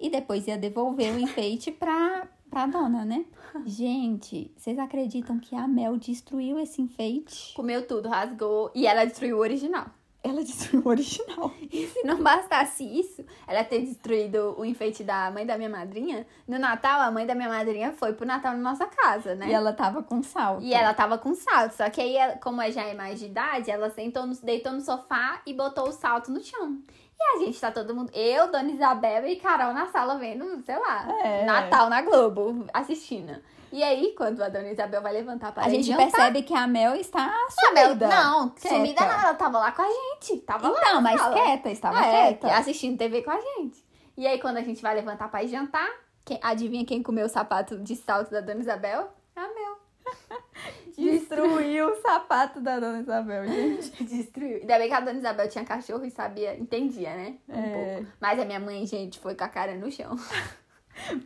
E 0.00 0.10
depois 0.10 0.48
ia 0.48 0.58
devolver 0.58 1.14
o 1.14 1.18
enfeite 1.20 1.70
pra, 1.70 2.26
pra 2.50 2.66
dona, 2.66 3.04
né? 3.04 3.24
Gente, 3.64 4.50
vocês 4.56 4.76
acreditam 4.80 5.38
que 5.38 5.54
a 5.54 5.68
Mel 5.68 5.96
destruiu 5.96 6.58
esse 6.58 6.82
enfeite? 6.82 7.54
Comeu 7.54 7.86
tudo, 7.86 8.08
rasgou. 8.08 8.72
E 8.74 8.84
ela 8.84 9.04
destruiu 9.04 9.36
o 9.36 9.40
original. 9.40 9.86
Ela 10.22 10.42
destruiu 10.42 10.82
o 10.84 10.88
original. 10.88 11.52
E 11.70 11.86
se 11.86 12.02
não 12.02 12.22
bastasse 12.22 12.82
isso, 12.82 13.24
ela 13.46 13.62
ter 13.62 13.80
destruído 13.80 14.54
o 14.58 14.64
enfeite 14.64 15.04
da 15.04 15.30
mãe 15.30 15.44
da 15.44 15.56
minha 15.56 15.68
madrinha, 15.68 16.26
no 16.46 16.58
Natal, 16.58 17.00
a 17.00 17.10
mãe 17.10 17.26
da 17.26 17.34
minha 17.34 17.48
madrinha 17.48 17.92
foi 17.92 18.12
pro 18.12 18.26
Natal 18.26 18.52
na 18.52 18.58
nossa 18.70 18.86
casa, 18.86 19.34
né? 19.34 19.48
E 19.48 19.52
ela 19.52 19.72
tava 19.72 20.02
com 20.02 20.22
salto. 20.22 20.62
E 20.62 20.72
ela 20.72 20.94
tava 20.94 21.18
com 21.18 21.34
salto, 21.34 21.72
só 21.72 21.88
que 21.90 22.00
aí, 22.00 22.16
como 22.40 22.62
já 22.70 22.82
é 22.82 22.94
mais 22.94 23.18
de 23.20 23.26
idade, 23.26 23.70
ela 23.70 23.90
sentou 23.90 24.26
no, 24.26 24.34
deitou 24.36 24.72
no 24.72 24.80
sofá 24.80 25.40
e 25.46 25.52
botou 25.52 25.88
o 25.88 25.92
salto 25.92 26.30
no 26.30 26.42
chão. 26.42 26.78
E 27.20 27.36
a 27.36 27.44
gente 27.44 27.60
tá 27.60 27.70
todo 27.70 27.94
mundo, 27.94 28.10
eu, 28.14 28.50
Dona 28.50 28.70
Isabel 28.70 29.26
e 29.26 29.36
Carol 29.36 29.74
na 29.74 29.86
sala 29.86 30.16
vendo, 30.18 30.62
sei 30.64 30.78
lá, 30.78 31.06
É. 31.22 31.44
Natal 31.44 31.90
na 31.90 32.00
Globo, 32.00 32.64
assistindo. 32.72 33.36
E 33.72 33.82
aí, 33.82 34.14
quando 34.16 34.42
a 34.42 34.48
Dona 34.48 34.70
Isabel 34.70 35.02
vai 35.02 35.12
levantar 35.12 35.52
para 35.52 35.64
A 35.66 35.68
gente 35.68 35.94
percebe 35.94 36.42
que 36.42 36.54
a 36.54 36.66
Mel 36.66 36.94
está 36.94 37.24
a 37.24 37.72
Mel- 37.74 37.86
sumida. 37.88 38.08
não, 38.08 38.48
quieta. 38.50 38.76
sumida 38.76 39.00
não, 39.06 39.12
ela 39.20 39.34
tava 39.34 39.58
lá 39.58 39.72
com 39.72 39.82
a 39.82 39.88
gente, 39.88 40.38
tava 40.40 40.68
lá 40.68 40.78
Então, 40.80 40.94
na 40.94 41.00
mas 41.00 41.20
quieta, 41.34 41.70
estava 41.70 41.98
É, 42.04 42.34
quieta. 42.34 42.56
assistindo 42.56 42.96
TV 42.98 43.22
com 43.22 43.30
a 43.30 43.40
gente. 43.40 43.84
E 44.16 44.26
aí, 44.26 44.40
quando 44.40 44.56
a 44.56 44.62
gente 44.62 44.80
vai 44.82 44.94
levantar 44.94 45.28
pra 45.30 45.42
ir 45.44 45.48
jantar, 45.48 45.88
quem- 46.24 46.40
adivinha 46.42 46.84
quem 46.84 47.02
comeu 47.02 47.26
o 47.26 47.28
sapato 47.28 47.78
de 47.78 47.94
salto 47.94 48.30
da 48.30 48.40
Dona 48.40 48.60
Isabel? 48.60 49.08
A 49.36 49.42
Mel. 49.42 49.78
Destruiu 50.96 51.90
o 51.92 51.96
sapato 52.00 52.60
da 52.60 52.80
dona 52.80 53.00
Isabel, 53.00 53.46
gente. 53.46 53.90
Destruiu. 54.04 54.56
Ainda 54.60 54.78
bem 54.78 54.88
que 54.88 54.94
a 54.94 55.00
Dona 55.00 55.18
Isabel 55.18 55.48
tinha 55.48 55.64
cachorro 55.64 56.04
e 56.04 56.10
sabia, 56.10 56.58
entendia, 56.58 57.14
né? 57.14 57.34
Um 57.48 57.54
É. 57.60 57.94
pouco. 57.96 58.12
Mas 58.20 58.40
a 58.40 58.44
minha 58.44 58.58
mãe, 58.58 58.84
gente, 58.86 59.18
foi 59.20 59.34
com 59.34 59.44
a 59.44 59.48
cara 59.48 59.74
no 59.76 59.90
chão. 59.92 60.16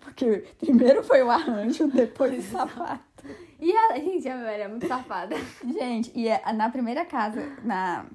Porque 0.01 0.45
primeiro 0.59 1.03
foi 1.03 1.23
o 1.23 1.31
arranjo, 1.31 1.89
depois 1.93 2.47
o 2.47 2.51
sapato. 2.51 3.03
E 3.61 3.71
ela, 3.71 3.97
gente, 3.99 4.29
a 4.29 4.37
mãe 4.37 4.55
era 4.55 4.69
muito 4.69 4.87
safada. 4.87 5.37
Gente, 5.65 6.11
e 6.15 6.29
é- 6.29 6.53
na 6.53 6.69
primeira 6.69 7.05
casa, 7.05 7.41
na, 7.65 8.07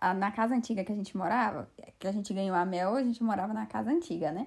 a- 0.00 0.14
na 0.14 0.30
casa 0.30 0.54
antiga 0.54 0.84
que 0.84 0.92
a 0.92 0.94
gente 0.94 1.16
morava, 1.16 1.68
que 1.98 2.06
a 2.06 2.12
gente 2.12 2.32
ganhou 2.32 2.54
a 2.56 2.64
Mel, 2.64 2.94
a 2.94 3.02
gente 3.02 3.22
morava 3.22 3.52
na 3.52 3.66
casa 3.66 3.90
antiga, 3.90 4.30
né? 4.30 4.46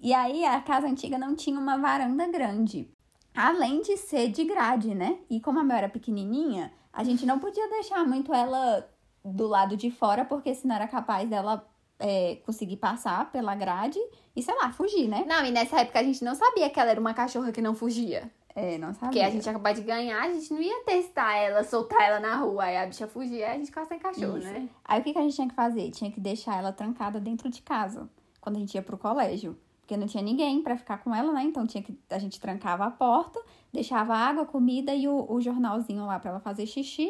E 0.00 0.12
aí 0.14 0.44
a 0.44 0.60
casa 0.60 0.86
antiga 0.86 1.18
não 1.18 1.34
tinha 1.34 1.58
uma 1.58 1.78
varanda 1.78 2.28
grande. 2.28 2.88
Além 3.34 3.82
de 3.82 3.96
ser 3.96 4.28
de 4.28 4.44
grade, 4.44 4.94
né? 4.94 5.18
E 5.28 5.40
como 5.40 5.58
a 5.58 5.64
Mel 5.64 5.76
era 5.78 5.88
pequenininha, 5.88 6.72
a 6.92 7.02
gente 7.02 7.26
não 7.26 7.38
podia 7.38 7.68
deixar 7.68 8.04
muito 8.06 8.32
ela 8.32 8.88
do 9.24 9.46
lado 9.48 9.76
de 9.76 9.90
fora, 9.90 10.24
porque 10.24 10.54
senão 10.54 10.76
era 10.76 10.86
capaz 10.86 11.28
dela 11.28 11.66
é, 11.98 12.36
conseguir 12.44 12.76
passar 12.76 13.30
pela 13.30 13.54
grade 13.54 13.98
e, 14.34 14.42
sei 14.42 14.54
lá, 14.54 14.72
fugir, 14.72 15.08
né? 15.08 15.24
Não, 15.26 15.44
e 15.44 15.50
nessa 15.50 15.80
época 15.80 15.98
a 15.98 16.02
gente 16.02 16.24
não 16.24 16.34
sabia 16.34 16.68
que 16.68 16.78
ela 16.78 16.90
era 16.90 17.00
uma 17.00 17.14
cachorra 17.14 17.52
que 17.52 17.62
não 17.62 17.74
fugia. 17.74 18.30
É, 18.54 18.78
não 18.78 18.94
sabia. 18.94 19.08
Porque 19.08 19.20
a 19.20 19.30
gente 19.30 19.44
ia 19.44 19.50
acabar 19.50 19.74
de 19.74 19.82
ganhar, 19.82 20.22
a 20.22 20.32
gente 20.32 20.50
não 20.52 20.62
ia 20.62 20.82
testar 20.84 21.36
ela, 21.36 21.62
soltar 21.62 22.00
ela 22.00 22.20
na 22.20 22.36
rua. 22.36 22.64
Aí 22.64 22.76
a 22.78 22.86
bicha 22.86 23.06
fugia, 23.06 23.46
aí 23.46 23.52
a 23.52 23.58
gente 23.58 23.66
ficava 23.66 23.86
sem 23.86 23.98
cachorro, 23.98 24.38
Isso. 24.38 24.46
né? 24.46 24.68
Aí 24.84 25.00
o 25.00 25.04
que, 25.04 25.12
que 25.12 25.18
a 25.18 25.22
gente 25.22 25.34
tinha 25.34 25.48
que 25.48 25.54
fazer? 25.54 25.90
Tinha 25.90 26.10
que 26.10 26.18
deixar 26.18 26.58
ela 26.58 26.72
trancada 26.72 27.20
dentro 27.20 27.50
de 27.50 27.60
casa, 27.60 28.08
quando 28.40 28.56
a 28.56 28.58
gente 28.58 28.74
ia 28.74 28.82
pro 28.82 28.96
colégio. 28.96 29.58
Porque 29.82 29.96
não 29.96 30.06
tinha 30.06 30.22
ninguém 30.22 30.62
pra 30.62 30.76
ficar 30.76 30.98
com 30.98 31.14
ela, 31.14 31.32
né? 31.32 31.44
Então 31.44 31.66
tinha 31.66 31.82
que 31.82 31.96
a 32.10 32.18
gente 32.18 32.40
trancava 32.40 32.86
a 32.86 32.90
porta, 32.90 33.40
deixava 33.72 34.16
água, 34.16 34.44
comida 34.44 34.94
e 34.94 35.06
o, 35.06 35.30
o 35.30 35.40
jornalzinho 35.40 36.04
lá 36.06 36.18
pra 36.18 36.30
ela 36.30 36.40
fazer 36.40 36.66
xixi 36.66 37.08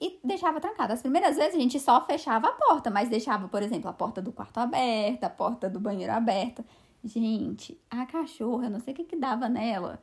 e 0.00 0.18
deixava 0.22 0.60
trancada. 0.60 0.94
As 0.94 1.00
primeiras 1.00 1.36
vezes 1.36 1.54
a 1.54 1.58
gente 1.58 1.80
só 1.80 2.04
fechava 2.04 2.48
a 2.48 2.52
porta, 2.52 2.90
mas 2.90 3.08
deixava, 3.08 3.48
por 3.48 3.62
exemplo, 3.62 3.88
a 3.88 3.92
porta 3.92 4.20
do 4.20 4.32
quarto 4.32 4.58
aberta, 4.58 5.26
a 5.26 5.30
porta 5.30 5.70
do 5.70 5.80
banheiro 5.80 6.12
aberta. 6.12 6.64
Gente, 7.04 7.78
a 7.90 8.04
cachorra, 8.04 8.68
não 8.68 8.80
sei 8.80 8.92
o 8.92 8.96
que 8.96 9.04
que 9.04 9.16
dava 9.16 9.48
nela, 9.48 10.00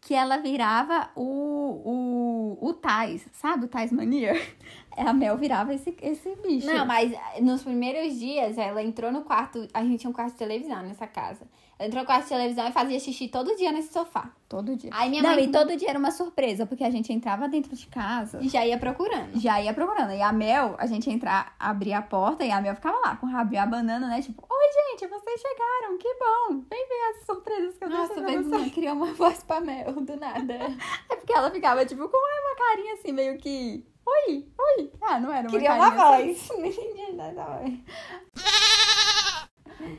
que 0.00 0.14
ela 0.14 0.38
virava 0.38 1.10
o, 1.14 2.56
o, 2.60 2.68
o 2.68 2.74
Tais, 2.74 3.26
sabe? 3.32 3.66
O 3.66 3.68
Tais 3.68 3.92
Mania. 3.92 4.34
A 4.96 5.12
Mel 5.12 5.36
virava 5.36 5.74
esse, 5.74 5.94
esse 6.00 6.34
bicho. 6.36 6.66
Não, 6.66 6.86
mas 6.86 7.12
nos 7.42 7.62
primeiros 7.62 8.18
dias 8.18 8.56
ela 8.56 8.82
entrou 8.82 9.12
no 9.12 9.22
quarto. 9.22 9.68
A 9.74 9.82
gente 9.82 10.00
tinha 10.00 10.10
um 10.10 10.12
quarto 10.12 10.32
de 10.32 10.38
televisão 10.38 10.82
nessa 10.82 11.06
casa. 11.06 11.46
Entrou 11.78 12.06
quarto 12.06 12.22
de 12.22 12.28
televisão 12.30 12.66
e 12.66 12.72
fazia 12.72 12.98
xixi 12.98 13.28
todo 13.28 13.54
dia 13.54 13.70
nesse 13.70 13.92
sofá. 13.92 14.30
Todo 14.48 14.74
dia. 14.76 14.88
Aí 14.94 15.10
minha 15.10 15.22
não, 15.22 15.34
mãe 15.34 15.44
e 15.44 15.48
todo 15.48 15.76
dia 15.76 15.90
era 15.90 15.98
uma 15.98 16.10
surpresa, 16.10 16.64
porque 16.64 16.82
a 16.82 16.90
gente 16.90 17.12
entrava 17.12 17.48
dentro 17.48 17.76
de 17.76 17.86
casa, 17.88 18.40
já 18.42 18.64
ia 18.64 18.78
procurando. 18.78 19.38
já 19.38 19.60
ia 19.60 19.74
procurando. 19.74 20.12
E 20.12 20.22
a 20.22 20.32
Mel, 20.32 20.74
a 20.78 20.86
gente 20.86 21.06
ia 21.08 21.12
entrar, 21.14 21.54
abria 21.60 21.98
a 21.98 22.02
porta 22.02 22.44
e 22.46 22.50
a 22.50 22.60
Mel 22.62 22.74
ficava 22.76 22.96
lá 23.00 23.16
com 23.16 23.26
o 23.26 23.30
rabinho 23.30 23.62
abanando, 23.62 24.06
né? 24.06 24.22
Tipo, 24.22 24.42
oi, 24.48 24.92
gente, 24.92 25.06
vocês 25.06 25.40
chegaram, 25.40 25.98
que 25.98 26.14
bom. 26.14 26.62
Vem 26.70 26.88
ver 26.88 27.18
as 27.20 27.26
surpresas 27.26 27.76
que 27.76 27.84
eu 27.84 27.90
Nossa, 27.90 28.14
trouxe 28.14 28.32
pra 28.48 28.58
vocês." 28.58 28.72
criou 28.72 28.94
uma 28.94 29.12
voz 29.14 29.42
pra 29.42 29.60
Mel, 29.60 29.92
do 29.92 30.16
nada. 30.16 30.54
É 31.10 31.16
porque 31.16 31.32
ela 31.32 31.50
ficava, 31.50 31.84
tipo, 31.84 32.08
com 32.08 32.16
uma 32.16 32.56
carinha 32.56 32.94
assim, 32.94 33.12
meio 33.12 33.36
que. 33.36 33.84
Oi, 34.06 34.46
oi. 34.78 34.92
Ah, 35.02 35.18
não 35.20 35.32
era 35.32 35.48
uma 35.48 35.58
Criou 35.58 35.74
uma 35.74 35.90
carinha 35.92 36.32
assim. 36.32 36.48
voz. 36.54 36.58
Não 36.58 36.66
entendi 36.66 37.12
nada. 37.12 37.62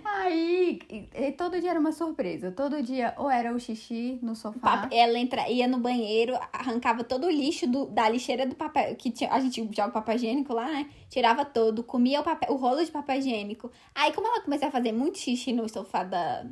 Aí, 0.04 0.80
e- 0.90 1.08
e 1.14 1.32
todo 1.34 1.60
dia 1.60 1.72
era 1.72 1.80
uma 1.80 1.92
surpresa. 1.92 2.52
Todo 2.52 2.82
dia, 2.82 3.14
ou 3.18 3.30
era 3.30 3.54
o 3.54 3.60
xixi 3.60 4.18
no 4.22 4.36
sofá. 4.36 4.88
Ela 4.92 5.18
entra, 5.20 5.50
ia 5.50 5.68
no 5.68 5.78
banheiro, 5.78 6.38
arrancava 6.52 7.04
todo 7.04 7.28
o 7.28 7.30
lixo 7.32 7.68
do- 7.68 7.86
da 7.86 8.10
lixeira 8.10 8.46
do 8.46 8.56
papel. 8.56 8.96
Que 8.96 9.12
tinha, 9.12 9.32
a 9.32 9.40
gente 9.40 9.62
joga 9.76 9.92
papel 9.92 10.16
higiênico 10.16 10.54
lá, 10.54 10.66
né? 10.72 10.90
Tirava 11.10 11.46
todo, 11.46 11.84
comia 11.84 12.22
o, 12.22 12.24
papel, 12.24 12.52
o 12.54 12.58
rolo 12.58 12.84
de 12.84 12.92
papel 12.92 13.18
higiênico. 13.20 13.72
Aí, 13.94 14.12
como 14.14 14.28
ela 14.28 14.42
começou 14.42 14.68
a 14.68 14.72
fazer 14.72 14.92
muito 14.92 15.18
xixi 15.18 15.54
no 15.54 15.68
sofá 15.70 16.04
da, 16.04 16.46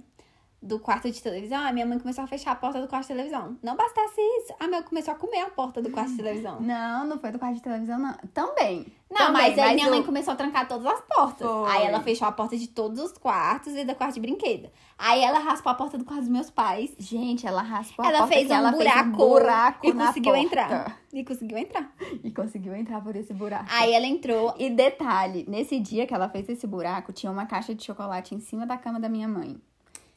do 0.65 0.79
quarto 0.79 1.09
de 1.11 1.21
televisão, 1.21 1.61
a 1.65 1.71
minha 1.71 1.85
mãe 1.85 1.99
começou 1.99 2.23
a 2.23 2.27
fechar 2.27 2.51
a 2.51 2.55
porta 2.55 2.81
do 2.81 2.87
quarto 2.87 3.03
de 3.03 3.09
televisão. 3.09 3.57
Não 3.61 3.75
bastasse 3.75 4.19
isso, 4.41 4.53
a 4.59 4.67
minha 4.67 4.81
começou 4.83 5.13
a 5.13 5.17
comer 5.17 5.41
a 5.41 5.49
porta 5.49 5.81
do 5.81 5.89
quarto 5.91 6.11
de 6.11 6.17
televisão. 6.17 6.59
Não, 6.65 7.05
não 7.05 7.19
foi 7.19 7.31
do 7.31 7.37
quarto 7.39 7.55
de 7.55 7.61
televisão, 7.61 7.99
não. 7.99 8.13
Também. 8.33 8.87
Não, 9.09 9.27
Também, 9.27 9.33
mas 9.51 9.59
aí 9.59 9.75
minha 9.75 9.87
o- 9.87 9.91
mãe 9.91 10.01
começou 10.03 10.33
a 10.33 10.35
trancar 10.35 10.67
todas 10.67 10.85
as 10.87 11.01
portas. 11.01 11.47
Foi. 11.47 11.71
Aí 11.71 11.85
ela 11.85 12.01
fechou 12.01 12.27
a 12.27 12.31
porta 12.31 12.57
de 12.57 12.67
todos 12.67 12.99
os 12.99 13.11
quartos 13.17 13.75
e 13.75 13.85
do 13.85 13.93
quarto 13.95 14.15
de 14.15 14.19
brinquedo. 14.19 14.69
Aí 14.97 15.21
ela 15.23 15.37
raspou 15.39 15.71
a 15.71 15.75
porta 15.75 15.97
do 15.97 16.03
quarto 16.03 16.21
dos 16.21 16.29
meus 16.29 16.49
pais. 16.49 16.91
Gente, 16.97 17.45
ela 17.45 17.61
raspou 17.61 18.03
a 18.03 18.09
ela 18.09 18.17
porta 18.19 18.33
fez 18.33 18.49
um 18.49 18.53
ela 18.53 18.71
buraco, 18.71 18.93
fez 18.95 19.05
um 19.07 19.11
buraco 19.11 19.85
e 19.87 19.93
conseguiu 19.93 20.31
porta. 20.33 20.45
entrar. 20.47 20.99
E 21.13 21.23
conseguiu 21.23 21.57
entrar. 21.57 21.91
E 22.23 22.31
conseguiu 22.31 22.75
entrar 22.75 23.01
por 23.01 23.15
esse 23.15 23.33
buraco. 23.33 23.65
Aí 23.69 23.93
ela 23.93 24.05
entrou. 24.07 24.53
E 24.57 24.69
detalhe, 24.71 25.45
nesse 25.47 25.79
dia 25.79 26.07
que 26.07 26.13
ela 26.13 26.27
fez 26.27 26.49
esse 26.49 26.65
buraco, 26.65 27.13
tinha 27.13 27.31
uma 27.31 27.45
caixa 27.45 27.75
de 27.75 27.83
chocolate 27.83 28.33
em 28.33 28.39
cima 28.39 28.65
da 28.65 28.77
cama 28.77 28.99
da 28.99 29.07
minha 29.07 29.27
mãe. 29.27 29.61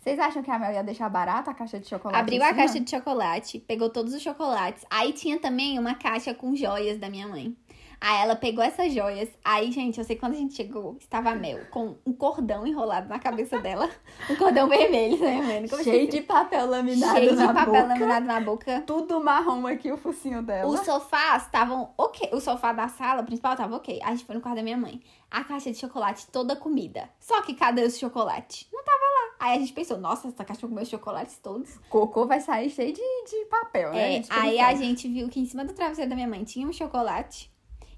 Vocês 0.09 0.19
acham 0.21 0.43
que 0.43 0.51
a 0.51 0.59
Mel 0.59 0.73
ia 0.73 0.83
deixar 0.83 1.07
barata 1.11 1.51
a 1.51 1.55
caixa 1.55 1.79
de 1.79 1.87
chocolate? 1.87 2.19
Abriu 2.19 2.41
em 2.41 2.47
a 2.47 2.55
caixa 2.55 2.81
de 2.81 2.91
chocolate, 2.91 3.59
pegou 3.59 3.91
todos 3.91 4.15
os 4.15 4.23
chocolates. 4.23 4.83
Aí 4.89 5.13
tinha 5.13 5.39
também 5.39 5.79
uma 5.79 5.95
caixa 5.95 6.33
com 6.33 6.57
joias 6.57 6.99
da 6.99 7.11
minha 7.11 7.29
mãe. 7.29 7.55
Aí 8.01 8.23
ela 8.23 8.37
pegou 8.37 8.63
essas 8.63 8.93
joias. 8.93 9.29
Aí, 9.45 9.73
gente, 9.73 9.99
eu 9.99 10.05
sei 10.05 10.15
que 10.15 10.21
quando 10.21 10.35
a 10.35 10.37
gente 10.37 10.55
chegou, 10.55 10.97
estava 11.01 11.31
a 11.31 11.35
Mel 11.35 11.67
com 11.71 11.97
um 12.07 12.13
cordão 12.13 12.67
enrolado 12.67 13.09
na 13.09 13.19
cabeça 13.19 13.59
dela. 13.61 13.91
Um 14.31 14.37
cordão 14.37 14.69
vermelho, 14.69 15.19
né, 15.19 15.41
mano? 15.43 15.69
Como 15.69 15.83
Cheio 15.83 16.09
de 16.09 16.21
papel 16.21 16.67
laminado 16.67 17.19
Cheio 17.19 17.31
de 17.31 17.37
na 17.37 17.53
papel 17.53 17.75
boca. 17.75 17.87
laminado 17.89 18.27
na 18.27 18.41
boca. 18.41 18.83
Tudo 18.87 19.23
marrom 19.23 19.67
aqui, 19.67 19.91
o 19.91 19.97
focinho 19.97 20.43
dela. 20.43 20.71
Os 20.71 20.81
sofás 20.81 21.45
estavam 21.45 21.93
ok. 21.99 22.31
O 22.33 22.41
sofá 22.41 22.73
da 22.73 22.89
sala 22.89 23.23
principal 23.23 23.57
tava 23.57 23.77
ok. 23.77 24.01
A 24.03 24.11
gente 24.11 24.25
foi 24.25 24.35
no 24.35 24.41
quarto 24.41 24.57
da 24.57 24.63
minha 24.63 24.77
mãe. 24.77 25.01
A 25.31 25.43
caixa 25.45 25.71
de 25.71 25.79
chocolate 25.79 26.27
toda 26.29 26.55
comida. 26.57 27.09
Só 27.19 27.43
que 27.43 27.55
cadê 27.55 27.83
os 27.83 27.99
chocolate? 27.99 28.69
Não 28.73 28.83
tava 28.83 28.99
lá. 28.99 29.37
Aí 29.41 29.57
a 29.57 29.61
gente 29.61 29.73
pensou, 29.73 29.99
nossa, 29.99 30.29
essa 30.29 30.45
caixa 30.45 30.67
comeu 30.67 30.83
os 30.83 30.89
chocolates 30.89 31.39
todos. 31.39 31.79
Cocô 31.89 32.27
vai 32.27 32.41
sair 32.41 32.71
cheio 32.71 32.93
de, 32.93 33.01
de 33.01 33.45
papel, 33.47 33.93
né? 33.93 34.09
É, 34.09 34.13
gente 34.13 34.29
aí 34.33 34.59
a 34.59 34.75
gente 34.75 35.09
viu 35.09 35.29
que 35.29 35.41
em 35.41 35.47
cima 35.47 35.65
do 35.65 35.73
travesseiro 35.73 36.09
da 36.11 36.17
minha 36.17 36.29
mãe 36.29 36.45
tinha 36.45 36.67
um 36.67 36.73
chocolate. 36.73 37.51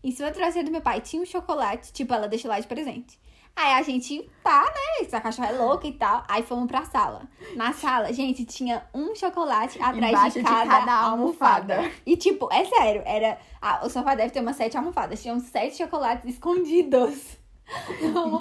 Em 0.02 0.10
cima 0.10 0.30
do 0.30 0.34
travesseiro 0.34 0.68
do 0.68 0.72
meu 0.72 0.80
pai 0.80 1.00
tinha 1.00 1.22
um 1.22 1.26
chocolate. 1.26 1.92
Tipo, 1.92 2.14
ela 2.14 2.28
deixou 2.28 2.50
lá 2.50 2.58
de 2.58 2.66
presente. 2.66 3.20
Aí 3.54 3.74
a 3.74 3.82
gente, 3.82 4.30
tá, 4.42 4.62
né? 4.62 5.04
Essa 5.04 5.20
cachorra 5.20 5.48
é 5.48 5.52
louca 5.52 5.86
e 5.86 5.92
tal. 5.92 6.24
Aí 6.28 6.42
fomos 6.42 6.66
pra 6.66 6.84
sala. 6.84 7.28
Na 7.56 7.72
sala, 7.72 8.12
gente, 8.12 8.44
tinha 8.44 8.86
um 8.94 9.14
chocolate 9.14 9.78
atrás 9.82 10.12
Embaixo 10.12 10.38
de 10.38 10.38
de 10.38 10.44
cada, 10.44 10.66
cada 10.68 10.94
almofada. 10.94 11.76
almofada. 11.76 11.94
E 12.06 12.16
tipo, 12.16 12.48
é 12.52 12.64
sério, 12.64 13.02
era. 13.04 13.38
ah, 13.60 13.80
o 13.84 13.90
sofá 13.90 14.14
deve 14.14 14.30
ter 14.30 14.40
umas 14.40 14.56
sete 14.56 14.76
almofadas. 14.76 15.20
Tinham 15.20 15.38
sete 15.40 15.76
chocolates 15.76 16.24
escondidos. 16.32 17.38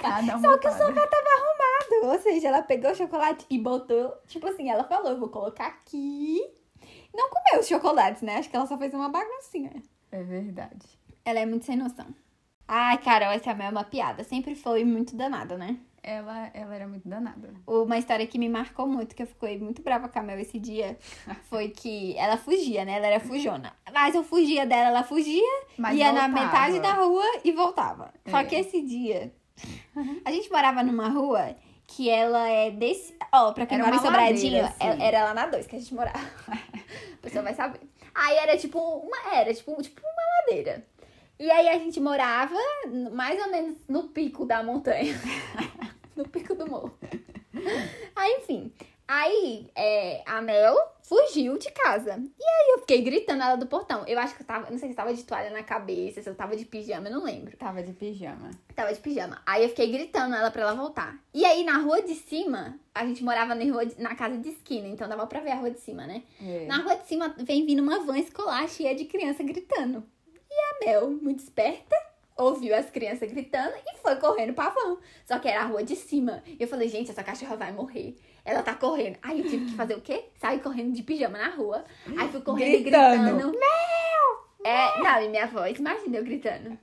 cada 0.00 0.38
Só 0.38 0.58
que 0.58 0.68
o 0.68 0.72
sofá 0.72 1.06
tava 1.06 1.28
arrumado. 1.36 2.12
Ou 2.12 2.18
seja, 2.20 2.48
ela 2.48 2.62
pegou 2.62 2.90
o 2.90 2.94
chocolate 2.94 3.44
e 3.50 3.58
botou. 3.58 4.14
Tipo 4.26 4.46
assim, 4.48 4.70
ela 4.70 4.84
falou: 4.84 5.10
eu 5.10 5.18
vou 5.18 5.28
colocar 5.28 5.66
aqui. 5.66 6.40
Não 7.12 7.28
comeu 7.28 7.60
os 7.60 7.66
chocolates, 7.68 8.22
né? 8.22 8.36
Acho 8.36 8.48
que 8.48 8.56
ela 8.56 8.66
só 8.66 8.78
fez 8.78 8.94
uma 8.94 9.08
baguncinha. 9.08 9.72
É 10.12 10.22
verdade. 10.22 10.99
Ela 11.30 11.40
é 11.40 11.46
muito 11.46 11.64
sem 11.64 11.76
noção. 11.76 12.06
Ai, 12.66 12.98
Carol, 12.98 13.30
essa 13.30 13.50
é 13.50 13.68
uma 13.68 13.84
piada. 13.84 14.22
Sempre 14.24 14.54
foi 14.54 14.84
muito 14.84 15.16
danada, 15.16 15.56
né? 15.56 15.76
Ela, 16.02 16.50
ela 16.54 16.74
era 16.74 16.88
muito 16.88 17.06
danada. 17.08 17.52
Uma 17.66 17.98
história 17.98 18.26
que 18.26 18.38
me 18.38 18.48
marcou 18.48 18.86
muito, 18.86 19.14
que 19.14 19.22
eu 19.22 19.26
fiquei 19.26 19.58
muito 19.58 19.82
brava 19.82 20.08
com 20.08 20.18
a 20.18 20.22
Mel 20.22 20.38
esse 20.38 20.58
dia, 20.58 20.98
foi 21.50 21.68
que 21.68 22.16
ela 22.16 22.36
fugia, 22.36 22.84
né? 22.84 22.92
Ela 22.96 23.06
era 23.08 23.20
fujona. 23.20 23.72
Mas 23.92 24.14
eu 24.14 24.24
fugia 24.24 24.64
dela, 24.66 24.88
ela 24.88 25.02
fugia, 25.04 25.42
Mas 25.76 25.96
ia 25.98 26.10
na 26.12 26.22
voltava. 26.28 26.46
metade 26.46 26.80
da 26.80 26.92
rua 26.94 27.24
e 27.44 27.52
voltava. 27.52 28.14
Só 28.28 28.38
É. 28.38 28.44
que 28.44 28.54
esse 28.56 28.80
dia, 28.82 29.32
a 30.24 30.30
gente 30.32 30.50
morava 30.50 30.82
numa 30.82 31.08
rua 31.08 31.54
que 31.86 32.08
ela 32.08 32.48
é 32.48 32.70
desse. 32.70 33.14
Ó, 33.32 33.52
pra 33.52 33.66
quem 33.66 33.76
Era 33.76 33.84
mora 33.86 33.96
em 33.96 34.00
Sobradinho, 34.04 34.64
assim. 34.64 35.02
era 35.02 35.24
lá 35.24 35.34
na 35.34 35.46
2 35.46 35.66
que 35.66 35.76
a 35.76 35.78
gente 35.78 35.94
morava. 35.94 36.18
A 36.48 37.22
pessoa 37.22 37.42
vai 37.44 37.52
saber. 37.54 37.80
Aí 38.14 38.36
era 38.38 38.56
tipo 38.56 38.78
uma. 38.78 39.34
Era 39.34 39.52
tipo, 39.52 39.80
tipo 39.82 40.00
uma 40.00 40.22
ladeira. 40.46 40.86
E 41.40 41.50
aí 41.50 41.68
a 41.70 41.78
gente 41.78 41.98
morava 41.98 42.54
mais 43.12 43.40
ou 43.42 43.50
menos 43.50 43.76
no 43.88 44.04
pico 44.08 44.44
da 44.44 44.62
montanha. 44.62 45.14
no 46.14 46.28
pico 46.28 46.54
do 46.54 46.68
morro. 46.68 46.94
Aí, 48.14 48.32
enfim. 48.40 48.70
Aí, 49.08 49.68
é, 49.74 50.22
a 50.24 50.40
Mel 50.40 50.76
fugiu 51.02 51.58
de 51.58 51.68
casa. 51.72 52.10
E 52.12 52.44
aí 52.44 52.70
eu 52.74 52.78
fiquei 52.80 53.02
gritando 53.02 53.42
ela 53.42 53.56
do 53.56 53.66
portão. 53.66 54.04
Eu 54.06 54.18
acho 54.20 54.36
que 54.36 54.42
eu 54.42 54.46
tava, 54.46 54.70
não 54.70 54.78
sei 54.78 54.90
se 54.90 54.94
tava 54.94 55.12
de 55.12 55.24
toalha 55.24 55.50
na 55.50 55.64
cabeça, 55.64 56.22
se 56.22 56.28
eu 56.28 56.34
tava 56.34 56.54
de 56.54 56.64
pijama, 56.64 57.08
eu 57.08 57.12
não 57.14 57.24
lembro. 57.24 57.56
Tava 57.56 57.82
de 57.82 57.92
pijama. 57.92 58.50
Tava 58.76 58.92
de 58.92 59.00
pijama. 59.00 59.42
Aí 59.44 59.64
eu 59.64 59.68
fiquei 59.70 59.90
gritando 59.90 60.34
ela 60.36 60.50
pra 60.50 60.62
ela 60.62 60.74
voltar. 60.74 61.18
E 61.34 61.44
aí 61.44 61.64
na 61.64 61.78
rua 61.78 62.00
de 62.02 62.14
cima, 62.14 62.78
a 62.94 63.04
gente 63.04 63.24
morava 63.24 63.54
na, 63.54 63.64
rua 63.64 63.84
de- 63.84 64.00
na 64.00 64.14
casa 64.14 64.36
de 64.36 64.50
esquina, 64.50 64.86
então 64.86 65.08
dava 65.08 65.26
pra 65.26 65.40
ver 65.40 65.52
a 65.52 65.56
rua 65.56 65.70
de 65.72 65.80
cima, 65.80 66.06
né? 66.06 66.22
É. 66.40 66.66
Na 66.66 66.76
rua 66.82 66.94
de 66.96 67.06
cima 67.08 67.34
vem 67.38 67.66
vindo 67.66 67.82
uma 67.82 67.98
van 68.04 68.18
escolar 68.18 68.68
cheia 68.68 68.94
de 68.94 69.06
criança 69.06 69.42
gritando. 69.42 70.04
E 70.50 70.54
a 70.54 70.86
Mel, 70.86 71.10
muito 71.10 71.38
esperta, 71.40 71.94
ouviu 72.36 72.74
as 72.74 72.90
crianças 72.90 73.30
gritando 73.30 73.72
e 73.76 73.98
foi 73.98 74.16
correndo 74.16 74.52
pra 74.54 74.70
van. 74.70 74.96
Só 75.24 75.38
que 75.38 75.48
era 75.48 75.60
a 75.62 75.66
rua 75.66 75.82
de 75.84 75.94
cima. 75.96 76.42
E 76.46 76.56
eu 76.58 76.66
falei, 76.68 76.88
gente, 76.88 77.10
essa 77.10 77.22
cachorra 77.22 77.56
vai 77.56 77.72
morrer. 77.72 78.16
Ela 78.44 78.62
tá 78.62 78.74
correndo. 78.74 79.18
Aí 79.22 79.40
eu 79.40 79.46
tive 79.48 79.66
que 79.66 79.74
fazer 79.76 79.94
o 79.94 80.00
quê? 80.00 80.24
Sair 80.40 80.60
correndo 80.60 80.92
de 80.92 81.02
pijama 81.02 81.38
na 81.38 81.50
rua. 81.50 81.84
Aí 82.18 82.28
fui 82.28 82.40
correndo 82.40 82.74
e 82.74 82.80
Gritando. 82.80 83.22
gritando. 83.34 83.58
Mel! 83.58 84.40
É, 84.64 84.98
não, 85.00 85.22
e 85.22 85.28
minha 85.28 85.46
voz, 85.46 85.78
imagina 85.78 86.18
eu 86.18 86.24
gritando. 86.24 86.78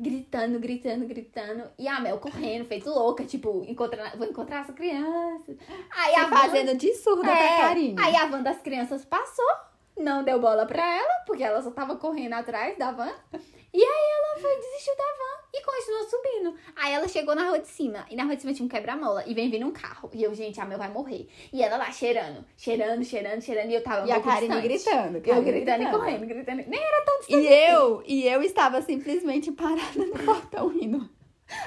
Gritando, 0.00 0.58
gritando, 0.58 1.06
gritando. 1.06 1.64
E 1.78 1.86
a 1.86 2.00
Mel 2.00 2.18
correndo, 2.18 2.64
feito 2.64 2.88
louca, 2.90 3.24
tipo, 3.24 3.64
encontrando, 3.68 4.16
vou 4.18 4.26
encontrar 4.26 4.62
essa 4.62 4.72
criança. 4.72 5.54
Aí 5.90 6.14
a 6.16 6.24
Você 6.24 6.30
van- 6.30 6.36
fazendo 6.38 6.76
de 6.76 6.94
surda 6.94 7.30
é, 7.30 7.36
pra 7.58 7.68
Karine. 7.68 7.94
Aí 8.00 8.16
a 8.16 8.26
van 8.26 8.42
das 8.42 8.60
crianças 8.62 9.04
passou, 9.04 9.44
não 9.96 10.24
deu 10.24 10.40
bola 10.40 10.66
pra 10.66 10.84
ela, 10.84 11.24
porque 11.26 11.42
ela 11.42 11.62
só 11.62 11.70
tava 11.70 11.96
correndo 11.96 12.34
atrás 12.34 12.76
da 12.78 12.92
van. 12.92 13.12
E 13.74 13.82
aí 13.82 14.10
ela 14.18 14.40
foi, 14.40 14.54
desistiu 14.56 14.94
da 14.96 15.04
van 15.04 15.42
e 15.54 15.62
continuou 15.62 16.04
subindo. 16.04 16.54
Aí 16.76 16.92
ela 16.92 17.08
chegou 17.08 17.34
na 17.34 17.48
rua 17.48 17.58
de 17.58 17.68
cima, 17.68 18.04
e 18.10 18.16
na 18.16 18.24
rua 18.24 18.36
de 18.36 18.42
cima 18.42 18.52
tinha 18.52 18.66
um 18.66 18.68
quebra-mola, 18.68 19.24
e 19.26 19.32
vem 19.32 19.50
vindo 19.50 19.66
um 19.66 19.70
carro. 19.70 20.10
E 20.12 20.22
eu, 20.22 20.34
gente, 20.34 20.60
a 20.60 20.64
Mel 20.64 20.78
vai 20.78 20.90
morrer. 20.90 21.28
E 21.52 21.62
ela 21.62 21.76
lá 21.76 21.90
cheirando, 21.90 22.44
cheirando, 22.56 23.04
cheirando, 23.04 23.40
cheirando, 23.40 23.70
e 23.70 23.74
eu 23.74 23.82
tava 23.82 24.04
um 24.04 24.08
E 24.08 24.12
a 24.12 24.20
Karine 24.20 24.60
gritando. 24.60 25.16
Eu 25.16 25.22
Karine 25.22 25.52
gritando 25.52 25.82
e 25.82 25.90
correndo, 25.90 26.26
gritando. 26.26 26.64
Nem 26.66 26.80
era 26.80 27.04
tão 27.04 27.18
distante. 27.18 27.46
E 27.46 27.52
eu, 27.52 28.02
e 28.06 28.28
eu 28.28 28.42
estava 28.42 28.82
simplesmente 28.82 29.50
parada 29.52 29.98
no 29.98 30.18
portão 30.18 30.68
rindo. 30.68 31.08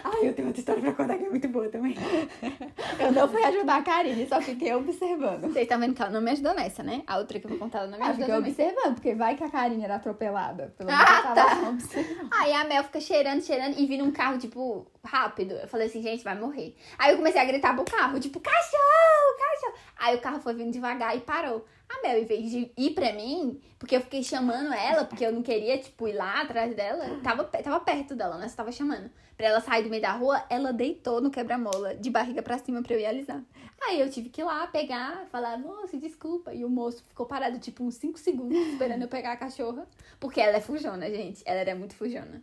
Ai, 0.03 0.27
eu 0.29 0.33
tenho 0.33 0.47
outra 0.47 0.59
história 0.59 0.81
pra 0.81 0.93
contar 0.93 1.17
que 1.17 1.25
é 1.25 1.29
muito 1.29 1.47
boa 1.47 1.67
também. 1.69 1.95
Eu 2.99 3.11
não 3.11 3.27
fui 3.27 3.43
ajudar 3.43 3.77
a 3.77 3.81
Karine, 3.81 4.27
só 4.27 4.41
fiquei 4.41 4.73
observando. 4.73 5.41
Vocês 5.41 5.63
estão 5.63 5.79
vendo 5.79 5.93
que 5.93 6.01
ela 6.01 6.11
não 6.11 6.21
me 6.21 6.31
ajudou 6.31 6.53
nessa, 6.53 6.81
né? 6.81 7.03
A 7.05 7.17
outra 7.17 7.39
que 7.39 7.45
eu 7.45 7.49
vou 7.49 7.59
contar, 7.59 7.79
ela 7.79 7.88
não 7.88 7.97
me 7.97 8.03
Ah, 8.05 8.09
ajudou 8.09 8.25
fiquei 8.25 8.36
também. 8.36 8.51
observando, 8.51 8.93
porque 8.95 9.15
vai 9.15 9.36
que 9.36 9.43
a 9.43 9.49
Karine 9.49 9.83
era 9.83 9.95
atropelada. 9.95 10.73
Pelo 10.77 10.89
Ah, 10.89 10.95
menos 10.95 11.09
eu 11.17 11.23
tava 11.23 11.36
tá. 11.36 11.55
só 11.61 11.69
observando. 11.69 12.29
Aí 12.31 12.53
a 12.53 12.63
Mel 12.63 12.83
fica 12.86 13.01
cheirando, 13.01 13.41
cheirando 13.41 13.77
e 13.77 13.86
vindo 13.86 14.03
um 14.05 14.11
carro, 14.11 14.38
tipo, 14.38 14.88
rápido. 15.03 15.55
Eu 15.55 15.67
falei 15.67 15.88
assim, 15.88 16.01
gente, 16.01 16.23
vai 16.23 16.39
morrer. 16.39 16.75
Aí 16.97 17.11
eu 17.11 17.17
comecei 17.17 17.41
a 17.41 17.45
gritar 17.45 17.75
pro 17.75 17.83
carro, 17.83 18.19
tipo, 18.19 18.39
cachorro, 18.39 19.38
cachorro. 19.38 19.73
Aí 19.97 20.15
o 20.15 20.21
carro 20.21 20.39
foi 20.39 20.53
vindo 20.53 20.71
devagar 20.71 21.15
e 21.17 21.19
parou. 21.19 21.65
A 21.89 22.01
Mel, 22.01 22.19
em 22.19 22.25
vez 22.25 22.49
de 22.49 22.71
ir 22.75 22.91
pra 22.91 23.13
mim, 23.13 23.61
porque 23.77 23.95
eu 23.95 24.01
fiquei 24.01 24.23
chamando 24.23 24.73
ela, 24.73 25.05
porque 25.05 25.25
eu 25.25 25.31
não 25.31 25.43
queria, 25.43 25.77
tipo, 25.77 26.07
ir 26.07 26.13
lá 26.13 26.41
atrás 26.41 26.75
dela, 26.75 27.19
tava, 27.21 27.43
tava 27.43 27.79
perto 27.79 28.15
dela, 28.15 28.38
né? 28.38 28.47
Você 28.47 28.55
tava 28.55 28.71
chamando. 28.71 29.09
Pra 29.38 29.47
ela 29.47 29.59
sair 29.59 29.83
do 29.83 29.89
meio 29.89 30.01
da 30.01 30.13
rua, 30.13 30.43
ela 30.49 30.71
deitou 30.71 31.21
no 31.21 31.29
quebra-mola, 31.29 31.93
de 31.95 32.09
barriga 32.09 32.41
pra 32.41 32.57
cima 32.57 32.81
pra 32.81 32.93
eu 32.93 32.99
ir 32.99 33.05
alisar. 33.05 33.43
Aí 33.81 33.99
eu 33.99 34.09
tive 34.09 34.29
que 34.29 34.41
ir 34.41 34.45
lá 34.45 34.65
pegar, 34.67 35.27
falar, 35.29 35.59
moço, 35.59 35.97
desculpa. 35.97 36.53
E 36.53 36.63
o 36.63 36.69
moço 36.69 37.03
ficou 37.07 37.25
parado, 37.25 37.59
tipo, 37.59 37.83
uns 37.83 37.95
5 37.95 38.17
segundos, 38.17 38.57
esperando 38.69 39.03
eu 39.03 39.07
pegar 39.07 39.33
a 39.33 39.38
cachorra. 39.38 39.88
Porque 40.19 40.39
ela 40.39 40.57
é 40.57 40.61
fujona, 40.61 41.09
gente. 41.09 41.43
Ela 41.45 41.59
era 41.59 41.75
muito 41.75 41.95
fujona. 41.95 42.41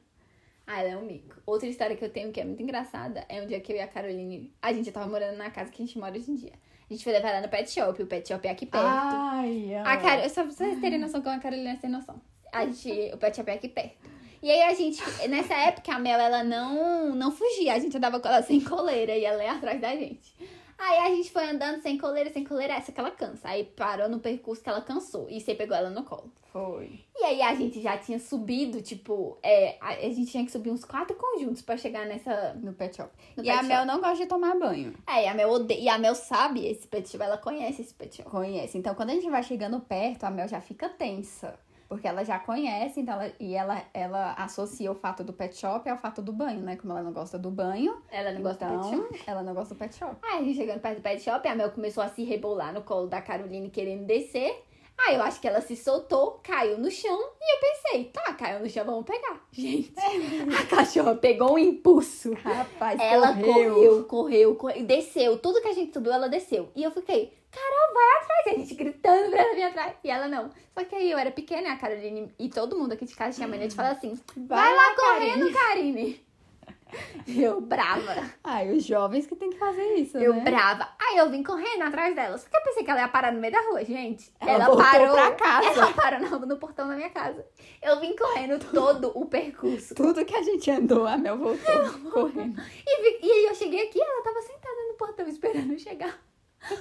Ah, 0.66 0.80
ela 0.80 0.90
é 0.90 0.96
um 0.96 1.04
mico. 1.04 1.34
Outra 1.44 1.66
história 1.66 1.96
que 1.96 2.04
eu 2.04 2.10
tenho 2.10 2.30
que 2.30 2.40
é 2.40 2.44
muito 2.44 2.62
engraçada 2.62 3.24
é 3.28 3.42
um 3.42 3.46
dia 3.46 3.60
que 3.60 3.72
eu 3.72 3.76
e 3.76 3.80
a 3.80 3.88
Caroline. 3.88 4.52
A 4.60 4.72
gente 4.72 4.92
tava 4.92 5.08
morando 5.08 5.36
na 5.36 5.50
casa 5.50 5.70
que 5.70 5.82
a 5.82 5.86
gente 5.86 5.98
mora 5.98 6.16
hoje 6.16 6.30
em 6.30 6.36
dia. 6.36 6.52
A 6.92 6.94
gente 6.94 7.04
foi 7.04 7.14
levar 7.14 7.30
ela 7.30 7.40
no 7.40 7.48
pet 7.48 7.70
shop. 7.70 8.02
O 8.02 8.06
pet 8.06 8.28
shop 8.28 8.46
é 8.46 8.50
aqui 8.50 8.66
perto. 8.66 8.84
Ai, 8.86 9.74
A 9.76 9.96
Car... 9.96 10.28
Só 10.28 10.42
pra 10.42 10.52
vocês 10.52 10.78
terem 10.78 10.98
noção 10.98 11.22
como 11.22 11.34
a 11.34 11.38
Carolina 11.38 11.74
tem 11.80 11.88
noção. 11.88 12.20
A 12.52 12.66
gente... 12.66 13.10
O 13.14 13.16
pet 13.16 13.34
shop 13.34 13.50
é 13.50 13.54
aqui 13.54 13.66
perto. 13.66 14.10
E 14.42 14.50
aí 14.50 14.60
a 14.64 14.74
gente... 14.74 15.02
Nessa 15.26 15.54
época, 15.54 15.90
a 15.90 15.98
Mel, 15.98 16.20
ela 16.20 16.44
não, 16.44 17.14
não 17.14 17.32
fugia. 17.32 17.72
A 17.72 17.78
gente 17.78 17.96
andava 17.96 18.20
com 18.20 18.28
ela 18.28 18.42
sem 18.42 18.60
coleira 18.60 19.16
e 19.16 19.24
ela 19.24 19.42
ia 19.42 19.52
atrás 19.52 19.80
da 19.80 19.96
gente. 19.96 20.36
Aí 20.84 20.98
a 20.98 21.14
gente 21.14 21.30
foi 21.30 21.48
andando 21.48 21.80
sem 21.80 21.96
coleira, 21.96 22.32
sem 22.32 22.42
coleira, 22.42 22.74
essa 22.74 22.90
que 22.90 22.98
ela 22.98 23.12
cansa. 23.12 23.48
Aí 23.48 23.62
parou 23.62 24.08
no 24.08 24.18
percurso 24.18 24.60
que 24.60 24.68
ela 24.68 24.80
cansou. 24.80 25.30
E 25.30 25.40
você 25.40 25.54
pegou 25.54 25.76
ela 25.76 25.90
no 25.90 26.02
colo. 26.02 26.32
Foi. 26.52 27.00
E 27.16 27.24
aí 27.24 27.40
a 27.40 27.54
gente 27.54 27.80
já 27.80 27.96
tinha 27.96 28.18
subido, 28.18 28.82
tipo... 28.82 29.38
É, 29.42 29.78
a, 29.80 29.90
a 29.90 30.10
gente 30.10 30.26
tinha 30.26 30.44
que 30.44 30.50
subir 30.50 30.70
uns 30.70 30.84
quatro 30.84 31.16
conjuntos 31.16 31.62
pra 31.62 31.76
chegar 31.76 32.04
nessa... 32.04 32.54
No 32.54 32.72
pet 32.72 32.96
shop. 32.96 33.10
No 33.36 33.44
e 33.44 33.46
pet 33.46 33.50
a 33.50 33.62
shop. 33.62 33.68
Mel 33.68 33.86
não 33.86 34.00
gosta 34.00 34.16
de 34.16 34.26
tomar 34.26 34.58
banho. 34.58 34.92
É, 35.06 35.24
e 35.24 35.28
a 35.28 35.34
Mel 35.34 35.50
odeia... 35.50 35.80
E 35.80 35.88
a 35.88 35.96
Mel 35.98 36.16
sabe 36.16 36.66
esse 36.66 36.86
pet 36.88 37.08
shop. 37.08 37.22
Ela 37.22 37.38
conhece 37.38 37.80
esse 37.80 37.94
pet 37.94 38.16
shop. 38.16 38.28
Conhece. 38.28 38.76
Então, 38.76 38.94
quando 38.94 39.10
a 39.10 39.14
gente 39.14 39.30
vai 39.30 39.42
chegando 39.44 39.78
perto, 39.78 40.24
a 40.24 40.30
Mel 40.30 40.48
já 40.48 40.60
fica 40.60 40.88
tensa. 40.88 41.58
Porque 41.92 42.08
ela 42.08 42.24
já 42.24 42.38
conhece, 42.38 43.00
então 43.00 43.12
ela, 43.20 43.30
e 43.38 43.54
ela, 43.54 43.82
ela 43.92 44.32
associa 44.32 44.90
o 44.90 44.94
fato 44.94 45.22
do 45.22 45.30
pet 45.30 45.54
shop 45.54 45.86
ao 45.90 45.98
fato 45.98 46.22
do 46.22 46.32
banho, 46.32 46.60
né? 46.60 46.74
Como 46.76 46.90
ela 46.90 47.02
não 47.02 47.12
gosta 47.12 47.38
do 47.38 47.50
banho, 47.50 48.00
Ela 48.10 48.32
não 48.32 48.40
gosta 48.40 48.64
do 48.64 48.70
pet 48.78 48.86
então 48.86 49.02
shop. 49.08 49.22
ela 49.26 49.42
não 49.42 49.52
gosta 49.52 49.74
do 49.74 49.78
pet 49.78 49.94
shop. 49.94 50.16
Aí 50.22 50.38
a 50.38 50.42
gente 50.42 50.56
chegando 50.56 50.80
perto 50.80 50.96
do 50.96 51.02
pet 51.02 51.22
shop, 51.22 51.46
a 51.46 51.54
Mel 51.54 51.70
começou 51.70 52.02
a 52.02 52.08
se 52.08 52.24
rebolar 52.24 52.72
no 52.72 52.80
colo 52.80 53.08
da 53.08 53.20
Caroline 53.20 53.68
querendo 53.68 54.06
descer. 54.06 54.64
Aí 55.06 55.16
eu 55.16 55.22
acho 55.22 55.38
que 55.38 55.46
ela 55.48 55.60
se 55.60 55.76
soltou, 55.76 56.40
caiu 56.42 56.78
no 56.78 56.90
chão 56.90 57.18
e 57.40 57.54
eu 57.56 57.60
pensei, 57.60 58.04
tá, 58.04 58.32
caiu 58.34 58.60
no 58.60 58.70
chão, 58.70 58.84
vamos 58.86 59.04
pegar. 59.04 59.42
Gente, 59.52 59.92
a 59.98 60.66
cachorra 60.66 61.14
pegou 61.14 61.54
um 61.54 61.58
impulso. 61.58 62.32
Rapaz, 62.34 62.98
Ela 63.00 63.34
correu. 63.34 63.74
correu, 63.74 64.04
correu, 64.04 64.54
correu, 64.54 64.86
desceu. 64.86 65.38
Tudo 65.38 65.60
que 65.60 65.68
a 65.68 65.72
gente 65.74 65.92
subiu, 65.92 66.12
ela 66.12 66.28
desceu. 66.28 66.70
E 66.74 66.82
eu 66.82 66.90
fiquei, 66.90 67.32
Carol, 67.52 67.94
vai 67.94 68.16
atrás. 68.22 68.46
E 68.46 68.50
a 68.50 68.58
gente 68.58 68.74
gritando 68.74 69.30
pra 69.30 69.42
ela 69.42 69.54
vir 69.54 69.62
atrás. 69.64 69.94
E 70.02 70.10
ela 70.10 70.26
não. 70.28 70.50
Só 70.76 70.84
que 70.84 70.94
aí 70.94 71.10
eu 71.10 71.18
era 71.18 71.30
pequena, 71.30 71.72
a 71.72 71.76
Caroline 71.76 72.32
e 72.38 72.48
todo 72.48 72.76
mundo 72.78 72.92
aqui 72.92 73.04
de 73.04 73.14
casa 73.14 73.36
tinha 73.36 73.46
mania 73.48 73.68
de 73.68 73.74
falar 73.76 73.90
assim: 73.92 74.18
vai, 74.36 74.74
lá 74.74 74.94
correndo, 74.94 75.52
Karine. 75.52 76.24
E 77.26 77.42
eu 77.44 77.58
brava. 77.60 78.30
Ai, 78.44 78.70
os 78.70 78.84
jovens 78.84 79.26
que 79.26 79.34
tem 79.34 79.48
que 79.50 79.58
fazer 79.58 79.94
isso, 79.94 80.18
Eu 80.18 80.34
né? 80.34 80.40
brava. 80.42 80.88
Aí 81.00 81.16
eu 81.18 81.30
vim 81.30 81.42
correndo 81.42 81.82
atrás 81.82 82.14
dela. 82.14 82.36
Só 82.36 82.46
que 82.48 82.54
eu 82.56 82.62
pensei 82.62 82.84
que 82.84 82.90
ela 82.90 83.00
ia 83.00 83.08
parar 83.08 83.32
no 83.32 83.40
meio 83.40 83.52
da 83.52 83.60
rua, 83.62 83.82
gente. 83.84 84.30
Ela 84.40 84.66
voltou 84.66 84.84
parou. 84.84 85.14
pra 85.14 85.32
casa. 85.32 85.68
Ela 85.68 85.92
parou 85.94 86.20
no, 86.20 86.38
no 86.46 86.56
portão 86.58 86.86
da 86.88 86.94
minha 86.94 87.08
casa. 87.08 87.46
Eu 87.82 87.98
vim 88.00 88.14
correndo 88.14 88.58
todo 88.70 89.10
o 89.14 89.24
percurso. 89.26 89.94
Tudo 89.94 90.24
que 90.24 90.34
a 90.34 90.42
gente 90.42 90.70
andou, 90.70 91.06
a 91.06 91.16
Mel 91.16 91.38
voltou 91.38 92.10
correndo. 92.12 92.60
E, 92.86 93.02
vi- 93.02 93.26
e 93.26 93.30
aí 93.32 93.44
eu 93.46 93.54
cheguei 93.54 93.86
aqui, 93.88 93.98
ela 94.00 94.22
tava 94.22 94.42
sentada 94.42 94.88
no 94.88 94.94
portão 94.94 95.26
esperando 95.26 95.72
eu 95.72 95.78
chegar. 95.78 96.18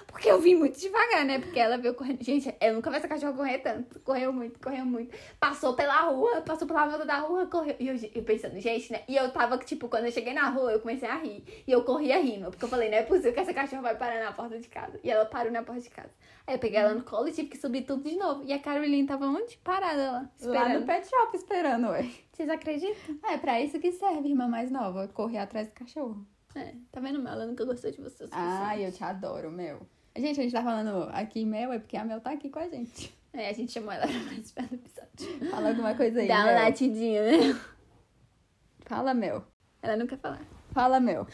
Porque 0.08 0.30
eu 0.30 0.40
vim 0.40 0.56
muito 0.56 0.80
devagar, 0.80 1.26
né? 1.26 1.40
Porque 1.40 1.60
ela 1.60 1.78
veio 1.78 1.94
correndo. 1.96 2.24
Gente, 2.24 2.54
eu 2.62 2.74
nunca 2.76 2.90
vi 2.92 2.98
essa 2.98 3.08
cachorra 3.08 3.34
correr 3.34 3.58
tanto. 3.60 4.00
Correu 4.02 4.32
muito, 4.32 4.60
correu 4.60 4.86
muito. 4.86 5.16
Passou 5.40 5.74
pela 5.74 6.02
rua, 6.02 6.42
passou 6.42 6.68
pela 6.68 6.86
volta 6.86 7.06
da 7.06 7.18
rua, 7.18 7.48
correu. 7.48 7.76
E 7.80 7.88
eu, 7.88 7.96
eu 8.14 8.24
pensando, 8.24 8.60
gente, 8.60 8.92
né? 8.92 9.02
E 9.08 9.16
eu 9.16 9.32
tava, 9.32 9.58
tipo, 9.58 9.90
quando 9.90 10.06
eu 10.06 10.12
cheguei 10.12 10.34
na 10.34 10.50
rua, 10.50 10.72
eu 10.72 10.80
comecei 10.80 11.10
a 11.10 11.16
rir. 11.16 11.44
E 11.68 11.72
eu 11.72 11.84
corria 11.84 12.20
rindo. 12.20 12.50
Porque 12.52 12.64
eu 12.66 12.70
falei, 12.70 12.90
não 12.90 12.98
é 12.98 13.04
possível 13.04 13.34
que 13.34 13.40
essa 13.40 13.54
cachorra 13.54 13.82
vai 13.82 13.98
parar 13.98 14.24
na 14.24 14.32
porta 14.32 14.60
de 14.60 14.68
casa. 14.68 15.00
E 15.04 15.10
ela 15.10 15.26
parou 15.26 15.52
na 15.52 15.64
porta 15.64 15.82
de 15.82 15.90
casa. 15.90 16.12
Aí 16.46 16.56
eu 16.56 16.60
peguei 16.60 16.80
ela 16.80 16.94
no 16.94 17.04
colo 17.04 17.28
e 17.28 17.32
tive 17.32 17.50
que 17.50 17.58
subir 17.58 17.82
tudo 17.84 18.08
de 18.08 18.16
novo. 18.16 18.44
E 18.46 18.54
a 18.54 18.60
Caroline 18.60 19.08
tava 19.08 19.26
onde? 19.26 19.58
Parada 19.58 20.12
lá, 20.12 20.30
Lá 20.42 20.70
no 20.70 20.80
esperando. 20.80 20.86
pet 20.86 21.10
shop 21.10 21.38
esperando, 21.38 21.88
ué. 21.90 22.06
Vocês 22.32 22.50
acreditam? 22.50 23.18
É 23.30 23.38
pra 23.38 23.60
isso 23.62 23.80
que 23.80 23.92
serve, 23.92 24.30
irmã 24.30 24.48
mais 24.48 24.70
nova, 24.72 25.08
correr 25.10 25.38
atrás 25.40 25.68
do 25.68 25.74
cachorro. 25.74 26.26
É, 26.56 26.74
tá 26.92 27.00
vendo, 27.00 27.20
Mel? 27.20 27.34
Ela 27.34 27.46
nunca 27.46 27.64
gostou 27.66 27.92
de 27.92 28.02
você. 28.02 28.28
Ai, 28.32 28.86
eu 28.86 28.92
te 28.92 29.04
adoro, 29.04 29.52
Mel. 29.52 29.80
Gente, 30.16 30.40
a 30.40 30.44
gente 30.44 30.52
tá 30.52 30.62
falando 30.62 31.10
aqui 31.14 31.46
Mel, 31.46 31.72
é 31.72 31.80
porque 31.80 31.96
a 31.96 32.04
Mel 32.04 32.20
tá 32.20 32.32
aqui 32.32 32.50
com 32.50 32.60
a 32.60 32.68
gente. 32.68 33.16
É, 33.34 33.50
a 33.50 33.54
gente 33.54 33.72
chamou 33.72 33.92
ela 33.94 34.06
pra 34.06 34.20
participar 34.28 34.68
do 34.68 34.76
episódio. 34.76 35.50
Fala 35.50 35.70
alguma 35.70 35.96
coisa 35.96 36.20
aí, 36.20 36.28
Dá 36.28 36.36
uma 36.36 36.46
Mel. 36.48 36.64
latidinha, 36.64 37.24
né? 37.24 37.62
Fala, 38.86 39.14
Mel. 39.14 39.46
Ela 39.82 39.96
não 39.96 40.06
quer 40.06 40.18
falar. 40.18 40.42
Fala, 40.74 41.00
Mel. 41.00 41.26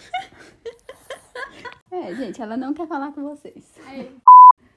é, 1.91 2.13
gente, 2.15 2.39
ela 2.39 2.55
não 2.55 2.73
quer 2.73 2.87
falar 2.87 3.11
com 3.13 3.23
vocês. 3.23 3.73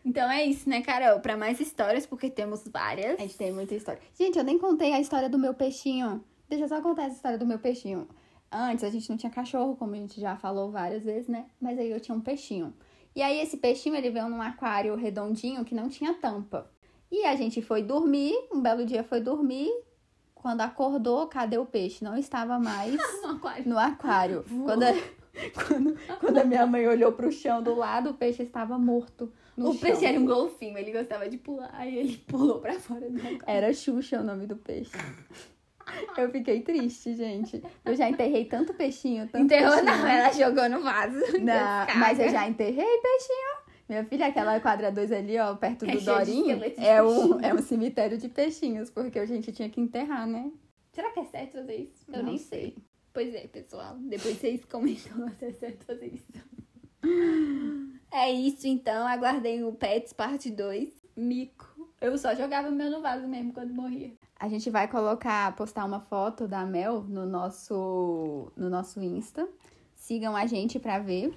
Então 0.02 0.30
é 0.30 0.44
isso, 0.44 0.68
né, 0.68 0.80
Carol? 0.80 1.20
Pra 1.20 1.36
mais 1.36 1.60
histórias, 1.60 2.06
porque 2.06 2.30
temos 2.30 2.66
várias. 2.66 3.18
A 3.18 3.22
gente 3.22 3.36
tem 3.36 3.52
muita 3.52 3.74
história. 3.74 4.00
Gente, 4.18 4.38
eu 4.38 4.44
nem 4.44 4.58
contei 4.58 4.94
a 4.94 5.00
história 5.00 5.28
do 5.28 5.38
meu 5.38 5.52
peixinho. 5.52 6.24
Deixa 6.48 6.64
eu 6.64 6.68
só 6.68 6.80
contar 6.80 7.04
essa 7.04 7.16
história 7.16 7.38
do 7.38 7.46
meu 7.46 7.58
peixinho. 7.58 8.08
Antes 8.52 8.82
a 8.84 8.90
gente 8.90 9.08
não 9.08 9.16
tinha 9.16 9.30
cachorro, 9.30 9.76
como 9.76 9.94
a 9.94 9.96
gente 9.96 10.20
já 10.20 10.36
falou 10.36 10.70
várias 10.70 11.04
vezes, 11.04 11.28
né? 11.28 11.46
Mas 11.60 11.78
aí 11.78 11.90
eu 11.90 12.00
tinha 12.00 12.16
um 12.16 12.20
peixinho. 12.20 12.74
E 13.14 13.22
aí 13.22 13.40
esse 13.40 13.56
peixinho, 13.56 13.94
ele 13.94 14.10
veio 14.10 14.28
num 14.28 14.42
aquário 14.42 14.94
redondinho 14.96 15.64
que 15.64 15.74
não 15.74 15.88
tinha 15.88 16.14
tampa. 16.14 16.70
E 17.10 17.24
a 17.24 17.34
gente 17.36 17.60
foi 17.62 17.82
dormir, 17.82 18.32
um 18.52 18.60
belo 18.60 18.84
dia 18.84 19.02
foi 19.04 19.20
dormir. 19.20 19.68
Quando 20.34 20.62
acordou, 20.62 21.26
cadê 21.26 21.58
o 21.58 21.66
peixe? 21.66 22.02
Não 22.02 22.16
estava 22.16 22.58
mais 22.58 22.96
No 23.22 23.30
aquário. 23.30 23.68
no 23.68 23.78
aquário. 23.78 24.44
Quando 24.64 24.82
a, 24.84 24.92
quando, 25.66 25.96
quando 26.18 26.38
a 26.38 26.44
minha 26.44 26.66
mãe 26.66 26.86
olhou 26.88 27.12
pro 27.12 27.30
chão 27.30 27.62
do 27.62 27.74
lado, 27.74 28.10
o 28.10 28.14
peixe 28.14 28.42
estava 28.42 28.78
morto. 28.78 29.30
No 29.56 29.70
o 29.70 29.72
chão. 29.72 29.80
peixe 29.80 30.06
era 30.06 30.18
um 30.18 30.24
golfinho, 30.24 30.78
ele 30.78 30.92
gostava 30.92 31.28
de 31.28 31.36
pular. 31.36 31.70
Aí 31.74 31.94
ele 31.96 32.16
pulou 32.26 32.58
pra 32.60 32.74
fora 32.80 33.08
do 33.10 33.18
aquário. 33.18 33.42
Era 33.46 33.72
Xuxa 33.72 34.20
o 34.20 34.24
nome 34.24 34.46
do 34.46 34.56
peixe. 34.56 34.92
Eu 36.16 36.30
fiquei 36.30 36.60
triste, 36.60 37.14
gente. 37.14 37.62
Eu 37.84 37.94
já 37.94 38.08
enterrei 38.08 38.44
tanto 38.44 38.74
peixinho, 38.74 39.28
tanto 39.28 39.44
Enterrou 39.44 39.70
peixinho. 39.72 39.96
não, 39.96 40.06
ela 40.08 40.32
jogou 40.32 40.68
no 40.68 40.82
vaso. 40.82 41.18
Não, 41.40 41.98
mas 41.98 42.18
eu 42.18 42.28
já 42.28 42.48
enterrei 42.48 42.98
peixinho. 43.00 43.70
Minha 43.88 44.04
filha, 44.04 44.26
aquela 44.26 44.60
quadra 44.60 44.92
2 44.92 45.10
ali, 45.12 45.38
ó, 45.38 45.54
perto 45.56 45.84
É 45.84 45.96
do 45.96 46.00
Dorinho, 46.04 46.60
é 46.78 47.02
um, 47.02 47.40
é 47.40 47.52
um 47.52 47.60
cemitério 47.60 48.16
de 48.18 48.28
peixinhos, 48.28 48.88
porque 48.88 49.18
a 49.18 49.26
gente 49.26 49.50
tinha 49.50 49.68
que 49.68 49.80
enterrar, 49.80 50.26
né? 50.28 50.50
Será 50.92 51.10
que 51.10 51.20
é 51.20 51.24
certo 51.24 51.52
fazer 51.54 51.76
isso? 51.76 52.04
Eu 52.08 52.18
Não 52.18 52.24
nem 52.26 52.38
sei. 52.38 52.60
sei. 52.60 52.76
Pois 53.12 53.34
é, 53.34 53.48
pessoal. 53.48 53.96
Depois 53.98 54.36
vocês 54.38 54.64
comentam 54.64 55.28
se 55.38 55.44
é 55.46 55.52
certo 55.52 55.84
fazer 55.84 56.06
isso. 56.14 56.24
É 58.12 58.30
isso, 58.30 58.66
então. 58.66 59.06
Aguardem 59.06 59.64
o 59.64 59.72
Pets 59.72 60.12
Parte 60.12 60.50
2. 60.50 60.88
Mico. 61.16 61.90
Eu 62.00 62.16
só 62.16 62.34
jogava 62.34 62.70
meu 62.70 62.90
no 62.90 63.00
vaso 63.00 63.26
mesmo 63.26 63.52
quando 63.52 63.74
morria. 63.74 64.12
A 64.40 64.48
gente 64.48 64.70
vai 64.70 64.88
colocar, 64.88 65.54
postar 65.54 65.84
uma 65.84 66.00
foto 66.00 66.48
da 66.48 66.64
Mel 66.64 67.02
no 67.02 67.26
nosso, 67.26 68.50
no 68.56 68.70
nosso 68.70 69.00
Insta. 69.02 69.46
Sigam 69.94 70.34
a 70.34 70.46
gente 70.46 70.78
pra 70.80 70.98
ver 70.98 71.34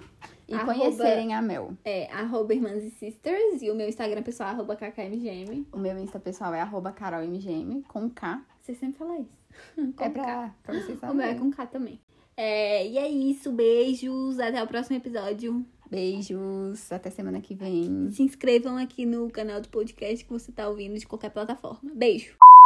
e 0.48 0.54
Arroba- 0.54 0.72
conhecerem 0.74 1.34
a 1.34 1.42
Mel. 1.42 1.74
É, 1.84 2.10
arroba 2.10 2.54
Irmãs 2.54 2.82
e 2.82 2.90
Sisters. 2.90 3.60
E 3.60 3.70
o 3.70 3.74
meu 3.74 3.86
Instagram 3.86 4.22
pessoal, 4.22 4.48
arroba 4.48 4.74
KKMGM. 4.74 5.66
O 5.70 5.78
meu 5.78 5.98
Insta 5.98 6.18
pessoal 6.18 6.54
é 6.54 6.60
arroba 6.62 6.92
carolmgm, 6.92 7.82
com 7.86 8.08
K. 8.08 8.42
Você 8.62 8.74
sempre 8.74 8.98
fala 8.98 9.18
isso. 9.18 9.36
é 10.00 10.08
pra, 10.08 10.54
pra 10.62 10.74
vocês 10.74 10.98
O 11.02 11.12
meu 11.14 11.20
é 11.26 11.28
saberem. 11.34 11.38
com 11.38 11.50
K 11.50 11.66
também. 11.66 12.00
É, 12.38 12.86
e 12.88 12.96
é 12.96 13.06
isso. 13.06 13.52
Beijos. 13.52 14.40
Até 14.40 14.62
o 14.62 14.66
próximo 14.66 14.96
episódio. 14.96 15.62
Beijos, 15.90 16.90
até 16.90 17.10
semana 17.10 17.40
que 17.42 17.54
vem. 17.54 18.10
Se 18.10 18.22
inscrevam 18.22 18.78
aqui 18.78 19.04
no 19.04 19.30
canal 19.30 19.60
do 19.60 19.68
podcast 19.68 20.24
que 20.24 20.30
você 20.32 20.50
tá 20.50 20.66
ouvindo 20.68 20.98
de 20.98 21.06
qualquer 21.06 21.28
plataforma. 21.30 21.92
Beijo. 21.94 22.34